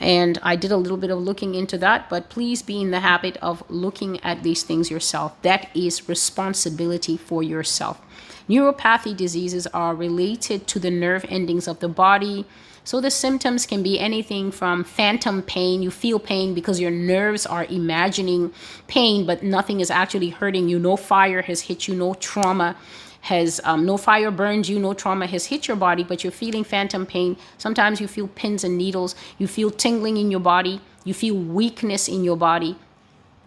And 0.01 0.39
I 0.43 0.57
did 0.57 0.73
a 0.73 0.77
little 0.77 0.97
bit 0.97 1.11
of 1.11 1.19
looking 1.19 1.55
into 1.55 1.79
that, 1.79 2.11
but 2.11 2.29
please 2.29 2.63
be 2.63 2.81
in 2.81 2.91
the 2.91 3.01
habit 3.01 3.37
of 3.37 3.63
looking 3.69 4.19
at 4.25 4.43
these 4.43 4.63
things 4.63 4.91
yourself. 4.91 5.41
That 5.43 5.69
is 5.77 6.09
responsibility 6.09 7.17
for 7.17 7.43
yourself. 7.43 8.01
Neuropathy 8.49 9.17
diseases 9.17 9.67
are 9.69 9.95
related 9.95 10.67
to 10.67 10.81
the 10.81 10.91
nerve 10.91 11.25
endings 11.29 11.69
of 11.69 11.79
the 11.79 11.89
body. 11.89 12.45
So 12.85 13.01
the 13.01 13.13
symptoms 13.13 13.65
can 13.65 13.83
be 13.85 14.01
anything 14.01 14.51
from 14.51 14.83
phantom 14.83 15.43
pain. 15.43 15.83
You 15.83 15.93
feel 15.93 16.19
pain 16.19 16.53
because 16.53 16.81
your 16.81 16.91
nerves 16.91 17.47
are 17.47 17.67
imagining 17.67 18.53
pain, 18.89 19.25
but 19.25 19.45
nothing 19.45 19.79
is 19.79 19.91
actually 19.91 20.31
hurting 20.31 20.69
you. 20.69 20.81
No 20.81 20.97
fire 20.97 21.43
has 21.43 21.63
hit 21.63 21.87
you, 21.87 21.95
no 21.95 22.15
trauma 22.15 22.77
has 23.23 23.61
um, 23.65 23.87
no 23.87 23.97
fire 23.97 24.31
burned 24.31 24.69
you, 24.69 24.79
no 24.79 24.95
trauma 24.95 25.27
has 25.27 25.47
hit 25.47 25.69
your 25.69 25.77
body, 25.77 26.05
but 26.05 26.23
you're 26.23 26.33
feeling 26.33 26.65
phantom 26.65 27.07
pain. 27.07 27.37
Sometimes 27.57 28.01
you 28.01 28.09
feel 28.09 28.29
pins 28.29 28.65
and 28.65 28.77
needles, 28.77 29.15
you 29.39 29.47
feel 29.47 29.71
tingling 29.71 30.17
in 30.17 30.31
your 30.31 30.41
body, 30.41 30.81
you 31.05 31.15
feel 31.15 31.35
weakness 31.35 32.09
in 32.09 32.25
your 32.25 32.37
body. 32.37 32.77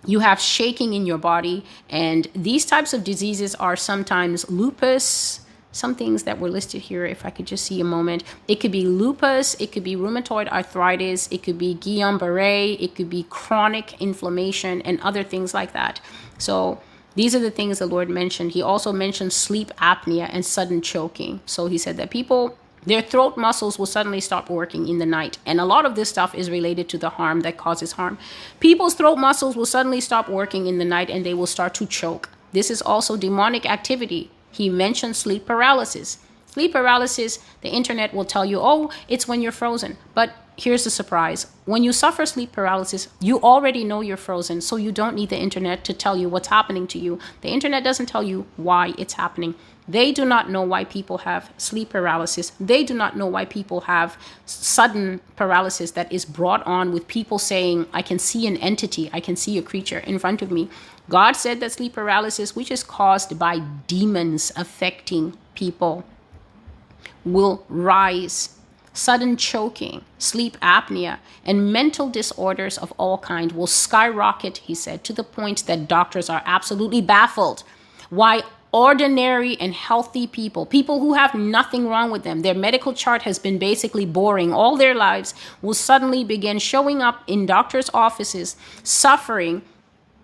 You 0.08 0.20
have 0.20 0.40
shaking 0.40 0.94
in 0.94 1.06
your 1.06 1.18
body, 1.18 1.66
and 1.90 2.28
these 2.36 2.64
types 2.66 2.94
of 2.94 3.04
diseases 3.04 3.56
are 3.56 3.76
sometimes 3.76 4.50
lupus, 4.50 5.42
some 5.72 5.94
things 5.94 6.24
that 6.24 6.40
were 6.40 6.50
listed 6.50 6.84
here 6.84 7.06
if 7.06 7.26
i 7.26 7.30
could 7.30 7.46
just 7.46 7.66
see 7.66 7.82
a 7.82 7.84
moment. 7.84 8.24
It 8.48 8.62
could 8.62 8.72
be 8.72 8.86
lupus. 8.86 9.56
It 9.60 9.74
could 9.74 9.84
be 9.84 9.96
rheumatoid 9.96 10.48
arthritis. 10.48 11.28
It 11.32 11.44
could 11.44 11.58
be 11.58 11.76
guillain-barre 11.76 12.78
it 12.80 12.96
could 12.96 13.10
be 13.10 13.26
chronic 13.30 14.00
inflammation 14.02 14.82
and 14.84 15.02
other 15.02 15.24
things 15.24 15.54
like 15.54 15.74
that. 15.74 16.00
So 16.38 16.82
these 17.16 17.34
are 17.34 17.40
the 17.40 17.52
things 17.52 17.80
the 17.80 17.86
Lord 17.86 18.10
mentioned. 18.10 18.52
He 18.52 18.62
also 18.62 18.92
mentioned 18.92 19.34
sleep 19.34 19.72
apnea 19.78 20.30
and 20.32 20.46
sudden 20.46 20.82
choking. 20.82 21.40
So 21.46 21.68
he 21.68 21.78
said 21.78 21.98
that 21.98 22.10
people, 22.10 22.58
their 22.86 23.02
throat 23.02 23.38
muscles 23.38 23.80
will 23.80 23.86
suddenly 23.86 24.20
stop 24.20 24.50
working 24.50 24.88
in 24.88 25.00
the 25.00 25.06
night. 25.06 25.38
And 25.46 25.60
a 25.60 25.66
lot 25.66 25.86
of 25.86 25.96
this 25.96 26.10
stuff 26.10 26.36
is 26.36 26.50
related 26.50 26.90
to 26.90 26.98
the 26.98 27.12
harm 27.12 27.42
that 27.42 27.58
causes 27.58 27.94
harm. 27.94 28.18
People's 28.60 28.96
throat 28.96 29.16
muscles 29.18 29.56
will 29.56 29.66
suddenly 29.66 30.02
stop 30.02 30.28
working 30.28 30.68
in 30.68 30.78
the 30.78 30.86
night 30.86 31.10
and 31.10 31.26
they 31.26 31.34
will 31.34 31.48
start 31.48 31.74
to 31.76 31.86
choke. 31.86 32.30
This 32.52 32.70
is 32.70 32.82
also 32.82 33.18
demonic 33.18 33.66
activity. 33.66 34.30
He 34.52 34.70
mentioned 34.70 35.16
sleep 35.16 35.46
paralysis. 35.46 36.20
Sleep 36.46 36.72
paralysis, 36.72 37.40
the 37.62 37.70
internet 37.70 38.14
will 38.14 38.24
tell 38.24 38.46
you, 38.46 38.60
oh, 38.62 38.90
it's 39.10 39.28
when 39.28 39.42
you're 39.42 39.52
frozen. 39.52 39.98
But 40.14 40.32
here's 40.58 40.84
the 40.84 40.90
surprise 40.90 41.48
when 41.66 41.84
you 41.84 41.92
suffer 41.92 42.26
sleep 42.26 42.52
paralysis, 42.52 43.08
you 43.20 43.42
already 43.42 43.84
know 43.84 44.02
you're 44.02 44.18
frozen, 44.18 44.62
so 44.62 44.76
you 44.76 44.92
don't 44.92 45.16
need 45.16 45.30
the 45.30 45.40
internet 45.40 45.84
to 45.86 45.94
tell 45.94 46.16
you 46.16 46.30
what's 46.30 46.50
happening 46.50 46.86
to 46.88 47.00
you. 47.00 47.18
The 47.42 47.50
internet 47.50 47.84
doesn't 47.84 48.06
tell 48.06 48.24
you 48.24 48.46
why 48.56 48.94
it's 49.00 49.14
happening. 49.14 49.56
They 49.88 50.12
do 50.12 50.26
not 50.26 50.50
know 50.50 50.62
why 50.64 50.84
people 50.84 51.20
have 51.20 51.52
sleep 51.58 51.90
paralysis. 51.90 52.52
They 52.60 52.84
do 52.84 52.94
not 52.94 53.16
know 53.18 53.28
why 53.28 53.46
people 53.46 53.82
have 53.82 54.18
sudden 54.46 55.22
paralysis 55.36 55.92
that 55.92 56.12
is 56.12 56.26
brought 56.26 56.66
on 56.66 56.92
with 56.92 57.08
people 57.08 57.38
saying, 57.38 57.88
I 57.94 58.02
can 58.02 58.18
see 58.18 58.48
an 58.48 58.58
entity, 58.58 59.10
I 59.14 59.20
can 59.20 59.36
see 59.36 59.58
a 59.58 59.62
creature 59.62 60.00
in 60.00 60.20
front 60.20 60.42
of 60.42 60.52
me. 60.52 60.70
God 61.10 61.34
said 61.34 61.60
that 61.60 61.72
sleep 61.72 61.94
paralysis, 61.94 62.56
which 62.56 62.72
is 62.72 62.84
caused 62.84 63.38
by 63.38 63.60
demons 63.88 64.52
affecting 64.56 65.38
people, 65.54 66.04
will 67.24 67.64
rise. 67.70 68.55
Sudden 68.96 69.38
choking, 69.38 70.04
sleep 70.18 70.58
apnea, 70.62 71.20
and 71.46 71.72
mental 71.72 72.10
disorders 72.10 72.78
of 72.80 72.92
all 72.98 73.20
kind 73.20 73.52
will 73.52 73.68
skyrocket, 73.68 74.58
he 74.58 74.74
said, 74.74 75.04
to 75.04 75.14
the 75.14 75.24
point 75.24 75.68
that 75.68 75.88
doctors 75.88 76.30
are 76.30 76.42
absolutely 76.46 77.02
baffled 77.02 77.64
why 78.10 78.42
ordinary 78.72 79.58
and 79.60 79.74
healthy 79.74 80.28
people, 80.28 80.66
people 80.66 81.00
who 81.00 81.14
have 81.14 81.34
nothing 81.34 81.88
wrong 81.88 82.12
with 82.12 82.24
them, 82.24 82.42
their 82.42 82.54
medical 82.54 82.94
chart 82.94 83.22
has 83.24 83.40
been 83.40 83.58
basically 83.58 84.06
boring 84.06 84.54
all 84.54 84.76
their 84.76 84.94
lives, 84.94 85.34
will 85.62 85.74
suddenly 85.74 86.24
begin 86.24 86.60
showing 86.60 87.02
up 87.02 87.24
in 87.28 87.46
doctors' 87.46 87.90
offices 87.94 88.56
suffering 88.84 89.62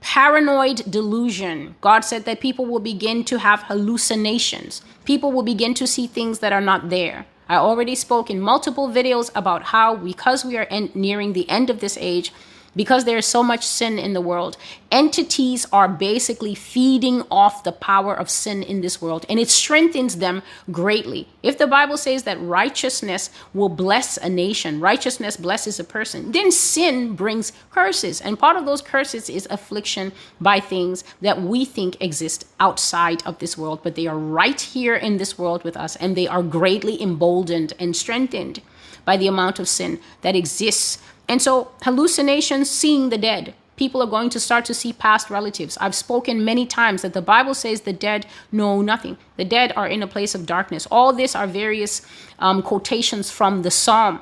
paranoid 0.02 0.90
delusion. 0.90 1.76
God 1.80 2.02
said 2.02 2.26
that 2.26 2.42
people 2.42 2.66
will 2.66 2.80
begin 2.80 3.24
to 3.26 3.40
have 3.40 3.64
hallucinations. 3.64 4.82
People 5.06 5.32
will 5.32 5.44
begin 5.44 5.74
to 5.76 5.88
see 5.88 6.08
things 6.08 6.40
that 6.40 6.52
are 6.52 6.62
not 6.62 6.90
there. 6.90 7.26
I 7.52 7.58
already 7.58 7.96
spoke 7.96 8.30
in 8.30 8.40
multiple 8.40 8.88
videos 8.88 9.30
about 9.36 9.64
how, 9.76 9.98
because 9.98 10.46
we 10.46 10.56
are 10.56 10.68
en- 10.72 10.90
nearing 10.96 11.34
the 11.34 11.50
end 11.50 11.70
of 11.70 11.82
this 11.82 11.98
age, 12.00 12.32
because 12.76 13.06
there 13.06 13.18
is 13.18 13.26
so 13.26 13.44
much 13.44 13.66
sin 13.66 14.00
in 14.00 14.14
the 14.14 14.22
world, 14.22 14.58
entities 14.92 15.66
are 15.74 15.88
basically 15.88 16.56
feeding 16.56 17.24
off 17.30 17.64
the 17.64 17.72
power 17.72 18.14
of 18.14 18.30
sin 18.30 18.64
in 18.64 18.82
this 18.82 19.02
world, 19.02 19.26
and 19.28 19.40
it 19.40 19.50
strengthens 19.50 20.18
them 20.18 20.42
greatly. 20.72 21.28
If 21.44 21.58
the 21.58 21.68
Bible 21.68 21.98
says 21.98 22.24
that 22.24 22.42
righteousness 22.42 23.30
will 23.54 23.70
bless 23.70 24.18
a 24.18 24.30
nation, 24.30 24.80
righteousness 24.80 25.38
blesses 25.38 25.80
a 25.80 25.84
person, 25.84 26.32
then 26.32 26.52
sin 26.52 27.16
brings 27.16 27.52
curses, 27.72 28.22
and 28.22 28.40
part 28.40 28.56
of 28.56 28.66
those 28.66 28.82
curses 28.82 29.30
is 29.30 29.48
affliction 29.50 30.12
by 30.40 30.60
things 30.60 31.04
that 31.22 31.42
we 31.42 31.66
think 31.66 32.02
exist 32.02 32.48
outside 32.60 33.22
of 33.26 33.40
this 33.40 33.58
world, 33.58 33.82
but 33.84 33.96
they 33.96 34.08
are 34.08 34.18
right 34.18 34.62
here 34.62 34.96
in 34.96 35.18
this 35.18 35.38
world 35.38 35.64
with 35.64 35.76
us, 35.76 35.96
and 35.98 36.16
they 36.16 36.28
are 36.28 36.44
greatly 36.44 37.02
emboldened 37.02 37.74
and 37.80 37.96
strengthened 37.96 38.62
by 39.04 39.18
the 39.18 39.28
amount 39.28 39.60
of 39.60 39.68
sin 39.68 40.00
that 40.22 40.36
exists 40.36 41.00
and 41.32 41.42
so, 41.42 41.72
hallucinations, 41.84 42.70
seeing 42.70 43.08
the 43.08 43.18
dead. 43.18 43.54
People 43.78 44.04
are 44.04 44.06
going 44.08 44.30
to 44.32 44.38
start 44.38 44.66
to 44.66 44.74
see 44.74 44.92
past 44.92 45.30
relatives. 45.30 45.78
I've 45.80 45.96
spoken 45.96 46.44
many 46.44 46.66
times 46.66 47.04
that 47.04 47.14
the 47.14 47.22
Bible 47.22 47.54
says 47.54 47.82
the 47.82 47.94
dead 47.94 48.26
know 48.52 48.82
nothing. 48.82 49.18
The 49.38 49.46
dead 49.46 49.72
are 49.78 49.88
in 49.88 50.04
a 50.04 50.08
place 50.08 50.36
of 50.36 50.46
darkness. 50.46 50.90
All 50.92 51.14
this 51.14 51.34
are 51.34 51.48
various 51.48 52.02
um, 52.38 52.62
quotations 52.62 53.32
from 53.32 53.62
the 53.62 53.72
Psalm. 53.72 54.20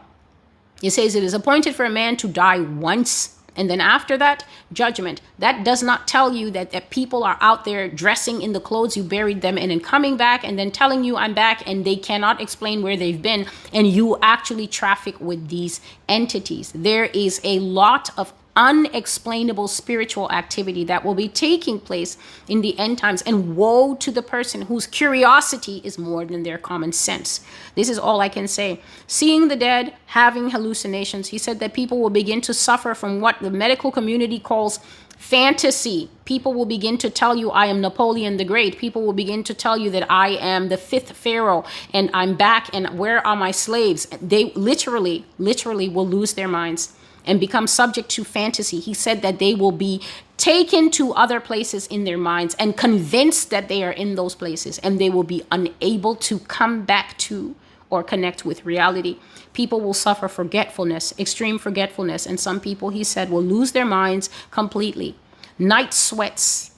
It 0.84 0.92
says, 0.92 1.16
It 1.16 1.24
is 1.24 1.34
appointed 1.34 1.74
for 1.74 1.84
a 1.84 1.90
man 1.90 2.16
to 2.18 2.28
die 2.28 2.60
once 2.60 3.39
and 3.56 3.70
then 3.70 3.82
after 3.82 4.18
that, 4.18 4.46
judgment. 4.72 5.22
That 5.38 5.64
does 5.64 5.82
not 5.84 6.08
tell 6.08 6.34
you 6.34 6.52
that, 6.52 6.72
that 6.72 6.90
people 6.90 7.24
are 7.24 7.38
out 7.42 7.66
there 7.66 7.88
dressing 7.88 8.42
in 8.42 8.54
the 8.54 8.60
clothes 8.60 8.96
you 8.96 9.04
buried 9.04 9.42
them 9.42 9.58
in 9.58 9.72
and 9.72 9.84
coming 9.84 10.18
back 10.18 10.44
and 10.44 10.58
then 10.58 10.72
telling 10.72 11.04
you 11.04 11.18
I'm 11.18 11.34
back 11.34 11.68
and 11.68 11.86
they 11.86 11.96
cannot 11.96 12.42
explain 12.42 12.82
where 12.82 12.98
they've 12.98 13.22
been 13.22 13.46
and 13.74 13.88
you 13.88 14.18
actually 14.22 14.68
traffic 14.68 15.20
with 15.20 15.50
these 15.50 15.82
entities. 16.08 16.72
There 16.74 17.06
is 17.06 17.42
a 17.44 17.60
lot 17.60 18.10
of 18.18 18.34
unexplainable 18.56 19.68
spiritual 19.68 20.32
activity 20.32 20.84
that 20.84 21.06
will 21.06 21.14
be 21.16 21.30
taking 21.30 21.80
place 21.80 22.18
in 22.48 22.62
the 22.62 22.78
end 22.78 22.98
times. 22.98 23.22
And 23.22 23.56
woe 23.56 23.96
to 23.96 24.12
the 24.12 24.22
person 24.22 24.64
whose 24.64 24.88
curiosity 24.88 25.82
is 25.84 25.98
more 25.98 26.26
than 26.26 26.44
their 26.44 26.58
common 26.58 26.92
sense. 26.92 27.42
This 27.76 27.90
is 27.90 28.00
all 28.00 28.22
I 28.22 28.30
can 28.30 28.48
say. 28.48 28.82
Seeing 29.08 29.48
the 29.48 29.56
dead, 29.56 29.94
having 30.08 30.50
hallucinations, 30.50 31.30
he 31.30 31.38
said 31.38 31.60
that 31.60 31.74
people 31.74 32.00
will 32.00 32.10
begin 32.10 32.42
to 32.42 32.54
suffer 32.54 32.94
from 32.94 33.22
what 33.22 33.40
the 33.40 33.52
medical 33.52 33.92
community 33.92 34.40
calls 34.40 34.80
fantasy. 35.18 36.10
People 36.24 36.54
will 36.54 36.66
begin 36.66 36.98
to 36.98 37.10
tell 37.10 37.36
you, 37.36 37.52
I 37.52 37.66
am 37.66 37.82
Napoleon 37.82 38.38
the 38.38 38.46
Great. 38.46 38.78
People 38.78 39.06
will 39.06 39.14
begin 39.14 39.44
to 39.44 39.54
tell 39.54 39.78
you 39.78 39.90
that 39.92 40.10
I 40.10 40.30
am 40.30 40.70
the 40.70 40.78
fifth 40.78 41.12
Pharaoh 41.12 41.66
and 41.94 42.10
I'm 42.14 42.36
back 42.36 42.70
and 42.74 42.98
where 42.98 43.26
are 43.28 43.36
my 43.36 43.52
slaves? 43.52 44.06
They 44.22 44.46
literally, 44.54 45.26
literally 45.38 45.90
will 45.90 46.08
lose 46.08 46.34
their 46.34 46.48
minds 46.48 46.96
and 47.30 47.40
become 47.40 47.68
subject 47.68 48.10
to 48.10 48.24
fantasy. 48.24 48.80
He 48.80 48.94
said 48.94 49.22
that 49.22 49.40
they 49.40 49.54
will 49.54 49.72
be 49.72 50.02
taken 50.38 50.90
to 50.92 51.14
other 51.14 51.40
places 51.40 51.86
in 51.88 52.04
their 52.04 52.18
minds 52.18 52.56
and 52.58 52.76
convinced 52.76 53.50
that 53.52 53.68
they 53.68 53.84
are 53.84 53.92
in 53.92 54.16
those 54.16 54.36
places 54.36 54.80
and 54.80 55.00
they 55.00 55.10
will 55.10 55.24
be 55.24 55.44
unable 55.52 56.16
to 56.16 56.40
come 56.40 56.84
back 56.84 57.18
to 57.20 57.56
or 57.90 58.04
connect 58.04 58.46
with 58.46 58.66
reality. 58.66 59.18
People 59.54 59.82
will 59.82 59.94
suffer 59.94 60.28
forgetfulness, 60.28 61.14
extreme 61.18 61.58
forgetfulness, 61.58 62.26
and 62.26 62.40
some 62.40 62.60
people, 62.60 62.90
he 62.90 63.04
said, 63.04 63.30
will 63.30 63.44
lose 63.44 63.72
their 63.72 63.86
minds 63.86 64.30
completely. 64.52 65.16
Night 65.58 65.94
sweats, 65.94 66.72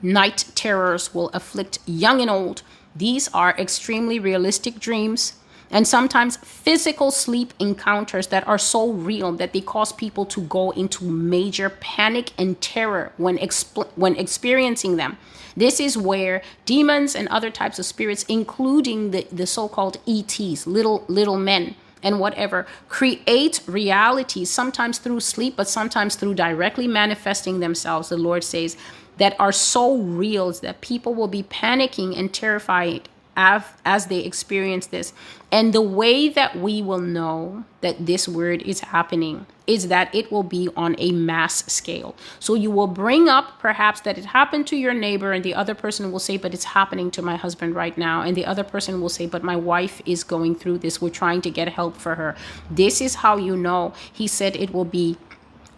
night 0.00 0.44
terrors 0.54 1.12
will 1.12 1.28
afflict 1.30 1.80
young 1.86 2.20
and 2.20 2.30
old. 2.30 2.62
These 2.94 3.28
are 3.34 3.54
extremely 3.58 4.18
realistic 4.18 4.78
dreams 4.78 5.34
and 5.70 5.86
sometimes 5.86 6.36
physical 6.36 7.10
sleep 7.10 7.52
encounters 7.58 8.28
that 8.28 8.46
are 8.46 8.58
so 8.58 8.90
real 8.90 9.32
that 9.32 9.52
they 9.52 9.60
cause 9.60 9.92
people 9.92 10.24
to 10.26 10.42
go 10.42 10.70
into 10.72 11.04
major 11.04 11.68
panic 11.68 12.32
and 12.38 12.60
terror 12.60 13.12
when 13.16 13.38
exp- 13.38 13.88
when 13.96 14.16
experiencing 14.16 14.96
them. 14.96 15.16
This 15.56 15.78
is 15.80 15.96
where 15.96 16.42
demons 16.64 17.14
and 17.14 17.28
other 17.28 17.50
types 17.50 17.78
of 17.78 17.86
spirits, 17.86 18.24
including 18.24 19.12
the, 19.12 19.26
the 19.30 19.46
so-called 19.46 19.98
ETs, 20.06 20.66
little 20.66 21.04
little 21.08 21.38
men, 21.38 21.76
and 22.04 22.20
whatever 22.20 22.66
create 22.88 23.60
realities 23.66 24.50
sometimes 24.50 24.98
through 24.98 25.20
sleep 25.20 25.54
but 25.56 25.68
sometimes 25.68 26.14
through 26.14 26.34
directly 26.34 26.86
manifesting 26.86 27.58
themselves 27.60 28.10
the 28.10 28.16
lord 28.16 28.44
says 28.44 28.76
that 29.16 29.34
are 29.40 29.52
so 29.52 29.96
real 29.96 30.52
that 30.52 30.80
people 30.80 31.14
will 31.14 31.28
be 31.28 31.42
panicking 31.42 32.16
and 32.16 32.32
terrified 32.32 33.08
as, 33.36 33.62
as 33.84 34.06
they 34.06 34.20
experience 34.20 34.86
this. 34.86 35.12
And 35.50 35.72
the 35.72 35.80
way 35.80 36.28
that 36.28 36.56
we 36.56 36.82
will 36.82 37.00
know 37.00 37.64
that 37.80 38.06
this 38.06 38.28
word 38.28 38.62
is 38.62 38.80
happening 38.80 39.46
is 39.66 39.88
that 39.88 40.14
it 40.14 40.30
will 40.30 40.42
be 40.42 40.68
on 40.76 40.94
a 40.98 41.12
mass 41.12 41.64
scale. 41.72 42.14
So 42.38 42.54
you 42.54 42.70
will 42.70 42.86
bring 42.86 43.28
up 43.28 43.60
perhaps 43.60 44.00
that 44.00 44.18
it 44.18 44.26
happened 44.26 44.66
to 44.68 44.76
your 44.76 44.92
neighbor, 44.92 45.32
and 45.32 45.44
the 45.44 45.54
other 45.54 45.74
person 45.74 46.12
will 46.12 46.18
say, 46.18 46.36
But 46.36 46.52
it's 46.54 46.64
happening 46.64 47.10
to 47.12 47.22
my 47.22 47.36
husband 47.36 47.74
right 47.74 47.96
now. 47.96 48.22
And 48.22 48.36
the 48.36 48.44
other 48.44 48.64
person 48.64 49.00
will 49.00 49.08
say, 49.08 49.26
But 49.26 49.42
my 49.42 49.56
wife 49.56 50.02
is 50.04 50.24
going 50.24 50.56
through 50.56 50.78
this. 50.78 51.00
We're 51.00 51.10
trying 51.10 51.40
to 51.42 51.50
get 51.50 51.68
help 51.68 51.96
for 51.96 52.16
her. 52.16 52.36
This 52.70 53.00
is 53.00 53.16
how 53.16 53.36
you 53.36 53.56
know. 53.56 53.94
He 54.12 54.26
said 54.26 54.56
it 54.56 54.72
will 54.72 54.84
be 54.84 55.16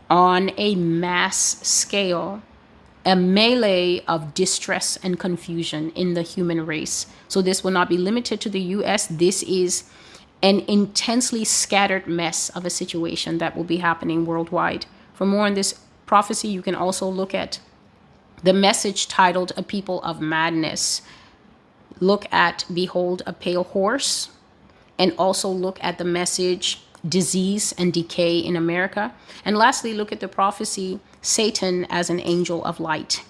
on 0.09 0.51
a 0.57 0.75
mass 0.75 1.37
scale 1.67 2.43
a 3.07 3.15
melee 3.15 4.01
of 4.09 4.35
distress 4.35 4.99
and 5.01 5.19
confusion 5.19 5.91
in 5.91 6.15
the 6.15 6.23
human 6.23 6.67
race. 6.67 7.07
So 7.29 7.41
this 7.41 7.63
will 7.63 7.71
not 7.71 7.89
be 7.89 7.97
limited 7.97 8.41
to 8.43 8.51
the 8.51 8.61
US. 8.61 9.07
This 9.07 9.45
is 9.45 9.85
an 10.43 10.65
intensely 10.67 11.45
scattered 11.45 12.09
mess 12.09 12.51
of 12.51 12.67
a 12.67 12.71
situation 12.71 13.39
that 13.39 13.57
will 13.57 13.65
be 13.65 13.77
happening 13.77 14.27
worldwide. 14.27 14.87
For 15.15 15.25
more 15.25 15.47
on 15.47 15.55
this 15.55 15.81
prophecy, 16.05 16.49
you 16.49 16.63
can 16.63 16.75
also 16.75 17.09
look 17.09 17.33
at 17.33 17.61
the 18.43 18.53
message 18.53 19.07
titled 19.07 19.53
A 19.57 19.63
People 19.63 20.03
of 20.03 20.21
Madness. 20.21 21.01
Look 22.01 22.31
at 22.33 22.65
Behold 22.73 23.23
a 23.25 23.33
Pale 23.33 23.65
Horse, 23.65 24.31
and 24.99 25.15
also 25.17 25.49
look 25.49 25.79
at 25.81 25.99
the 25.99 26.05
message 26.05 26.83
Disease 27.09 27.73
and 27.79 27.93
Decay 27.93 28.39
in 28.39 28.57
America. 28.57 29.15
And 29.45 29.57
lastly, 29.57 29.95
look 29.95 30.13
at 30.13 30.21
the 30.21 30.29
prophecy 30.29 30.99
Satan 31.27 31.87
as 31.91 32.09
an 32.09 32.21
angel 32.21 32.65
of 32.65 32.79
light. 32.79 33.25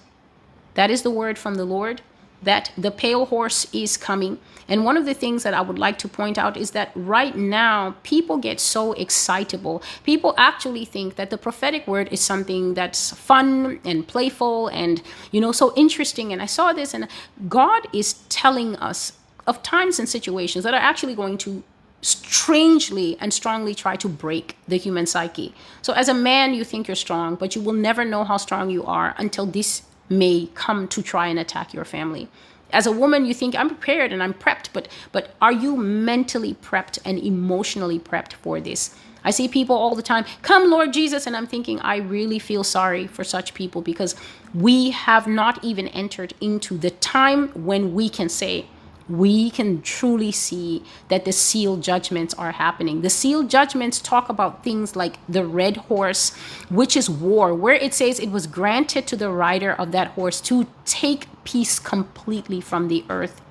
That 0.75 0.91
is 0.91 1.01
the 1.01 1.09
word 1.09 1.37
from 1.37 1.55
the 1.55 1.65
Lord 1.65 2.01
that 2.43 2.71
the 2.77 2.91
pale 2.91 3.25
horse 3.25 3.65
is 3.73 3.97
coming. 3.97 4.39
And 4.67 4.85
one 4.85 4.97
of 4.97 5.05
the 5.05 5.15
things 5.15 5.41
that 5.41 5.55
I 5.55 5.61
would 5.61 5.79
like 5.79 5.97
to 5.99 6.07
point 6.07 6.37
out 6.37 6.55
is 6.55 6.71
that 6.71 6.91
right 6.93 7.35
now 7.35 7.95
people 8.03 8.37
get 8.37 8.59
so 8.59 8.93
excitable. 8.93 9.81
People 10.03 10.35
actually 10.37 10.85
think 10.85 11.15
that 11.15 11.31
the 11.31 11.37
prophetic 11.37 11.87
word 11.87 12.09
is 12.11 12.21
something 12.21 12.75
that's 12.75 13.11
fun 13.11 13.79
and 13.83 14.07
playful 14.07 14.67
and, 14.67 15.01
you 15.31 15.41
know, 15.41 15.51
so 15.51 15.73
interesting. 15.75 16.31
And 16.31 16.39
I 16.39 16.45
saw 16.45 16.73
this, 16.73 16.93
and 16.93 17.07
God 17.49 17.87
is 17.91 18.13
telling 18.29 18.75
us 18.75 19.13
of 19.47 19.63
times 19.63 19.97
and 19.97 20.07
situations 20.07 20.63
that 20.63 20.75
are 20.75 20.79
actually 20.79 21.15
going 21.15 21.39
to 21.39 21.63
strangely 22.07 23.17
and 23.19 23.33
strongly 23.33 23.75
try 23.75 23.95
to 23.97 24.07
break 24.07 24.55
the 24.67 24.77
human 24.77 25.05
psyche. 25.05 25.53
So, 25.81 25.93
as 25.93 26.07
a 26.07 26.13
man, 26.13 26.53
you 26.53 26.63
think 26.63 26.87
you're 26.87 26.95
strong, 26.95 27.35
but 27.35 27.55
you 27.55 27.61
will 27.61 27.73
never 27.73 28.05
know 28.05 28.23
how 28.23 28.37
strong 28.37 28.69
you 28.69 28.85
are 28.85 29.13
until 29.17 29.45
this 29.45 29.81
may 30.09 30.49
come 30.53 30.87
to 30.87 31.01
try 31.01 31.27
and 31.27 31.37
attack 31.37 31.73
your 31.73 31.83
family. 31.83 32.29
As 32.71 32.85
a 32.85 32.91
woman, 32.91 33.25
you 33.25 33.33
think 33.33 33.55
I'm 33.55 33.67
prepared 33.67 34.13
and 34.13 34.23
I'm 34.23 34.33
prepped, 34.33 34.69
but 34.71 34.87
but 35.11 35.35
are 35.41 35.51
you 35.51 35.75
mentally 35.75 36.53
prepped 36.53 36.99
and 37.03 37.19
emotionally 37.19 37.99
prepped 37.99 38.33
for 38.33 38.61
this? 38.61 38.95
I 39.23 39.31
see 39.31 39.49
people 39.49 39.75
all 39.75 39.95
the 39.95 40.01
time, 40.01 40.23
come 40.41 40.69
Lord 40.71 40.93
Jesus, 40.93 41.27
and 41.27 41.35
I'm 41.35 41.47
thinking 41.47 41.81
I 41.81 41.97
really 41.97 42.39
feel 42.39 42.63
sorry 42.63 43.07
for 43.07 43.25
such 43.25 43.53
people 43.53 43.81
because 43.81 44.15
we 44.53 44.91
have 44.91 45.27
not 45.27 45.61
even 45.61 45.89
entered 45.89 46.33
into 46.39 46.77
the 46.77 46.91
time 46.91 47.49
when 47.49 47.93
we 47.93 48.07
can 48.07 48.29
say, 48.29 48.67
we 49.09 49.49
can 49.49 49.81
truly 49.81 50.31
see 50.31 50.83
that 51.07 51.25
the 51.25 51.31
seal 51.31 51.77
judgments 51.77 52.33
are 52.33 52.51
happening. 52.51 53.01
The 53.01 53.09
seal 53.09 53.43
judgments 53.43 53.99
talk 53.99 54.29
about 54.29 54.63
things 54.63 54.95
like 54.95 55.17
the 55.27 55.45
red 55.45 55.77
horse, 55.77 56.35
which 56.69 56.97
is 56.97 57.09
war, 57.09 57.53
where 57.53 57.75
it 57.75 57.93
says 57.93 58.19
it 58.19 58.31
was 58.31 58.47
granted 58.47 59.07
to 59.07 59.15
the 59.15 59.29
rider 59.29 59.71
of 59.71 59.91
that 59.93 60.09
horse 60.09 60.41
to 60.41 60.67
take 60.85 61.27
peace 61.43 61.79
completely 61.79 62.59
from 62.59 62.87
the 62.87 63.05
earth. 63.09 63.41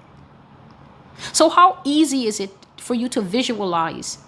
So, 1.33 1.49
how 1.49 1.79
easy 1.85 2.27
is 2.27 2.41
it 2.41 2.51
for 2.77 2.95
you 2.95 3.09
to 3.09 3.23
visualize 3.23 4.19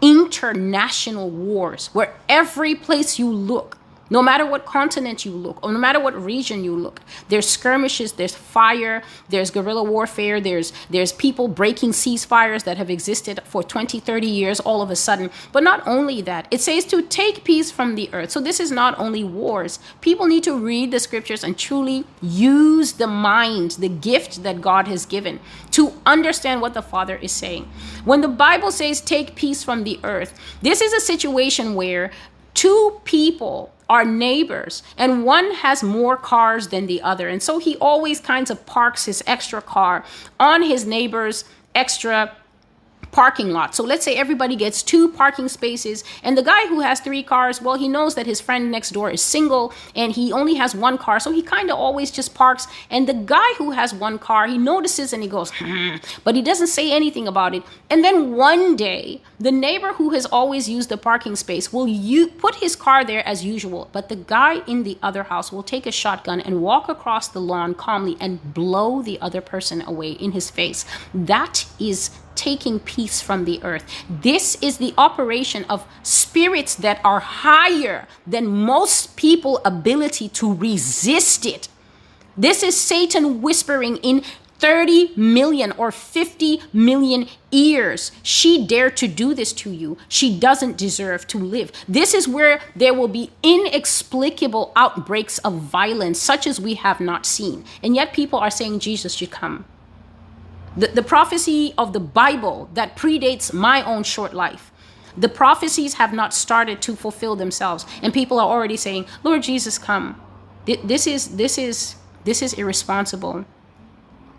international 0.00 1.30
wars 1.30 1.88
where 1.92 2.14
every 2.28 2.74
place 2.74 3.18
you 3.18 3.30
look, 3.30 3.77
no 4.10 4.22
matter 4.22 4.46
what 4.46 4.64
continent 4.64 5.24
you 5.24 5.32
look, 5.32 5.62
or 5.62 5.72
no 5.72 5.78
matter 5.78 6.00
what 6.00 6.14
region 6.20 6.64
you 6.64 6.74
look, 6.74 7.00
there's 7.28 7.48
skirmishes, 7.48 8.12
there's 8.12 8.34
fire, 8.34 9.02
there's 9.28 9.50
guerrilla 9.50 9.82
warfare, 9.82 10.40
there's 10.40 10.72
there's 10.90 11.12
people 11.12 11.48
breaking 11.48 11.90
ceasefires 11.90 12.64
that 12.64 12.76
have 12.76 12.90
existed 12.90 13.40
for 13.44 13.62
20, 13.62 14.00
30 14.00 14.26
years 14.26 14.60
all 14.60 14.82
of 14.82 14.90
a 14.90 14.96
sudden. 14.96 15.30
But 15.52 15.62
not 15.62 15.86
only 15.86 16.22
that, 16.22 16.48
it 16.50 16.60
says 16.60 16.84
to 16.86 17.02
take 17.02 17.44
peace 17.44 17.70
from 17.70 17.94
the 17.94 18.08
earth. 18.12 18.30
So 18.30 18.40
this 18.40 18.60
is 18.60 18.70
not 18.70 18.98
only 18.98 19.24
wars. 19.24 19.78
People 20.00 20.26
need 20.26 20.44
to 20.44 20.58
read 20.58 20.90
the 20.90 21.00
scriptures 21.00 21.44
and 21.44 21.58
truly 21.58 22.04
use 22.22 22.92
the 22.94 23.06
mind, 23.06 23.72
the 23.72 23.88
gift 23.88 24.42
that 24.42 24.60
God 24.60 24.88
has 24.88 25.06
given 25.06 25.40
to 25.72 25.92
understand 26.06 26.60
what 26.60 26.74
the 26.74 26.82
Father 26.82 27.16
is 27.16 27.32
saying. 27.32 27.68
When 28.04 28.20
the 28.20 28.28
Bible 28.28 28.70
says 28.70 29.00
take 29.00 29.34
peace 29.34 29.62
from 29.62 29.84
the 29.84 30.00
earth, 30.02 30.38
this 30.62 30.80
is 30.80 30.92
a 30.92 31.00
situation 31.00 31.74
where 31.74 32.10
two 32.54 33.00
people 33.04 33.72
are 33.88 34.04
neighbors 34.04 34.82
and 34.96 35.24
one 35.24 35.50
has 35.52 35.82
more 35.82 36.16
cars 36.16 36.68
than 36.68 36.86
the 36.86 37.00
other. 37.02 37.28
And 37.28 37.42
so 37.42 37.58
he 37.58 37.76
always 37.76 38.20
kinds 38.20 38.50
of 38.50 38.64
parks 38.66 39.06
his 39.06 39.22
extra 39.26 39.62
car 39.62 40.04
on 40.38 40.62
his 40.62 40.84
neighbor's 40.84 41.44
extra 41.74 42.36
parking 43.10 43.50
lot. 43.50 43.74
So 43.74 43.82
let's 43.82 44.04
say 44.04 44.14
everybody 44.16 44.56
gets 44.56 44.82
two 44.82 45.08
parking 45.08 45.48
spaces, 45.48 46.04
and 46.22 46.36
the 46.36 46.42
guy 46.42 46.66
who 46.66 46.80
has 46.80 47.00
three 47.00 47.22
cars, 47.22 47.62
well, 47.62 47.76
he 47.76 47.88
knows 47.88 48.14
that 48.14 48.26
his 48.26 48.40
friend 48.40 48.70
next 48.70 48.90
door 48.90 49.10
is 49.10 49.22
single 49.22 49.72
and 49.94 50.12
he 50.12 50.32
only 50.32 50.54
has 50.54 50.74
one 50.74 50.98
car, 50.98 51.20
so 51.20 51.32
he 51.32 51.42
kind 51.42 51.70
of 51.70 51.78
always 51.78 52.10
just 52.10 52.34
parks. 52.34 52.66
And 52.90 53.08
the 53.08 53.14
guy 53.14 53.54
who 53.56 53.72
has 53.72 53.94
one 53.94 54.18
car, 54.18 54.46
he 54.46 54.58
notices 54.58 55.12
and 55.12 55.22
he 55.22 55.28
goes, 55.28 55.50
hmm, 55.50 55.96
but 56.24 56.34
he 56.34 56.42
doesn't 56.42 56.68
say 56.68 56.92
anything 56.92 57.26
about 57.26 57.54
it. 57.54 57.62
And 57.90 58.04
then 58.04 58.32
one 58.36 58.76
day, 58.76 59.22
the 59.40 59.52
neighbor 59.52 59.92
who 59.94 60.10
has 60.10 60.26
always 60.26 60.68
used 60.68 60.88
the 60.88 60.96
parking 60.96 61.36
space 61.36 61.72
will 61.72 61.88
you 61.88 62.28
put 62.28 62.56
his 62.56 62.76
car 62.76 63.04
there 63.04 63.26
as 63.26 63.44
usual, 63.44 63.88
but 63.92 64.08
the 64.08 64.16
guy 64.16 64.62
in 64.66 64.82
the 64.82 64.98
other 65.02 65.24
house 65.24 65.52
will 65.52 65.62
take 65.62 65.86
a 65.86 65.92
shotgun 65.92 66.40
and 66.40 66.62
walk 66.62 66.88
across 66.88 67.28
the 67.28 67.40
lawn 67.40 67.74
calmly 67.74 68.16
and 68.20 68.54
blow 68.54 69.02
the 69.02 69.20
other 69.20 69.40
person 69.40 69.82
away 69.82 70.12
in 70.12 70.32
his 70.32 70.50
face. 70.50 70.84
That 71.14 71.66
is 71.78 72.10
taking 72.38 72.78
peace 72.78 73.20
from 73.20 73.44
the 73.44 73.60
earth. 73.62 73.84
This 74.08 74.56
is 74.62 74.78
the 74.78 74.94
operation 74.96 75.64
of 75.68 75.84
spirits 76.02 76.76
that 76.76 77.00
are 77.04 77.20
higher 77.20 78.06
than 78.26 78.46
most 78.46 79.16
people' 79.16 79.60
ability 79.64 80.28
to 80.40 80.54
resist 80.54 81.44
it. 81.44 81.68
This 82.36 82.62
is 82.62 82.80
Satan 82.80 83.42
whispering 83.42 83.96
in 83.96 84.22
30 84.58 85.12
million 85.16 85.72
or 85.72 85.90
50 85.90 86.62
million 86.72 87.26
ears. 87.50 88.12
She 88.22 88.66
dared 88.66 88.96
to 88.98 89.08
do 89.08 89.34
this 89.34 89.52
to 89.54 89.70
you. 89.70 89.96
She 90.08 90.38
doesn't 90.38 90.76
deserve 90.76 91.26
to 91.28 91.38
live. 91.38 91.72
This 91.88 92.14
is 92.14 92.28
where 92.28 92.60
there 92.74 92.94
will 92.94 93.08
be 93.08 93.30
inexplicable 93.42 94.72
outbreaks 94.76 95.38
of 95.38 95.54
violence, 95.54 96.20
such 96.20 96.46
as 96.46 96.60
we 96.60 96.74
have 96.74 97.00
not 97.00 97.26
seen. 97.26 97.64
And 97.82 97.94
yet 97.94 98.12
people 98.12 98.38
are 98.38 98.50
saying 98.50 98.80
Jesus 98.80 99.14
should 99.14 99.30
come 99.30 99.64
the, 100.76 100.88
the 100.88 101.02
prophecy 101.02 101.74
of 101.76 101.92
the 101.92 102.00
Bible 102.00 102.68
that 102.74 102.96
predates 102.96 103.52
my 103.52 103.82
own 103.82 104.02
short 104.02 104.34
life. 104.34 104.70
The 105.16 105.28
prophecies 105.28 105.94
have 105.94 106.12
not 106.12 106.32
started 106.32 106.80
to 106.82 106.94
fulfill 106.94 107.34
themselves, 107.36 107.84
and 108.02 108.12
people 108.12 108.38
are 108.38 108.48
already 108.48 108.76
saying, 108.76 109.06
"Lord 109.24 109.42
Jesus, 109.42 109.78
come." 109.78 110.20
This 110.66 111.06
is 111.06 111.36
this 111.36 111.58
is 111.58 111.96
this 112.24 112.42
is 112.42 112.52
irresponsible. 112.52 113.44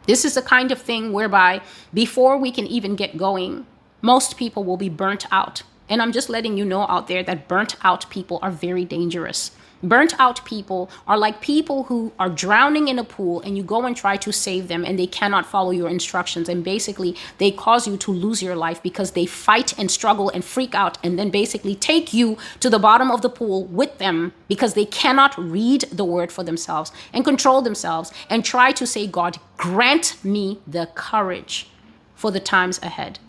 This 0.05 0.25
is 0.25 0.35
the 0.35 0.41
kind 0.41 0.71
of 0.71 0.81
thing 0.81 1.11
whereby 1.11 1.61
before 1.93 2.37
we 2.37 2.51
can 2.51 2.65
even 2.67 2.95
get 2.95 3.17
going, 3.17 3.65
most 4.01 4.37
people 4.37 4.63
will 4.63 4.77
be 4.77 4.89
burnt 4.89 5.25
out. 5.31 5.63
And 5.89 6.01
I'm 6.01 6.11
just 6.11 6.29
letting 6.29 6.57
you 6.57 6.65
know 6.65 6.85
out 6.87 7.07
there 7.07 7.23
that 7.23 7.47
burnt 7.47 7.75
out 7.83 8.09
people 8.09 8.39
are 8.41 8.51
very 8.51 8.85
dangerous. 8.85 9.51
Burnt 9.81 10.13
out 10.19 10.43
people 10.45 10.89
are 11.07 11.17
like 11.17 11.41
people 11.41 11.83
who 11.83 12.11
are 12.19 12.29
drowning 12.29 12.87
in 12.87 12.99
a 12.99 13.03
pool 13.03 13.41
and 13.41 13.57
you 13.57 13.63
go 13.63 13.85
and 13.85 13.95
try 13.95 14.17
to 14.17 14.31
save 14.31 14.67
them 14.67 14.83
and 14.83 14.99
they 14.99 15.07
cannot 15.07 15.45
follow 15.45 15.71
your 15.71 15.89
instructions. 15.89 16.49
And 16.49 16.63
basically, 16.63 17.15
they 17.37 17.51
cause 17.51 17.87
you 17.87 17.95
to 17.97 18.11
lose 18.11 18.41
your 18.41 18.55
life 18.55 18.83
because 18.83 19.11
they 19.11 19.25
fight 19.25 19.77
and 19.79 19.89
struggle 19.89 20.29
and 20.29 20.43
freak 20.43 20.75
out 20.75 20.97
and 21.03 21.17
then 21.17 21.29
basically 21.29 21.75
take 21.75 22.13
you 22.13 22.37
to 22.59 22.69
the 22.69 22.79
bottom 22.79 23.09
of 23.09 23.21
the 23.21 23.29
pool 23.29 23.65
with 23.65 23.97
them 23.99 24.33
because 24.47 24.73
they 24.73 24.85
cannot 24.85 25.37
read 25.37 25.81
the 25.91 26.05
word 26.05 26.31
for 26.31 26.43
themselves 26.43 26.91
and 27.13 27.23
control 27.23 27.61
themselves 27.61 28.11
and 28.29 28.43
try 28.43 28.71
to 28.71 28.85
say, 28.85 29.07
God, 29.07 29.37
grant 29.57 30.23
me 30.23 30.59
the 30.67 30.89
courage 30.93 31.69
for 32.15 32.31
the 32.31 32.39
times 32.39 32.79
ahead. 32.83 33.19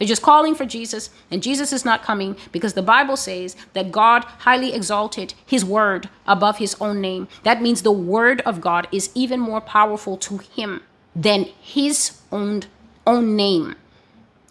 They're 0.00 0.08
just 0.08 0.22
calling 0.22 0.54
for 0.54 0.64
Jesus, 0.64 1.10
and 1.30 1.42
Jesus 1.42 1.74
is 1.74 1.84
not 1.84 2.02
coming 2.02 2.34
because 2.52 2.72
the 2.72 2.80
Bible 2.80 3.18
says 3.18 3.54
that 3.74 3.92
God 3.92 4.24
highly 4.24 4.72
exalted 4.72 5.34
his 5.44 5.62
word 5.62 6.08
above 6.26 6.56
his 6.56 6.74
own 6.80 7.02
name. 7.02 7.28
That 7.42 7.60
means 7.60 7.82
the 7.82 7.92
word 7.92 8.40
of 8.46 8.62
God 8.62 8.88
is 8.90 9.10
even 9.14 9.40
more 9.40 9.60
powerful 9.60 10.16
to 10.16 10.38
him 10.38 10.82
than 11.14 11.44
his 11.60 12.18
own, 12.32 12.62
own 13.06 13.36
name. 13.36 13.76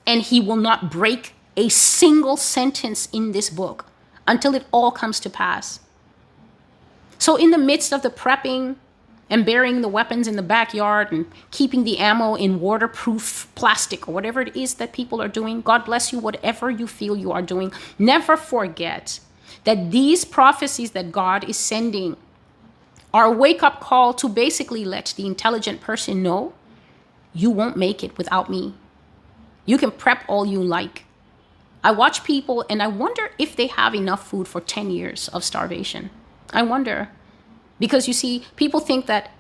And 0.06 0.22
he 0.22 0.40
will 0.40 0.56
not 0.56 0.92
break 0.92 1.34
a 1.58 1.68
single 1.70 2.38
sentence 2.38 3.10
in 3.12 3.32
this 3.32 3.50
book 3.50 3.88
until 4.28 4.54
it 4.54 4.68
all 4.72 4.92
comes 4.92 5.20
to 5.22 5.32
pass. 5.32 5.80
So, 7.18 7.36
in 7.36 7.50
the 7.50 7.58
midst 7.58 7.92
of 7.92 8.04
the 8.04 8.12
prepping 8.12 8.76
and 9.30 9.46
burying 9.46 9.82
the 9.82 9.88
weapons 9.88 10.28
in 10.28 10.36
the 10.36 10.42
backyard 10.42 11.12
and 11.12 11.26
keeping 11.52 11.84
the 11.84 12.00
ammo 12.00 12.36
in 12.36 12.60
waterproof 12.60 13.48
plastic 13.56 14.08
or 14.08 14.14
whatever 14.14 14.42
it 14.42 14.56
is 14.56 14.76
that 14.76 14.92
people 14.92 15.22
are 15.22 15.28
doing. 15.28 15.62
God 15.62 15.86
bless 15.86 16.12
you, 16.12 16.20
whatever 16.20 16.70
you 16.70 16.88
feel 16.88 17.16
you 17.16 17.32
are 17.32 17.42
doing. 17.42 17.72
Never 17.98 18.36
forget 18.36 19.20
that 19.64 19.92
these 19.92 20.26
prophecies 20.26 20.92
that 20.92 21.12
God 21.12 21.48
is 21.48 21.58
sending 21.58 22.18
are 23.14 23.26
a 23.26 23.32
wake 23.32 23.64
up 23.64 23.80
call 23.80 24.14
to 24.14 24.30
basically 24.30 24.86
let 24.86 25.14
the 25.18 25.26
intelligent 25.26 25.82
person 25.82 26.24
know 26.24 26.54
you 27.34 27.50
won't 27.50 27.78
make 27.78 28.04
it 28.04 28.18
without 28.18 28.50
me. 28.50 28.74
You 29.66 29.78
can 29.78 29.92
prep 29.92 30.24
all 30.28 30.46
you 30.46 30.64
like. 30.64 31.06
I 31.84 31.92
watch 31.92 32.24
people 32.24 32.66
and 32.70 32.82
I 32.82 32.88
wonder 32.88 33.32
if 33.38 33.56
they 33.56 33.68
have 33.68 33.96
enough 33.96 34.28
food 34.28 34.48
for 34.48 34.62
10 34.62 34.90
years 34.90 35.28
of 35.30 35.44
starvation. 35.44 36.10
I 36.52 36.64
wonder. 36.64 37.10
Because 37.80 38.08
you 38.08 38.14
see, 38.14 38.46
people 38.56 38.80
think 38.80 39.06
that 39.08 39.32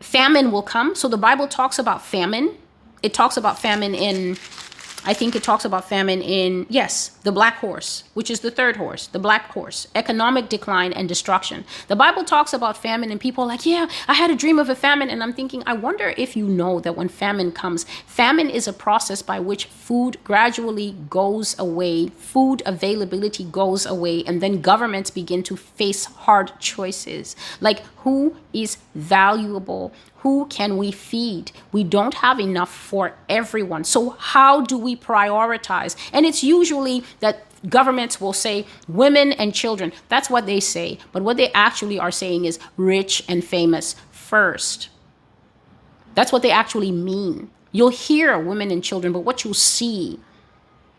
famine 0.00 0.52
will 0.52 0.62
come. 0.62 0.94
So 0.94 1.08
the 1.08 1.16
Bible 1.16 1.48
talks 1.48 1.78
about 1.78 2.02
famine. 2.02 2.56
It 3.02 3.12
talks 3.12 3.36
about 3.36 3.58
famine 3.58 3.94
in 3.94 4.36
I 5.06 5.12
think 5.12 5.36
it 5.36 5.42
talks 5.42 5.64
about 5.64 5.88
famine 5.88 6.22
in, 6.22 6.66
yes, 6.70 7.08
the 7.24 7.32
black 7.32 7.56
horse, 7.56 8.04
which 8.14 8.30
is 8.30 8.40
the 8.40 8.50
third 8.50 8.76
horse, 8.76 9.06
the 9.08 9.18
black 9.18 9.50
horse, 9.50 9.86
economic 9.94 10.48
decline 10.48 10.92
and 10.92 11.08
destruction. 11.08 11.64
The 11.88 11.96
Bible 11.96 12.24
talks 12.24 12.52
about 12.52 12.76
famine, 12.76 13.10
and 13.10 13.20
people 13.20 13.44
are 13.44 13.48
like, 13.48 13.66
yeah, 13.66 13.86
I 14.08 14.14
had 14.14 14.30
a 14.30 14.36
dream 14.36 14.58
of 14.58 14.70
a 14.70 14.74
famine. 14.74 15.10
And 15.10 15.22
I'm 15.22 15.34
thinking, 15.34 15.62
I 15.66 15.74
wonder 15.74 16.14
if 16.16 16.36
you 16.36 16.46
know 16.46 16.80
that 16.80 16.96
when 16.96 17.08
famine 17.08 17.52
comes, 17.52 17.84
famine 18.06 18.48
is 18.48 18.66
a 18.66 18.72
process 18.72 19.20
by 19.20 19.40
which 19.40 19.66
food 19.66 20.16
gradually 20.24 20.96
goes 21.10 21.58
away, 21.58 22.08
food 22.08 22.62
availability 22.64 23.44
goes 23.44 23.84
away, 23.84 24.24
and 24.26 24.40
then 24.40 24.62
governments 24.62 25.10
begin 25.10 25.42
to 25.44 25.56
face 25.56 26.06
hard 26.06 26.52
choices 26.60 27.36
like 27.60 27.82
who 28.04 28.36
is 28.52 28.78
valuable 28.94 29.92
who 30.24 30.46
can 30.46 30.78
we 30.78 30.90
feed? 30.90 31.52
We 31.70 31.84
don't 31.84 32.14
have 32.14 32.40
enough 32.40 32.74
for 32.74 33.14
everyone. 33.28 33.84
So, 33.84 34.16
how 34.18 34.62
do 34.62 34.78
we 34.78 34.96
prioritize? 34.96 35.96
And 36.14 36.24
it's 36.24 36.42
usually 36.42 37.04
that 37.20 37.44
governments 37.68 38.22
will 38.22 38.32
say 38.32 38.64
women 38.88 39.32
and 39.32 39.54
children. 39.54 39.92
That's 40.08 40.30
what 40.30 40.46
they 40.46 40.60
say. 40.60 40.98
But 41.12 41.22
what 41.22 41.36
they 41.36 41.52
actually 41.52 41.98
are 41.98 42.10
saying 42.10 42.46
is 42.46 42.58
rich 42.78 43.22
and 43.28 43.44
famous 43.44 43.96
first. 44.10 44.88
That's 46.14 46.32
what 46.32 46.40
they 46.40 46.50
actually 46.50 46.90
mean. 46.90 47.50
You'll 47.70 47.90
hear 47.90 48.38
women 48.38 48.70
and 48.70 48.82
children, 48.82 49.12
but 49.12 49.20
what 49.20 49.44
you'll 49.44 49.52
see 49.52 50.20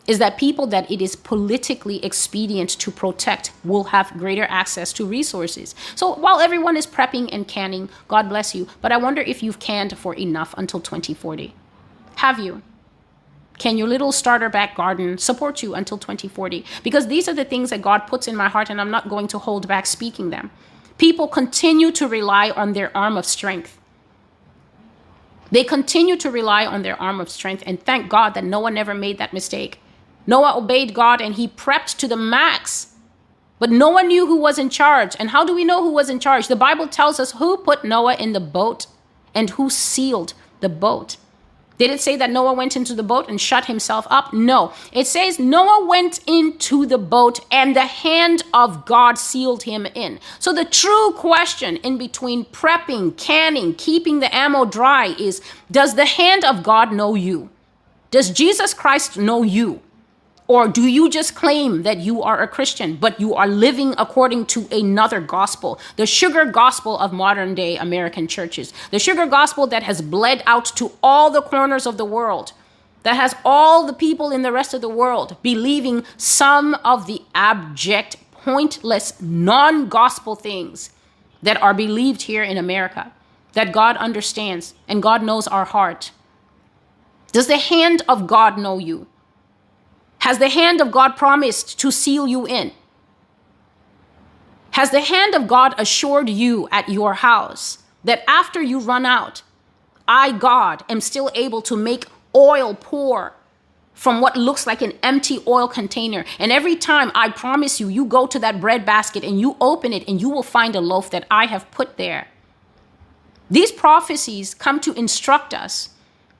is 0.07 0.19
that 0.19 0.37
people 0.37 0.67
that 0.67 0.89
it 0.89 1.01
is 1.01 1.15
politically 1.15 2.03
expedient 2.03 2.69
to 2.69 2.91
protect 2.91 3.51
will 3.63 3.85
have 3.85 4.17
greater 4.17 4.45
access 4.49 4.93
to 4.93 5.05
resources. 5.05 5.73
So 5.95 6.13
while 6.15 6.39
everyone 6.39 6.77
is 6.77 6.85
prepping 6.85 7.29
and 7.31 7.47
canning, 7.47 7.89
God 8.07 8.29
bless 8.29 8.53
you, 8.53 8.67
but 8.81 8.91
I 8.91 8.97
wonder 8.97 9.21
if 9.21 9.41
you've 9.41 9.59
canned 9.59 9.97
for 9.97 10.13
enough 10.15 10.53
until 10.57 10.79
2040. 10.79 11.53
Have 12.17 12.39
you? 12.39 12.61
Can 13.57 13.77
your 13.77 13.87
little 13.87 14.11
starter 14.11 14.49
back 14.49 14.75
garden 14.75 15.17
support 15.17 15.63
you 15.63 15.75
until 15.75 15.97
2040? 15.97 16.65
Because 16.83 17.07
these 17.07 17.27
are 17.27 17.33
the 17.33 17.45
things 17.45 17.69
that 17.69 17.81
God 17.81 17.99
puts 17.99 18.27
in 18.27 18.35
my 18.35 18.49
heart, 18.49 18.69
and 18.69 18.81
I'm 18.81 18.91
not 18.91 19.09
going 19.09 19.27
to 19.29 19.39
hold 19.39 19.67
back 19.67 19.85
speaking 19.85 20.29
them. 20.29 20.51
People 20.97 21.27
continue 21.27 21.91
to 21.93 22.07
rely 22.07 22.51
on 22.51 22.73
their 22.73 22.95
arm 22.95 23.17
of 23.17 23.25
strength. 23.25 23.77
They 25.51 25.63
continue 25.63 26.17
to 26.17 26.29
rely 26.29 26.65
on 26.65 26.81
their 26.81 27.01
arm 27.01 27.19
of 27.19 27.29
strength, 27.29 27.63
and 27.65 27.81
thank 27.81 28.09
God 28.09 28.33
that 28.33 28.43
no 28.43 28.59
one 28.59 28.77
ever 28.77 28.93
made 28.93 29.17
that 29.19 29.33
mistake. 29.33 29.79
Noah 30.28 30.57
obeyed 30.57 30.93
God 30.93 31.21
and 31.21 31.36
he 31.36 31.47
prepped 31.47 31.97
to 31.97 32.07
the 32.07 32.17
max. 32.17 32.93
But 33.59 33.69
no 33.71 33.89
one 33.89 34.07
knew 34.07 34.28
who 34.28 34.38
was 34.38 34.57
in 34.59 34.69
charge. 34.69 35.15
And 35.17 35.30
how 35.30 35.45
do 35.45 35.55
we 35.55 35.63
know 35.63 35.82
who 35.82 35.91
was 35.91 36.09
in 36.09 36.19
charge? 36.19 36.47
The 36.47 36.55
Bible 36.55 36.88
tells 36.88 37.19
us 37.19 37.34
who 37.34 37.57
put 37.57 37.84
Noah 37.84 38.15
in 38.15 38.34
the 38.34 38.39
boat 38.39 38.88
and 39.34 39.51
who 39.51 39.69
sealed 39.69 40.34
the 40.59 40.69
boat. 40.69 41.17
Did 41.78 41.91
it 41.91 41.99
say 41.99 42.15
that 42.15 42.32
Noah 42.32 42.53
went 42.53 42.78
into 42.78 42.93
the 42.93 43.03
boat 43.03 43.28
and 43.28 43.39
shut 43.39 43.65
himself 43.65 44.07
up? 44.09 44.34
No. 44.34 44.71
It 44.93 45.07
says 45.07 45.39
Noah 45.39 45.86
went 45.86 46.21
into 46.26 46.86
the 46.86 46.97
boat 46.97 47.39
and 47.51 47.76
the 47.76 47.86
hand 47.86 48.43
of 48.53 48.86
God 48.86 49.17
sealed 49.17 49.63
him 49.63 49.86
in. 49.93 50.19
So 50.39 50.53
the 50.53 50.63
true 50.63 51.11
question 51.11 51.76
in 51.78 51.97
between 51.97 52.45
prepping, 52.45 53.17
canning, 53.17 53.73
keeping 53.76 54.21
the 54.21 54.34
ammo 54.34 54.63
dry 54.63 55.07
is 55.19 55.41
Does 55.69 55.95
the 55.95 56.05
hand 56.05 56.45
of 56.45 56.63
God 56.63 56.93
know 56.93 57.13
you? 57.13 57.49
Does 58.09 58.30
Jesus 58.30 58.73
Christ 58.73 59.17
know 59.17 59.43
you? 59.43 59.82
Or 60.47 60.67
do 60.67 60.83
you 60.83 61.09
just 61.09 61.33
claim 61.33 61.83
that 61.83 61.97
you 61.97 62.21
are 62.21 62.41
a 62.41 62.47
Christian, 62.47 62.97
but 62.97 63.19
you 63.19 63.33
are 63.33 63.47
living 63.47 63.95
according 63.97 64.45
to 64.47 64.67
another 64.71 65.19
gospel, 65.19 65.79
the 65.95 66.05
sugar 66.05 66.45
gospel 66.45 66.99
of 66.99 67.11
modern 67.11 67.55
day 67.55 67.77
American 67.77 68.27
churches, 68.27 68.71
the 68.91 68.99
sugar 68.99 69.25
gospel 69.25 69.65
that 69.67 69.83
has 69.83 70.03
bled 70.03 70.43
out 70.45 70.65
to 70.75 70.91
all 71.01 71.31
the 71.31 71.41
corners 71.41 71.87
of 71.87 71.97
the 71.97 72.05
world, 72.05 72.53
that 73.01 73.15
has 73.15 73.33
all 73.43 73.87
the 73.87 73.93
people 73.93 74.29
in 74.29 74.43
the 74.43 74.51
rest 74.51 74.73
of 74.73 74.81
the 74.81 74.89
world 74.89 75.35
believing 75.41 76.03
some 76.15 76.75
of 76.83 77.07
the 77.07 77.21
abject, 77.33 78.17
pointless, 78.31 79.19
non 79.19 79.87
gospel 79.87 80.35
things 80.35 80.91
that 81.41 81.59
are 81.61 81.73
believed 81.73 82.23
here 82.23 82.43
in 82.43 82.57
America, 82.57 83.11
that 83.53 83.71
God 83.71 83.97
understands 83.97 84.75
and 84.87 85.01
God 85.01 85.23
knows 85.23 85.47
our 85.47 85.65
heart? 85.65 86.11
Does 87.31 87.47
the 87.47 87.57
hand 87.57 88.03
of 88.07 88.27
God 88.27 88.59
know 88.59 88.77
you? 88.77 89.07
Has 90.26 90.39
the 90.39 90.49
hand 90.49 90.82
of 90.82 90.89
God 90.89 91.15
promised 91.15 91.78
to 91.78 91.91
seal 91.91 92.28
you 92.28 92.47
in? 92.47 92.71
Has 94.71 94.89
the 94.89 95.01
hand 95.01 95.36
of 95.36 95.47
God 95.47 95.76
assured 95.78 96.30
you 96.32 96.67
at 96.71 96.89
your 96.89 97.13
house 97.13 97.84
that 98.03 98.23
after 98.28 98.59
you 98.59 98.80
run 98.80 99.05
out, 99.05 99.43
I, 100.07 100.32
God, 100.32 100.84
am 100.89 100.99
still 100.99 101.30
able 101.36 101.61
to 101.61 101.78
make 101.78 102.07
oil 102.36 102.73
pour 102.73 103.34
from 103.93 104.19
what 104.19 104.36
looks 104.36 104.65
like 104.65 104.82
an 104.82 104.93
empty 105.03 105.43
oil 105.45 105.67
container. 105.67 106.26
And 106.39 106.51
every 106.51 106.76
time 106.76 107.11
I 107.13 107.30
promise 107.30 107.80
you, 107.80 107.88
you 107.88 108.05
go 108.05 108.26
to 108.26 108.39
that 108.39 108.59
bread 108.59 108.84
basket 108.84 109.23
and 109.23 109.39
you 109.39 109.55
open 109.61 109.93
it 109.93 110.07
and 110.07 110.19
you 110.19 110.32
will 110.32 110.41
find 110.41 110.76
a 110.76 110.82
loaf 110.82 111.11
that 111.11 111.28
I 111.30 111.45
have 111.45 111.69
put 111.69 111.97
there. 111.97 112.30
These 113.51 113.71
prophecies 113.71 114.55
come 114.55 114.80
to 114.80 114.93
instruct 114.93 115.53
us 115.53 115.89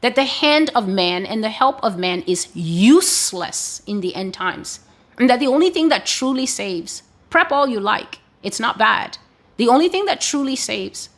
that 0.06 0.14
the 0.14 0.24
hand 0.24 0.70
of 0.76 0.88
man 0.88 1.26
and 1.26 1.44
the 1.44 1.50
help 1.50 1.84
of 1.84 1.98
man 1.98 2.22
is 2.28 2.56
useless 2.56 3.82
in 3.88 4.02
the 4.02 4.14
end 4.14 4.36
times. 4.36 4.82
And 5.18 5.28
that 5.28 5.40
the 5.40 5.48
only 5.48 5.72
thing 5.72 5.90
that 5.90 6.06
truly 6.06 6.46
saves, 6.46 7.02
prep 7.32 7.52
all 7.52 7.68
you 7.68 7.80
like, 7.80 8.20
it's 8.44 8.60
not 8.60 8.78
bad. 8.78 9.18
The 9.58 9.68
only 9.68 9.90
thing 9.90 10.06
that 10.06 10.22
truly 10.22 10.56
saves 10.56 11.10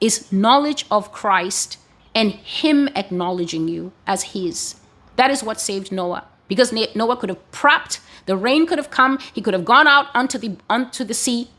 is 0.00 0.30
knowledge 0.30 0.86
of 0.92 1.10
Christ 1.10 1.78
and 2.14 2.30
Him 2.30 2.88
acknowledging 2.94 3.66
you 3.66 3.90
as 4.06 4.22
His. 4.22 4.76
That 5.16 5.32
is 5.32 5.42
what 5.42 5.60
saved 5.60 5.90
Noah. 5.90 6.24
Because 6.46 6.72
Noah 6.72 7.16
could 7.16 7.30
have 7.30 7.50
prepped, 7.50 7.98
the 8.26 8.36
rain 8.36 8.64
could 8.64 8.78
have 8.78 8.90
come, 8.90 9.18
he 9.34 9.40
could 9.40 9.54
have 9.54 9.64
gone 9.64 9.88
out 9.88 10.06
onto 10.14 10.38
the 10.38 10.54
onto 10.70 11.02
the 11.02 11.14
sea, 11.14 11.50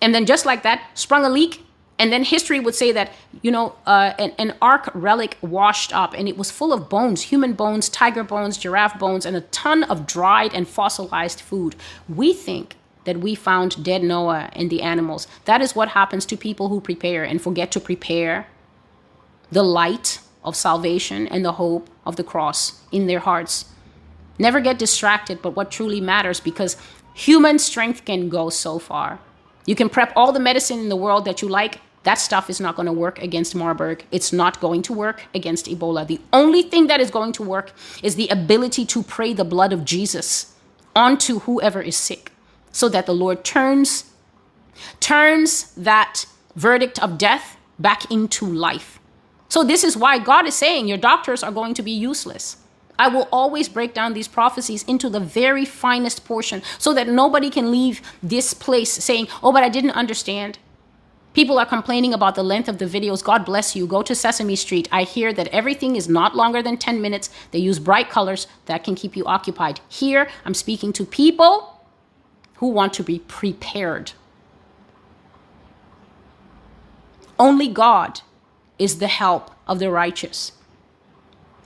and 0.00 0.14
then 0.14 0.26
just 0.26 0.46
like 0.46 0.62
that, 0.62 0.80
sprung 0.94 1.24
a 1.24 1.28
leak, 1.28 1.66
and 2.00 2.10
then 2.10 2.24
history 2.24 2.60
would 2.60 2.74
say 2.74 2.92
that, 2.92 3.12
you 3.42 3.50
know, 3.50 3.76
uh, 3.86 4.14
an, 4.18 4.32
an 4.38 4.54
ark 4.62 4.90
relic 4.94 5.36
washed 5.42 5.94
up 5.94 6.14
and 6.14 6.26
it 6.28 6.38
was 6.38 6.50
full 6.50 6.72
of 6.72 6.88
bones, 6.88 7.20
human 7.20 7.52
bones, 7.52 7.90
tiger 7.90 8.24
bones, 8.24 8.56
giraffe 8.56 8.98
bones, 8.98 9.26
and 9.26 9.36
a 9.36 9.42
ton 9.42 9.82
of 9.84 10.06
dried 10.06 10.54
and 10.54 10.66
fossilized 10.66 11.42
food. 11.42 11.76
We 12.08 12.32
think 12.32 12.76
that 13.04 13.18
we 13.18 13.34
found 13.34 13.84
dead 13.84 14.02
Noah 14.02 14.48
and 14.54 14.70
the 14.70 14.80
animals. 14.80 15.28
That 15.44 15.60
is 15.60 15.76
what 15.76 15.90
happens 15.90 16.24
to 16.26 16.38
people 16.38 16.70
who 16.70 16.80
prepare 16.80 17.22
and 17.22 17.40
forget 17.40 17.70
to 17.72 17.80
prepare 17.80 18.46
the 19.52 19.62
light 19.62 20.20
of 20.42 20.56
salvation 20.56 21.28
and 21.28 21.44
the 21.44 21.52
hope 21.52 21.90
of 22.06 22.16
the 22.16 22.24
cross 22.24 22.80
in 22.90 23.08
their 23.08 23.20
hearts. 23.20 23.66
Never 24.38 24.62
get 24.62 24.78
distracted, 24.78 25.42
but 25.42 25.50
what 25.50 25.70
truly 25.70 26.00
matters 26.00 26.40
because 26.40 26.78
human 27.12 27.58
strength 27.58 28.06
can 28.06 28.30
go 28.30 28.48
so 28.48 28.78
far. 28.78 29.18
You 29.66 29.74
can 29.74 29.90
prep 29.90 30.14
all 30.16 30.32
the 30.32 30.40
medicine 30.40 30.78
in 30.78 30.88
the 30.88 30.96
world 30.96 31.26
that 31.26 31.42
you 31.42 31.48
like, 31.48 31.78
that 32.02 32.18
stuff 32.18 32.48
is 32.48 32.60
not 32.60 32.76
going 32.76 32.86
to 32.86 32.92
work 32.92 33.20
against 33.20 33.54
Marburg. 33.54 34.04
It's 34.10 34.32
not 34.32 34.60
going 34.60 34.82
to 34.82 34.92
work 34.92 35.24
against 35.34 35.66
Ebola. 35.66 36.06
The 36.06 36.20
only 36.32 36.62
thing 36.62 36.86
that 36.86 37.00
is 37.00 37.10
going 37.10 37.32
to 37.32 37.42
work 37.42 37.72
is 38.02 38.14
the 38.14 38.28
ability 38.28 38.86
to 38.86 39.02
pray 39.02 39.32
the 39.32 39.44
blood 39.44 39.72
of 39.72 39.84
Jesus 39.84 40.54
onto 40.96 41.40
whoever 41.40 41.82
is 41.82 41.96
sick 41.96 42.32
so 42.72 42.88
that 42.88 43.06
the 43.06 43.14
Lord 43.14 43.44
turns 43.44 44.04
turns 44.98 45.74
that 45.74 46.24
verdict 46.56 47.02
of 47.02 47.18
death 47.18 47.58
back 47.78 48.10
into 48.10 48.46
life. 48.46 48.98
So 49.48 49.62
this 49.62 49.84
is 49.84 49.96
why 49.96 50.18
God 50.18 50.46
is 50.46 50.54
saying 50.54 50.88
your 50.88 50.96
doctors 50.96 51.42
are 51.42 51.52
going 51.52 51.74
to 51.74 51.82
be 51.82 51.90
useless. 51.90 52.56
I 52.98 53.08
will 53.08 53.28
always 53.32 53.68
break 53.68 53.94
down 53.94 54.14
these 54.14 54.28
prophecies 54.28 54.82
into 54.84 55.10
the 55.10 55.20
very 55.20 55.64
finest 55.64 56.24
portion 56.24 56.62
so 56.78 56.94
that 56.94 57.08
nobody 57.08 57.50
can 57.50 57.70
leave 57.70 58.00
this 58.22 58.54
place 58.54 58.90
saying, 58.92 59.28
"Oh, 59.42 59.52
but 59.52 59.64
I 59.64 59.68
didn't 59.68 59.92
understand." 59.92 60.58
People 61.32 61.60
are 61.60 61.66
complaining 61.66 62.12
about 62.12 62.34
the 62.34 62.42
length 62.42 62.68
of 62.68 62.78
the 62.78 62.86
videos. 62.86 63.22
God 63.22 63.44
bless 63.44 63.76
you. 63.76 63.86
Go 63.86 64.02
to 64.02 64.14
Sesame 64.14 64.56
Street. 64.56 64.88
I 64.90 65.04
hear 65.04 65.32
that 65.32 65.46
everything 65.48 65.94
is 65.94 66.08
not 66.08 66.34
longer 66.34 66.60
than 66.60 66.76
10 66.76 67.00
minutes. 67.00 67.30
They 67.52 67.60
use 67.60 67.78
bright 67.78 68.10
colors 68.10 68.48
that 68.66 68.82
can 68.82 68.96
keep 68.96 69.16
you 69.16 69.24
occupied. 69.26 69.80
Here, 69.88 70.28
I'm 70.44 70.54
speaking 70.54 70.92
to 70.94 71.04
people 71.04 71.80
who 72.56 72.68
want 72.68 72.92
to 72.94 73.04
be 73.04 73.20
prepared. 73.20 74.12
Only 77.38 77.68
God 77.68 78.20
is 78.78 78.98
the 78.98 79.08
help 79.08 79.52
of 79.68 79.78
the 79.78 79.90
righteous. 79.90 80.52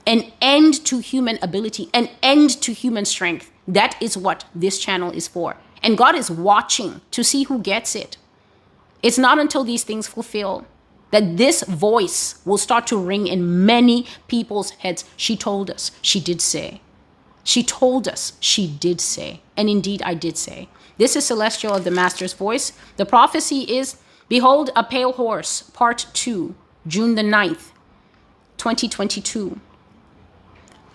An 0.05 0.31
end 0.39 0.85
to 0.85 0.99
human 0.99 1.39
ability, 1.41 1.89
an 1.91 2.09
end 2.21 2.61
to 2.61 2.71
human 2.71 3.05
strength. 3.05 3.51
That 3.67 3.97
is 3.99 4.15
what 4.15 4.45
this 4.53 4.77
channel 4.77 5.11
is 5.11 5.27
for. 5.27 5.57
And 5.81 5.97
God 5.97 6.15
is 6.15 6.29
watching 6.29 7.01
to 7.11 7.23
see 7.23 7.43
who 7.43 7.59
gets 7.59 7.95
it. 7.95 8.17
It's 9.05 9.19
not 9.19 9.37
until 9.37 9.63
these 9.63 9.83
things 9.83 10.07
fulfill 10.07 10.65
that 11.11 11.37
this 11.37 11.61
voice 11.61 12.41
will 12.43 12.57
start 12.57 12.87
to 12.87 12.97
ring 12.97 13.27
in 13.27 13.63
many 13.63 14.07
people's 14.27 14.71
heads. 14.71 15.05
She 15.15 15.37
told 15.37 15.69
us, 15.69 15.91
she 16.01 16.19
did 16.19 16.41
say. 16.41 16.81
She 17.43 17.61
told 17.61 18.07
us, 18.07 18.33
she 18.39 18.65
did 18.67 18.99
say. 18.99 19.41
And 19.55 19.69
indeed, 19.69 20.01
I 20.01 20.15
did 20.15 20.37
say. 20.37 20.69
This 20.97 21.15
is 21.15 21.23
Celestial 21.23 21.75
of 21.75 21.83
the 21.83 21.91
Master's 21.91 22.33
voice. 22.33 22.71
The 22.97 23.05
prophecy 23.05 23.59
is 23.77 23.97
Behold, 24.27 24.71
a 24.75 24.83
pale 24.83 25.11
horse, 25.11 25.61
part 25.61 26.07
two, 26.13 26.55
June 26.87 27.13
the 27.13 27.21
9th, 27.21 27.73
2022. 28.57 29.59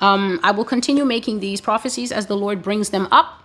Um, 0.01 0.41
I 0.43 0.51
will 0.51 0.65
continue 0.65 1.05
making 1.05 1.39
these 1.39 1.61
prophecies 1.61 2.11
as 2.11 2.27
the 2.27 2.37
Lord 2.37 2.61
brings 2.61 2.91
them 2.91 3.07
up. 3.13 3.40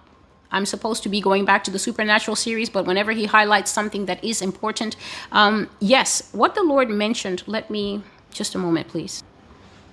I'm 0.52 0.66
supposed 0.66 1.04
to 1.04 1.10
be 1.10 1.22
going 1.22 1.46
back 1.46 1.64
to 1.66 1.72
the 1.72 1.80
supernatural 1.80 2.36
series, 2.36 2.70
but 2.70 2.86
whenever 2.86 3.12
he 3.12 3.26
highlights 3.26 3.72
something 3.72 4.06
that 4.06 4.24
is 4.24 4.42
important, 4.42 4.96
um, 5.32 5.70
yes, 5.80 6.30
what 6.34 6.56
the 6.56 6.64
Lord 6.64 6.90
mentioned, 6.90 7.44
let 7.48 7.70
me 7.70 8.04
just 8.32 8.56
a 8.56 8.58
moment, 8.58 8.88
please. 8.88 9.24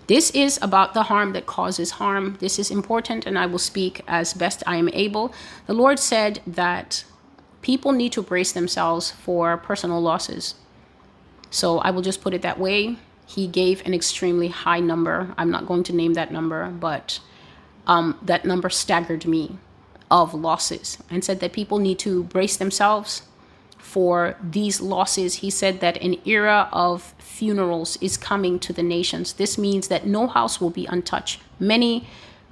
This 0.08 0.30
is 0.32 0.58
about 0.60 0.94
the 0.94 1.04
harm 1.04 1.32
that 1.32 1.46
causes 1.46 1.92
harm. 1.92 2.36
This 2.40 2.58
is 2.58 2.70
important, 2.70 3.24
and 3.24 3.38
I 3.38 3.46
will 3.46 3.58
speak 3.58 4.02
as 4.06 4.34
best 4.34 4.62
I 4.66 4.76
am 4.76 4.88
able. 4.92 5.32
The 5.66 5.74
Lord 5.74 5.98
said 5.98 6.40
that 6.46 7.04
people 7.62 7.92
need 7.92 8.12
to 8.12 8.22
brace 8.22 8.52
themselves 8.52 9.12
for 9.12 9.56
personal 9.56 10.00
losses. 10.00 10.56
So 11.50 11.78
I 11.78 11.90
will 11.90 12.02
just 12.02 12.20
put 12.20 12.34
it 12.34 12.42
that 12.42 12.58
way. 12.58 12.96
He 13.26 13.46
gave 13.46 13.84
an 13.86 13.94
extremely 13.94 14.48
high 14.48 14.80
number. 14.80 15.34
I'm 15.38 15.50
not 15.50 15.66
going 15.66 15.84
to 15.84 15.92
name 15.92 16.14
that 16.14 16.32
number, 16.32 16.68
but 16.68 17.20
um, 17.86 18.18
that 18.22 18.44
number 18.44 18.68
staggered 18.68 19.24
me 19.26 19.58
of 20.12 20.34
losses 20.34 20.98
and 21.10 21.24
said 21.24 21.40
that 21.40 21.54
people 21.54 21.78
need 21.78 21.98
to 21.98 22.24
brace 22.24 22.56
themselves 22.58 23.22
for 23.78 24.36
these 24.42 24.80
losses. 24.80 25.36
He 25.36 25.48
said 25.50 25.80
that 25.80 25.96
an 26.02 26.16
era 26.26 26.68
of 26.70 27.14
funerals 27.18 27.96
is 28.02 28.18
coming 28.18 28.58
to 28.60 28.74
the 28.74 28.82
nations. 28.82 29.32
This 29.32 29.56
means 29.56 29.88
that 29.88 30.06
no 30.06 30.26
house 30.26 30.60
will 30.60 30.70
be 30.70 30.86
untouched. 30.86 31.40
Many, 31.58 32.06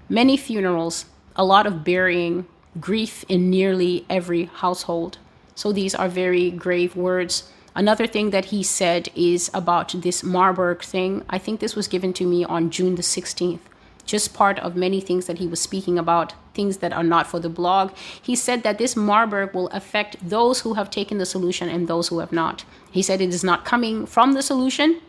many 0.09 0.39
funerals 0.39 1.05
a 1.37 1.45
lot 1.45 1.67
of 1.67 1.85
burying 1.85 2.47
grief 2.81 3.25
in 3.29 3.51
nearly 3.51 4.07
every 4.09 4.47
household. 4.47 5.19
So 5.55 5.71
these 5.71 5.95
are 5.95 6.09
very 6.09 6.51
grave 6.51 6.97
words. 6.97 7.53
Another 7.75 8.07
thing 8.07 8.31
that 8.31 8.47
he 8.47 8.63
said 8.63 9.11
is 9.15 9.51
about 9.53 9.95
this 10.01 10.23
Marburg 10.25 10.83
thing. 10.83 11.25
I 11.29 11.39
think 11.39 11.61
this 11.61 11.77
was 11.77 11.89
given 11.89 12.13
to 12.15 12.27
me 12.27 12.45
on 12.45 12.71
June 12.71 12.95
the 12.95 13.03
16th. 13.03 13.61
Just 14.07 14.35
part 14.35 14.59
of 14.59 14.75
many 14.77 15.01
things 15.01 15.27
that 15.27 15.39
he 15.39 15.47
was 15.47 15.61
speaking 15.61 15.99
about, 15.99 16.33
things 16.55 16.79
that 16.79 16.93
are 16.93 17.05
not 17.05 17.27
for 17.27 17.39
the 17.39 17.49
blog. 17.49 17.93
He 18.21 18.35
said 18.35 18.63
that 18.63 18.79
this 18.79 18.97
Marburg 18.97 19.55
will 19.55 19.69
affect 19.69 20.17
those 20.27 20.61
who 20.61 20.75
have 20.75 20.91
taken 20.91 21.19
the 21.19 21.27
solution 21.27 21.69
and 21.69 21.89
those 21.89 22.09
who 22.09 22.19
have 22.19 22.33
not. 22.33 22.65
He 22.91 23.03
said 23.03 23.21
it 23.21 23.31
is 23.31 23.45
not 23.45 23.65
coming 23.65 24.07
from 24.07 24.33
the 24.33 24.43
solution, 24.43 25.01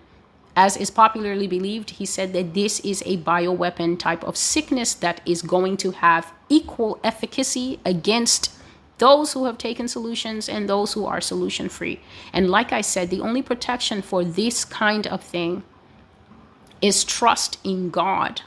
as 0.56 0.76
is 0.76 0.92
popularly 0.92 1.48
believed, 1.48 1.92
he 1.92 2.06
said 2.06 2.34
that 2.34 2.54
this 2.54 2.82
is 2.82 3.02
a 3.06 3.18
bioweapon 3.18 3.98
type 3.98 4.24
of 4.24 4.36
sickness 4.36 4.94
that 4.96 5.22
is 5.26 5.42
going 5.42 5.78
to 5.78 5.92
have 5.92 6.34
equal 6.50 7.00
efficacy 7.04 7.80
against 7.86 8.52
those 8.98 9.34
who 9.34 9.46
have 9.46 9.58
taken 9.58 9.88
solutions 9.88 10.50
and 10.50 10.70
those 10.70 10.94
who 10.94 11.06
are 11.06 11.22
solution 11.22 11.70
free. 11.70 12.02
And 12.34 12.50
like 12.50 12.74
I 12.74 12.82
said, 12.82 13.10
the 13.10 13.22
only 13.22 13.42
protection 13.42 14.02
for 14.02 14.24
this 14.24 14.66
kind 14.66 15.08
of 15.08 15.24
thing 15.24 15.64
is 16.82 17.04
trust 17.04 17.58
in 17.64 17.90
God. 17.90 18.42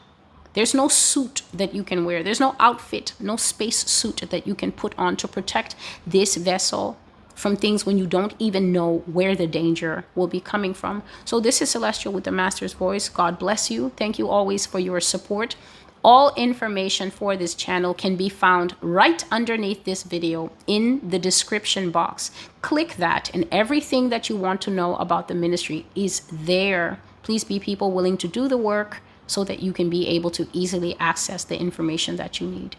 There's 0.54 0.74
no 0.74 0.88
suit 0.88 1.42
that 1.52 1.74
you 1.74 1.82
can 1.84 2.04
wear, 2.04 2.22
there's 2.22 2.40
no 2.40 2.54
outfit, 2.58 3.12
no 3.18 3.36
space 3.36 3.78
suit 3.86 4.22
that 4.30 4.46
you 4.46 4.54
can 4.54 4.72
put 4.72 4.94
on 4.96 5.16
to 5.16 5.28
protect 5.28 5.74
this 6.06 6.36
vessel 6.36 6.96
from 7.34 7.56
things 7.56 7.84
when 7.84 7.98
you 7.98 8.06
don't 8.06 8.34
even 8.38 8.72
know 8.72 8.98
where 9.06 9.34
the 9.34 9.48
danger 9.48 10.04
will 10.14 10.28
be 10.28 10.40
coming 10.40 10.72
from. 10.72 11.02
So, 11.24 11.40
this 11.40 11.60
is 11.60 11.70
Celestial 11.70 12.12
with 12.12 12.22
the 12.22 12.30
Master's 12.30 12.72
Voice. 12.72 13.08
God 13.08 13.38
bless 13.38 13.70
you. 13.70 13.90
Thank 13.96 14.18
you 14.18 14.28
always 14.28 14.64
for 14.64 14.78
your 14.78 15.00
support. 15.00 15.56
All 16.04 16.34
information 16.36 17.10
for 17.10 17.34
this 17.34 17.54
channel 17.54 17.94
can 17.94 18.14
be 18.14 18.28
found 18.28 18.76
right 18.80 19.24
underneath 19.32 19.84
this 19.84 20.02
video 20.02 20.52
in 20.66 21.00
the 21.08 21.18
description 21.18 21.90
box. 21.90 22.30
Click 22.60 22.96
that, 22.96 23.30
and 23.34 23.48
everything 23.50 24.10
that 24.10 24.28
you 24.28 24.36
want 24.36 24.60
to 24.62 24.70
know 24.70 24.96
about 24.96 25.28
the 25.28 25.34
ministry 25.34 25.86
is 25.96 26.22
there. 26.30 27.00
Please 27.22 27.42
be 27.42 27.58
people 27.58 27.90
willing 27.90 28.18
to 28.18 28.28
do 28.28 28.46
the 28.48 28.58
work 28.58 29.00
so 29.26 29.44
that 29.44 29.60
you 29.60 29.72
can 29.72 29.90
be 29.90 30.06
able 30.08 30.30
to 30.30 30.48
easily 30.52 30.96
access 31.00 31.44
the 31.44 31.58
information 31.58 32.16
that 32.16 32.40
you 32.40 32.46
need. 32.46 32.76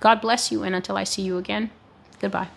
God 0.00 0.20
bless 0.20 0.50
you, 0.50 0.62
and 0.62 0.74
until 0.74 0.96
I 0.96 1.04
see 1.04 1.22
you 1.22 1.38
again, 1.38 1.70
goodbye. 2.20 2.48